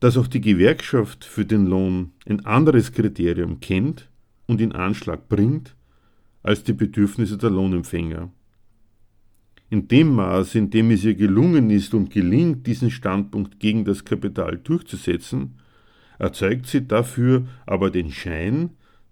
dass 0.00 0.16
auch 0.16 0.26
die 0.26 0.40
Gewerkschaft 0.40 1.24
für 1.24 1.44
den 1.44 1.66
Lohn 1.66 2.12
ein 2.26 2.44
anderes 2.46 2.92
Kriterium 2.92 3.60
kennt 3.60 4.08
und 4.46 4.60
in 4.60 4.72
Anschlag 4.72 5.28
bringt 5.28 5.74
als 6.42 6.64
die 6.64 6.72
Bedürfnisse 6.72 7.36
der 7.36 7.50
Lohnempfänger. 7.50 8.30
In 9.70 9.86
dem 9.88 10.14
Maß, 10.14 10.54
in 10.54 10.70
dem 10.70 10.90
es 10.90 11.04
ihr 11.04 11.14
gelungen 11.14 11.70
ist 11.70 11.92
und 11.92 12.10
gelingt, 12.10 12.66
diesen 12.66 12.90
Standpunkt 12.90 13.60
gegen 13.60 13.84
das 13.84 14.04
Kapital 14.04 14.56
durchzusetzen, 14.56 15.58
erzeugt 16.18 16.66
sie 16.66 16.86
dafür 16.86 17.46
aber 17.66 17.90
den 17.90 18.10
Schein, 18.10 18.70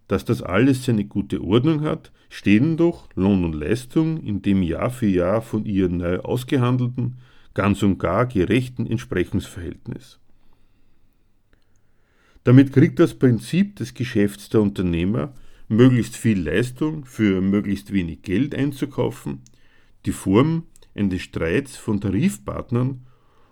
dass 0.09 0.25
das 0.25 0.43
alles 0.43 0.85
seine 0.85 1.05
gute 1.05 1.43
Ordnung 1.43 1.83
hat, 1.83 2.11
stehen 2.29 2.77
doch 2.77 3.09
Lohn 3.15 3.45
und 3.45 3.55
Leistung 3.55 4.23
in 4.23 4.41
dem 4.43 4.63
Jahr 4.63 4.91
für 4.91 5.07
Jahr 5.07 5.43
von 5.43 5.67
ihr 5.67 5.89
neu 5.89 6.21
ausgehandelten, 6.21 7.17
ganz 7.55 7.83
und 7.83 7.99
gar 7.99 8.27
gerechten 8.27 8.87
Entsprechungsverhältnis. 8.87 10.19
Damit 12.45 12.73
kriegt 12.73 12.99
das 12.99 13.15
Prinzip 13.15 13.77
des 13.77 13.95
Geschäfts 13.95 14.49
der 14.49 14.61
Unternehmer, 14.63 15.35
möglichst 15.69 16.17
viel 16.17 16.41
Leistung 16.41 17.05
für 17.05 17.41
möglichst 17.41 17.93
wenig 17.93 18.23
Geld 18.23 18.55
einzukaufen, 18.55 19.43
die 20.07 20.13
Form 20.13 20.65
eines 20.95 21.23
Streits 21.23 21.77
von 21.77 22.01
Tarifpartnern 22.01 23.07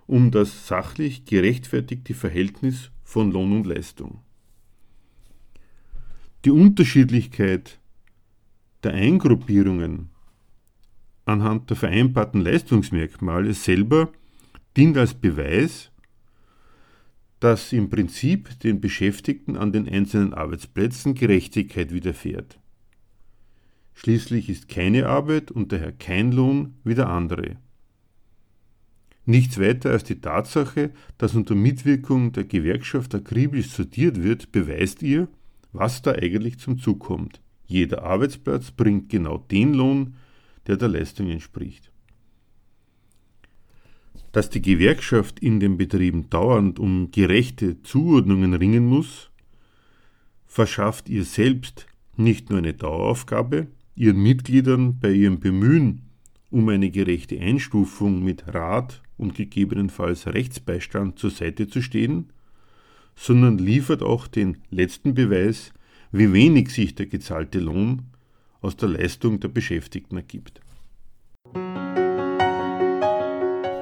um 0.07 0.31
das 0.31 0.67
sachlich 0.67 1.25
gerechtfertigte 1.25 2.13
Verhältnis 2.13 2.91
von 3.03 3.31
Lohn 3.31 3.53
und 3.53 3.67
Leistung. 3.67 4.21
Die 6.45 6.51
Unterschiedlichkeit 6.51 7.79
der 8.83 8.93
Eingruppierungen 8.93 10.09
anhand 11.25 11.69
der 11.71 11.77
vereinbarten 11.77 12.41
Leistungsmerkmale 12.41 13.53
selber 13.53 14.11
dient 14.77 14.97
als 14.97 15.13
Beweis 15.15 15.91
dass 17.39 17.73
im 17.73 17.89
Prinzip 17.89 18.59
den 18.61 18.81
Beschäftigten 18.81 19.55
an 19.55 19.71
den 19.71 19.87
einzelnen 19.87 20.33
Arbeitsplätzen 20.33 21.13
Gerechtigkeit 21.13 21.93
widerfährt. 21.93 22.59
Schließlich 23.95 24.49
ist 24.49 24.69
keine 24.69 25.07
Arbeit 25.07 25.51
und 25.51 25.71
daher 25.71 25.91
kein 25.91 26.31
Lohn 26.31 26.75
wie 26.83 26.95
der 26.95 27.09
andere. 27.09 27.57
Nichts 29.25 29.59
weiter 29.59 29.91
als 29.91 30.03
die 30.03 30.21
Tatsache, 30.21 30.91
dass 31.17 31.33
unter 31.33 31.55
Mitwirkung 31.55 32.31
der 32.31 32.43
Gewerkschaft 32.43 33.15
akribisch 33.15 33.69
sortiert 33.69 34.21
wird, 34.21 34.51
beweist 34.51 35.01
ihr, 35.01 35.27
was 35.73 36.03
da 36.03 36.11
eigentlich 36.11 36.59
zum 36.59 36.77
Zug 36.77 36.99
kommt. 36.99 37.41
Jeder 37.65 38.03
Arbeitsplatz 38.03 38.69
bringt 38.69 39.09
genau 39.09 39.39
den 39.39 39.73
Lohn, 39.73 40.15
der 40.67 40.77
der 40.77 40.89
Leistung 40.89 41.29
entspricht 41.31 41.91
dass 44.35 44.49
die 44.49 44.61
Gewerkschaft 44.61 45.39
in 45.39 45.61
den 45.61 45.77
Betrieben 45.77 46.29
dauernd 46.29 46.77
um 46.77 47.09
gerechte 47.09 47.81
Zuordnungen 47.83 48.53
ringen 48.53 48.85
muss, 48.85 49.31
verschafft 50.45 51.07
ihr 51.07 51.23
selbst 51.23 51.87
nicht 52.17 52.49
nur 52.49 52.59
eine 52.59 52.73
Daueraufgabe, 52.73 53.67
ihren 53.95 54.21
Mitgliedern 54.21 54.99
bei 54.99 55.11
ihrem 55.11 55.39
Bemühen 55.39 56.01
um 56.51 56.69
eine 56.69 56.89
gerechte 56.89 57.39
Einstufung 57.39 58.23
mit 58.23 58.53
Rat 58.53 59.01
und 59.17 59.35
gegebenenfalls 59.35 60.27
Rechtsbeistand 60.27 61.19
zur 61.19 61.31
Seite 61.31 61.67
zu 61.67 61.81
stehen, 61.81 62.31
sondern 63.15 63.57
liefert 63.57 64.03
auch 64.03 64.27
den 64.27 64.57
letzten 64.69 65.13
Beweis, 65.13 65.73
wie 66.11 66.31
wenig 66.31 66.69
sich 66.69 66.95
der 66.95 67.07
gezahlte 67.07 67.59
Lohn 67.59 68.03
aus 68.61 68.77
der 68.77 68.89
Leistung 68.89 69.39
der 69.39 69.49
Beschäftigten 69.49 70.17
ergibt. 70.17 70.61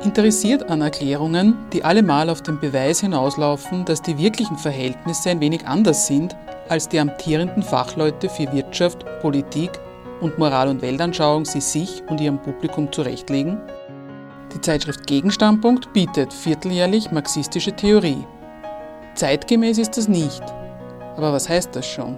interessiert 0.05 0.70
an 0.70 0.82
Erklärungen, 0.82 1.55
die 1.72 1.84
allemal 1.84 2.30
auf 2.30 2.41
den 2.41 2.59
Beweis 2.59 2.99
hinauslaufen, 2.99 3.86
dass 3.86 4.01
die 4.01 4.18
wirklichen 4.18 4.57
Verhältnisse 4.57 5.30
ein 5.30 5.39
wenig 5.39 5.66
anders 5.66 6.07
sind, 6.07 6.36
als 6.70 6.89
die 6.89 6.99
amtierenden 6.99 7.64
Fachleute 7.64 8.30
für 8.30 8.51
Wirtschaft, 8.51 9.05
Politik 9.22 9.72
und 10.24 10.39
Moral- 10.39 10.69
und 10.69 10.82
Weltanschauung 10.82 11.45
sie 11.45 11.61
sich 11.61 12.01
und 12.09 12.19
ihrem 12.19 12.41
Publikum 12.41 12.91
zurechtlegen? 12.91 13.61
Die 14.53 14.61
Zeitschrift 14.61 15.05
Gegenstandpunkt 15.05 15.93
bietet 15.93 16.34
vierteljährlich 16.34 17.11
marxistische 17.11 17.76
Theorie. 17.76 18.26
Zeitgemäß 19.15 19.78
ist 19.78 19.97
das 19.97 20.07
nicht. 20.07 20.41
Aber 21.15 21.34
was 21.34 21.49
heißt 21.49 21.76
das 21.76 21.86
schon? 21.86 22.17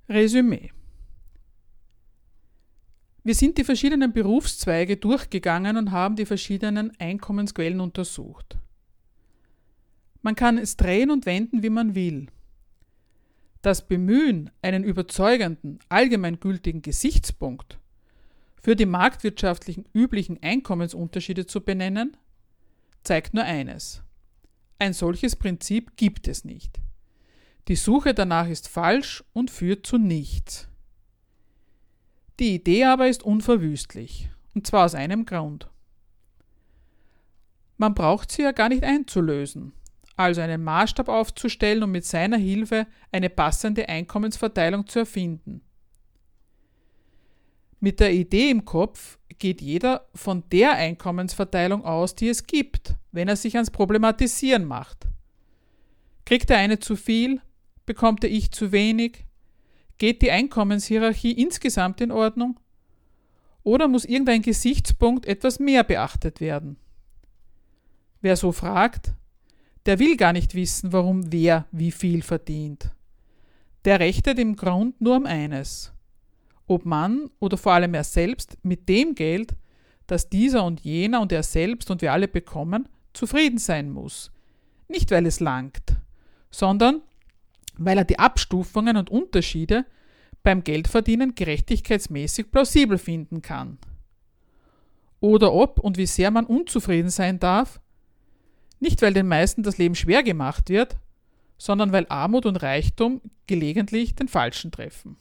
Resümee. 0.09 0.74
Wir 3.27 3.35
sind 3.35 3.57
die 3.57 3.65
verschiedenen 3.65 4.13
Berufszweige 4.13 4.99
durchgegangen 4.99 5.79
und 5.79 5.93
haben 5.93 6.15
die 6.15 6.27
verschiedenen 6.27 6.93
Einkommensquellen 6.99 7.81
untersucht. 7.81 8.59
Man 10.21 10.35
kann 10.35 10.59
es 10.59 10.77
drehen 10.77 11.11
und 11.11 11.25
wenden, 11.25 11.63
wie 11.63 11.71
man 11.71 11.95
will. 11.95 12.27
Das 13.63 13.89
Bemühen, 13.89 14.51
einen 14.61 14.85
überzeugenden, 14.85 15.79
allgemeingültigen 15.89 16.83
Gesichtspunkt 16.83 17.79
für 18.61 18.77
die 18.77 18.85
marktwirtschaftlichen 18.87 19.87
üblichen 19.95 20.43
Einkommensunterschiede 20.43 21.47
zu 21.47 21.63
benennen, 21.63 22.19
zeigt 23.05 23.33
nur 23.33 23.45
eines. 23.45 24.03
Ein 24.79 24.93
solches 24.93 25.35
Prinzip 25.35 25.97
gibt 25.97 26.29
es 26.29 26.45
nicht. 26.45 26.79
Die 27.69 27.77
Suche 27.77 28.13
danach 28.13 28.49
ist 28.49 28.69
falsch 28.69 29.25
und 29.33 29.51
führt 29.51 29.87
zu 29.87 29.97
nichts. 29.97 30.69
Die 32.41 32.55
Idee 32.55 32.85
aber 32.85 33.09
ist 33.09 33.23
unverwüstlich, 33.23 34.29
und 34.55 34.67
zwar 34.67 34.85
aus 34.87 34.95
einem 34.95 35.25
Grund. 35.25 35.71
Man 37.77 37.95
braucht 37.95 38.33
sie 38.33 38.43
ja 38.43 38.53
gar 38.53 38.69
nicht 38.69 38.85
einzulösen. 38.85 39.73
also 40.17 40.41
einen 40.41 40.63
Maßstab 40.63 41.09
aufzustellen 41.09 41.83
und 41.83 41.91
mit 41.91 42.05
seiner 42.05 42.37
Hilfe 42.37 42.87
eine 43.11 43.31
passende 43.31 43.89
Einkommensverteilung 43.89 44.87
zu 44.87 45.01
erfinden. 45.01 45.61
Mit 47.81 48.01
der 48.01 48.13
Idee 48.13 48.51
im 48.51 48.65
Kopf 48.65 49.19
geht 49.39 49.61
jeder 49.61 50.09
von 50.15 50.45
der 50.51 50.73
Einkommensverteilung 50.73 51.85
aus, 51.85 52.15
die 52.15 52.29
es 52.29 52.47
gibt, 52.47 52.95
wenn 53.13 53.29
er 53.29 53.37
sich 53.37 53.57
ans 53.57 53.71
Problematisieren 53.71 54.65
macht. 54.65 55.07
Kriegt 56.25 56.49
der 56.49 56.59
eine 56.59 56.79
zu 56.79 56.97
viel, 56.97 57.41
bekommt 57.85 58.23
der 58.23 58.31
Ich 58.31 58.53
zu 58.53 58.73
wenig, 58.73 59.27
geht 59.99 60.23
die 60.23 60.31
Einkommenshierarchie 60.31 61.33
insgesamt 61.33 62.01
in 62.01 62.11
Ordnung 62.11 62.59
oder 63.63 63.89
muss 63.89 64.05
irgendein 64.05 64.43
Gesichtspunkt 64.43 65.27
etwas 65.27 65.59
mehr 65.59 65.85
beachtet 65.85 66.41
werden? 66.41 66.77
Wer 68.21 68.37
so 68.37 68.53
fragt, 68.53 69.13
der 69.87 69.99
will 69.99 70.17
gar 70.17 70.33
nicht 70.33 70.55
wissen, 70.55 70.93
warum 70.93 71.31
wer 71.33 71.67
wie 71.73 71.91
viel 71.91 72.23
verdient. 72.23 72.91
Der 73.85 74.01
rechnet 74.01 74.39
im 74.39 74.57
Grund 74.57 75.01
nur 75.01 75.17
um 75.17 75.27
eines. 75.27 75.93
Ob 76.67 76.87
man 76.87 77.31
oder 77.39 77.59
vor 77.59 77.73
allem 77.73 77.93
er 77.93 78.05
selbst 78.05 78.57
mit 78.63 78.89
dem 78.89 79.15
Geld, 79.15 79.55
das 80.07 80.31
dieser 80.31 80.65
und 80.65 80.81
jener 80.81 81.21
und 81.21 81.33
er 81.33 81.43
selbst 81.43 81.91
und 81.91 82.01
wir 82.01 82.13
alle 82.13 82.29
bekommen, 82.29 82.89
zufrieden 83.13 83.59
sein 83.59 83.91
muss. 83.91 84.31
Nicht 84.89 85.11
weil 85.11 85.27
es 85.27 85.41
langt, 85.41 85.97
sondern 86.51 87.03
weil 87.77 87.99
er 87.99 88.05
die 88.05 88.19
Abstufungen 88.19 88.97
und 88.97 89.11
Unterschiede 89.11 89.85
beim 90.43 90.63
Geldverdienen 90.63 91.35
gerechtigkeitsmäßig 91.35 92.51
plausibel 92.51 92.99
finden 92.99 93.43
kann. 93.43 93.79
Oder 95.21 95.53
ob 95.53 95.79
und 95.79 95.97
wie 95.97 96.07
sehr 96.07 96.31
man 96.31 96.45
unzufrieden 96.45 97.09
sein 97.09 97.41
darf, 97.41 97.81
nicht 98.79 99.01
weil 99.01 99.15
den 99.15 99.27
meisten 99.27 99.63
das 99.63 99.79
Leben 99.79 99.95
schwer 99.95 100.23
gemacht 100.23 100.69
wird, 100.69 100.97
sondern 101.57 101.93
weil 101.93 102.07
Armut 102.09 102.45
und 102.45 102.57
Reichtum 102.57 103.23
gelegentlich 103.47 104.15
den 104.15 104.29
Falschen 104.29 104.71
treffen. 104.71 105.17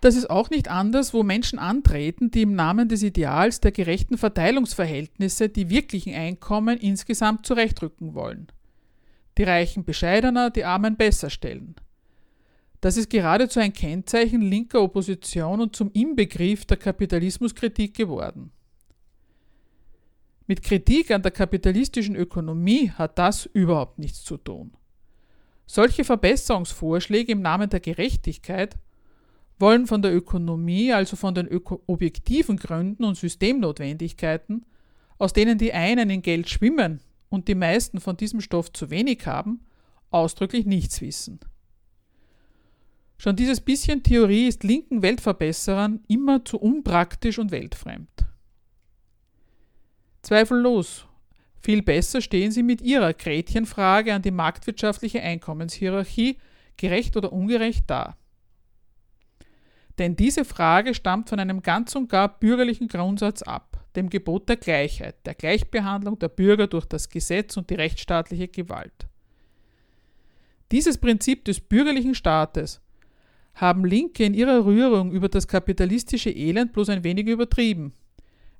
Das 0.00 0.16
ist 0.16 0.28
auch 0.28 0.50
nicht 0.50 0.68
anders, 0.68 1.14
wo 1.14 1.22
Menschen 1.22 1.58
antreten, 1.58 2.30
die 2.30 2.42
im 2.42 2.54
Namen 2.54 2.88
des 2.88 3.02
Ideals 3.02 3.60
der 3.60 3.72
gerechten 3.72 4.18
Verteilungsverhältnisse 4.18 5.48
die 5.48 5.70
wirklichen 5.70 6.14
Einkommen 6.14 6.76
insgesamt 6.76 7.46
zurechtrücken 7.46 8.12
wollen. 8.12 8.48
Die 9.36 9.42
Reichen 9.42 9.84
bescheidener, 9.84 10.50
die 10.50 10.64
Armen 10.64 10.96
besser 10.96 11.30
stellen. 11.30 11.74
Das 12.80 12.96
ist 12.96 13.10
geradezu 13.10 13.60
ein 13.60 13.72
Kennzeichen 13.72 14.42
linker 14.42 14.82
Opposition 14.82 15.60
und 15.60 15.74
zum 15.74 15.90
Inbegriff 15.92 16.66
der 16.66 16.76
Kapitalismuskritik 16.76 17.94
geworden. 17.94 18.52
Mit 20.46 20.62
Kritik 20.62 21.10
an 21.10 21.22
der 21.22 21.32
kapitalistischen 21.32 22.14
Ökonomie 22.14 22.90
hat 22.90 23.18
das 23.18 23.46
überhaupt 23.46 23.98
nichts 23.98 24.22
zu 24.22 24.36
tun. 24.36 24.76
Solche 25.66 26.04
Verbesserungsvorschläge 26.04 27.32
im 27.32 27.40
Namen 27.40 27.70
der 27.70 27.80
Gerechtigkeit 27.80 28.76
wollen 29.58 29.86
von 29.86 30.02
der 30.02 30.14
Ökonomie, 30.14 30.92
also 30.92 31.16
von 31.16 31.34
den 31.34 31.48
objektiven 31.86 32.58
Gründen 32.58 33.04
und 33.04 33.16
Systemnotwendigkeiten, 33.16 34.66
aus 35.16 35.32
denen 35.32 35.56
die 35.56 35.72
einen 35.72 36.10
in 36.10 36.20
Geld 36.20 36.50
schwimmen 36.50 37.00
und 37.34 37.48
die 37.48 37.54
meisten 37.54 38.00
von 38.00 38.16
diesem 38.16 38.40
Stoff 38.40 38.72
zu 38.72 38.90
wenig 38.90 39.26
haben, 39.26 39.60
ausdrücklich 40.10 40.64
nichts 40.64 41.00
wissen. 41.00 41.40
Schon 43.18 43.36
dieses 43.36 43.60
bisschen 43.60 44.02
Theorie 44.02 44.48
ist 44.48 44.64
linken 44.64 45.02
Weltverbesserern 45.02 46.00
immer 46.08 46.44
zu 46.44 46.58
unpraktisch 46.58 47.38
und 47.38 47.50
weltfremd. 47.50 48.08
Zweifellos. 50.22 51.06
Viel 51.60 51.82
besser 51.82 52.20
stehen 52.20 52.50
sie 52.50 52.62
mit 52.62 52.82
ihrer 52.82 53.14
Gretchenfrage 53.14 54.14
an 54.14 54.22
die 54.22 54.30
marktwirtschaftliche 54.30 55.22
Einkommenshierarchie, 55.22 56.38
gerecht 56.76 57.16
oder 57.16 57.32
ungerecht, 57.32 57.84
da. 57.86 58.16
Denn 59.98 60.16
diese 60.16 60.44
Frage 60.44 60.94
stammt 60.94 61.28
von 61.28 61.38
einem 61.38 61.62
ganz 61.62 61.94
und 61.94 62.08
gar 62.08 62.38
bürgerlichen 62.38 62.88
Grundsatz 62.88 63.42
ab, 63.42 63.73
dem 63.96 64.10
Gebot 64.10 64.48
der 64.48 64.56
Gleichheit, 64.56 65.14
der 65.26 65.34
Gleichbehandlung 65.34 66.18
der 66.18 66.28
Bürger 66.28 66.66
durch 66.66 66.86
das 66.86 67.08
Gesetz 67.08 67.56
und 67.56 67.70
die 67.70 67.74
rechtsstaatliche 67.74 68.48
Gewalt. 68.48 69.06
Dieses 70.72 70.98
Prinzip 70.98 71.44
des 71.44 71.60
bürgerlichen 71.60 72.14
Staates 72.14 72.80
haben 73.54 73.84
Linke 73.84 74.24
in 74.24 74.34
ihrer 74.34 74.64
Rührung 74.64 75.12
über 75.12 75.28
das 75.28 75.46
kapitalistische 75.46 76.30
Elend 76.30 76.72
bloß 76.72 76.88
ein 76.88 77.04
wenig 77.04 77.26
übertrieben, 77.26 77.92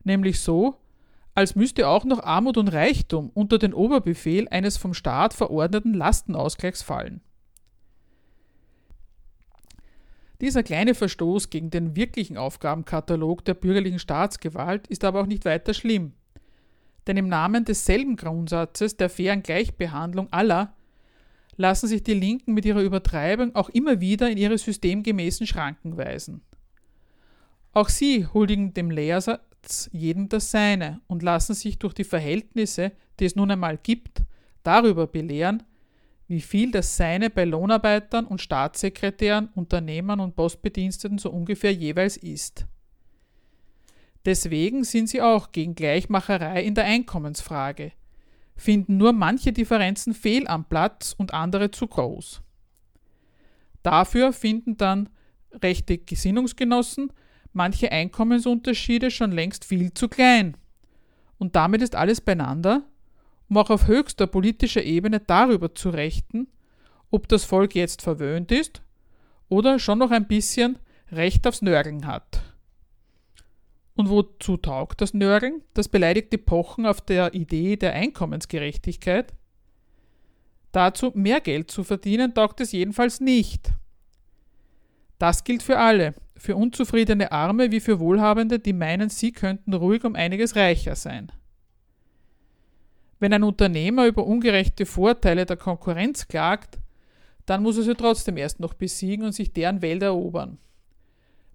nämlich 0.05 0.41
so, 0.41 0.77
als 1.35 1.57
müsste 1.57 1.89
auch 1.89 2.05
noch 2.05 2.23
Armut 2.23 2.57
und 2.57 2.69
Reichtum 2.69 3.31
unter 3.35 3.59
den 3.59 3.75
Oberbefehl 3.75 4.47
eines 4.49 4.77
vom 4.77 4.95
Staat 4.95 5.35
verordneten 5.35 5.95
Lastenausgleichs 5.95 6.83
fallen. 6.83 7.21
Dieser 10.41 10.63
kleine 10.63 10.95
Verstoß 10.95 11.51
gegen 11.51 11.71
den 11.71 11.97
wirklichen 11.97 12.37
Aufgabenkatalog 12.37 13.45
der 13.45 13.55
bürgerlichen 13.55 13.99
Staatsgewalt 13.99 14.87
ist 14.89 15.05
aber 15.05 15.21
auch 15.21 15.27
nicht 15.27 15.45
weiter 15.45 15.75
schlimm. 15.75 16.13
Denn 17.07 17.17
im 17.17 17.29
Namen 17.29 17.65
desselben 17.65 18.17
Grundsatzes 18.17 18.97
der 18.97 19.11
fairen 19.11 19.43
Gleichbehandlung 19.43 20.33
aller 20.33 20.75
lassen 21.57 21.87
sich 21.87 22.03
die 22.03 22.15
Linken 22.15 22.55
mit 22.55 22.65
ihrer 22.65 22.83
Übertreibung 22.83 23.55
auch 23.55 23.69
immer 23.69 24.01
wieder 24.01 24.29
in 24.29 24.39
ihre 24.39 24.59
systemgemäßen 24.59 25.47
Schranken 25.47 25.97
weisen. 25.97 26.43
Auch 27.73 27.89
sie 27.89 28.27
huldigen 28.27 28.75
dem 28.75 28.91
Lehrsatz 28.91 29.89
jedem 29.93 30.29
das 30.29 30.51
Seine 30.51 31.01
und 31.07 31.23
lassen 31.23 31.55
sich 31.55 31.79
durch 31.79 31.95
die 31.95 32.05
Verhältnisse, 32.05 32.93
die 33.19 33.25
es 33.25 33.37
nun 33.37 33.51
einmal 33.51 33.79
gibt, 33.79 34.23
darüber 34.63 35.07
belehren, 35.07 35.63
wie 36.27 36.41
viel 36.41 36.71
das 36.71 36.97
Seine 36.97 37.31
bei 37.31 37.45
Lohnarbeitern 37.45 38.27
und 38.27 38.41
Staatssekretären, 38.41 39.49
Unternehmern 39.55 40.21
und 40.21 40.37
Postbediensteten 40.37 41.19
so 41.19 41.31
ungefähr 41.31 41.73
jeweils 41.73 42.17
ist. 42.17 42.67
Deswegen 44.25 44.85
sind 44.85 45.09
sie 45.09 45.21
auch 45.21 45.53
gegen 45.53 45.75
Gleichmacherei 45.75 46.63
in 46.63 46.75
der 46.75 46.85
Einkommensfrage, 46.85 47.93
finden 48.57 48.97
nur 48.97 49.13
manche 49.13 49.53
Differenzen 49.53 50.15
fehl 50.15 50.47
am 50.49 50.65
Platz 50.65 51.15
und 51.17 51.35
andere 51.35 51.71
zu 51.71 51.87
groß. 51.87 52.41
Dafür 53.83 54.33
finden 54.33 54.79
dann 54.79 55.11
rechte 55.53 55.99
Gesinnungsgenossen 55.99 57.13
manche 57.55 57.91
Einkommensunterschiede 57.91 59.11
schon 59.11 59.33
längst 59.33 59.65
viel 59.65 59.95
zu 59.95 60.09
klein. 60.09 60.57
Und 61.39 61.57
damit 61.57 61.83
ist 61.83 61.95
alles 61.95 62.21
beieinander, 62.21 62.83
um 63.49 63.57
auch 63.57 63.71
auf 63.71 63.87
höchster 63.87 64.27
politischer 64.27 64.83
Ebene 64.83 65.21
darüber 65.21 65.75
zu 65.75 65.91
rechten, 65.91 66.49
ob 67.11 67.29
das 67.29 67.45
Volk 67.45 67.75
jetzt 67.75 68.03
verwöhnt 68.03 68.51
ist 68.51 68.83
oder 69.49 69.79
schon 69.79 69.99
noch 69.99 70.11
ein 70.11 70.27
bisschen 70.27 70.79
Recht 71.13 71.47
aufs 71.47 71.63
Nörgeln 71.63 72.07
hat. 72.07 72.43
Und 73.95 74.09
wozu 74.09 74.57
taugt 74.57 75.01
das 75.01 75.15
Nörgeln, 75.15 75.63
das 75.75 75.89
beleidigte 75.89 76.39
Pochen 76.39 76.87
auf 76.87 77.01
der 77.01 77.35
Idee 77.35 77.77
der 77.77 77.93
Einkommensgerechtigkeit? 77.93 79.33
Dazu 80.73 81.13
mehr 81.15 81.41
Geld 81.41 81.71
zu 81.71 81.85
verdienen 81.85 82.35
taugt 82.35 82.61
es 82.61 82.73
jedenfalls 82.73 83.21
nicht. 83.21 83.73
Das 85.19 85.45
gilt 85.45 85.63
für 85.63 85.79
alle, 85.79 86.15
für 86.37 86.57
unzufriedene 86.57 87.31
Arme 87.31 87.71
wie 87.71 87.79
für 87.79 88.01
Wohlhabende, 88.01 88.59
die 88.59 88.73
meinen, 88.73 89.09
sie 89.09 89.31
könnten 89.31 89.73
ruhig 89.73 90.03
um 90.05 90.17
einiges 90.17 90.57
reicher 90.57 90.97
sein. 90.97 91.31
Wenn 93.25 93.33
ein 93.33 93.43
Unternehmer 93.43 94.07
über 94.07 94.27
ungerechte 94.27 94.85
Vorteile 94.85 95.47
der 95.47 95.57
Konkurrenz 95.57 96.29
klagt, 96.29 96.79
dann 97.47 97.63
muss 97.63 97.79
er 97.79 97.83
sie 97.83 97.95
trotzdem 97.95 98.37
erst 98.37 98.61
noch 98.61 98.75
besiegen 98.75 99.25
und 99.25 99.33
sich 99.33 99.51
deren 99.51 99.81
Welt 99.81 100.03
erobern. 100.03 100.59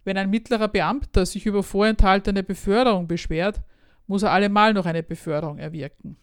Wenn 0.03 0.17
ein 0.17 0.31
mittlerer 0.31 0.67
Beamter 0.67 1.27
sich 1.27 1.45
über 1.45 1.61
vorenthaltene 1.61 2.41
Beförderung 2.41 3.07
beschwert, 3.07 3.61
muss 4.07 4.23
er 4.23 4.31
allemal 4.31 4.73
noch 4.73 4.87
eine 4.87 5.03
Beförderung 5.03 5.59
erwirken. 5.59 6.17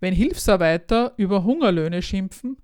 Wenn 0.00 0.14
Hilfsarbeiter 0.14 1.12
über 1.18 1.44
Hungerlöhne 1.44 2.00
schimpfen, 2.00 2.56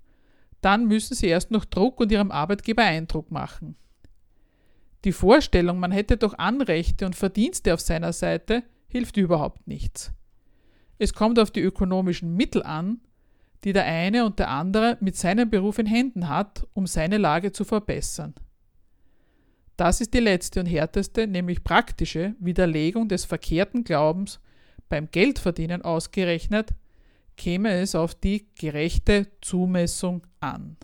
dann 0.61 0.87
müssen 0.87 1.13
sie 1.13 1.27
erst 1.27 1.51
noch 1.51 1.65
Druck 1.65 1.99
und 1.99 2.11
ihrem 2.11 2.31
Arbeitgeber 2.31 2.81
Eindruck 2.81 3.29
machen. 3.29 3.75
Die 5.03 5.11
Vorstellung, 5.11 5.79
man 5.79 5.91
hätte 5.91 6.17
doch 6.17 6.35
Anrechte 6.39 7.05
und 7.05 7.15
Verdienste 7.15 7.75
auf 7.75 7.79
seiner 7.79 8.11
Seite, 8.11 8.63
hilft 8.87 9.17
überhaupt 9.17 9.67
nichts. 9.67 10.15
Es 10.97 11.13
kommt 11.13 11.39
auf 11.39 11.51
die 11.51 11.61
ökonomischen 11.61 12.35
Mittel 12.35 12.63
an, 12.63 13.01
die 13.63 13.73
der 13.73 13.85
eine 13.85 14.25
und 14.25 14.39
der 14.39 14.49
andere 14.49 14.97
mit 15.01 15.15
seinem 15.15 15.49
Beruf 15.49 15.79
in 15.79 15.87
Händen 15.87 16.29
hat, 16.29 16.67
um 16.73 16.87
seine 16.87 17.17
Lage 17.17 17.51
zu 17.51 17.63
verbessern. 17.65 18.35
Das 19.77 19.99
ist 19.99 20.13
die 20.13 20.19
letzte 20.19 20.61
und 20.61 20.67
härteste, 20.67 21.27
nämlich 21.27 21.63
praktische 21.63 22.35
Widerlegung 22.39 23.09
des 23.09 23.25
verkehrten 23.25 23.83
Glaubens, 23.83 24.39
beim 24.87 25.09
Geldverdienen 25.11 25.81
ausgerechnet, 25.81 26.73
käme 27.35 27.71
es 27.71 27.95
auf 27.95 28.15
die 28.15 28.47
gerechte 28.55 29.27
Zumessung 29.41 30.25
an. 30.39 30.77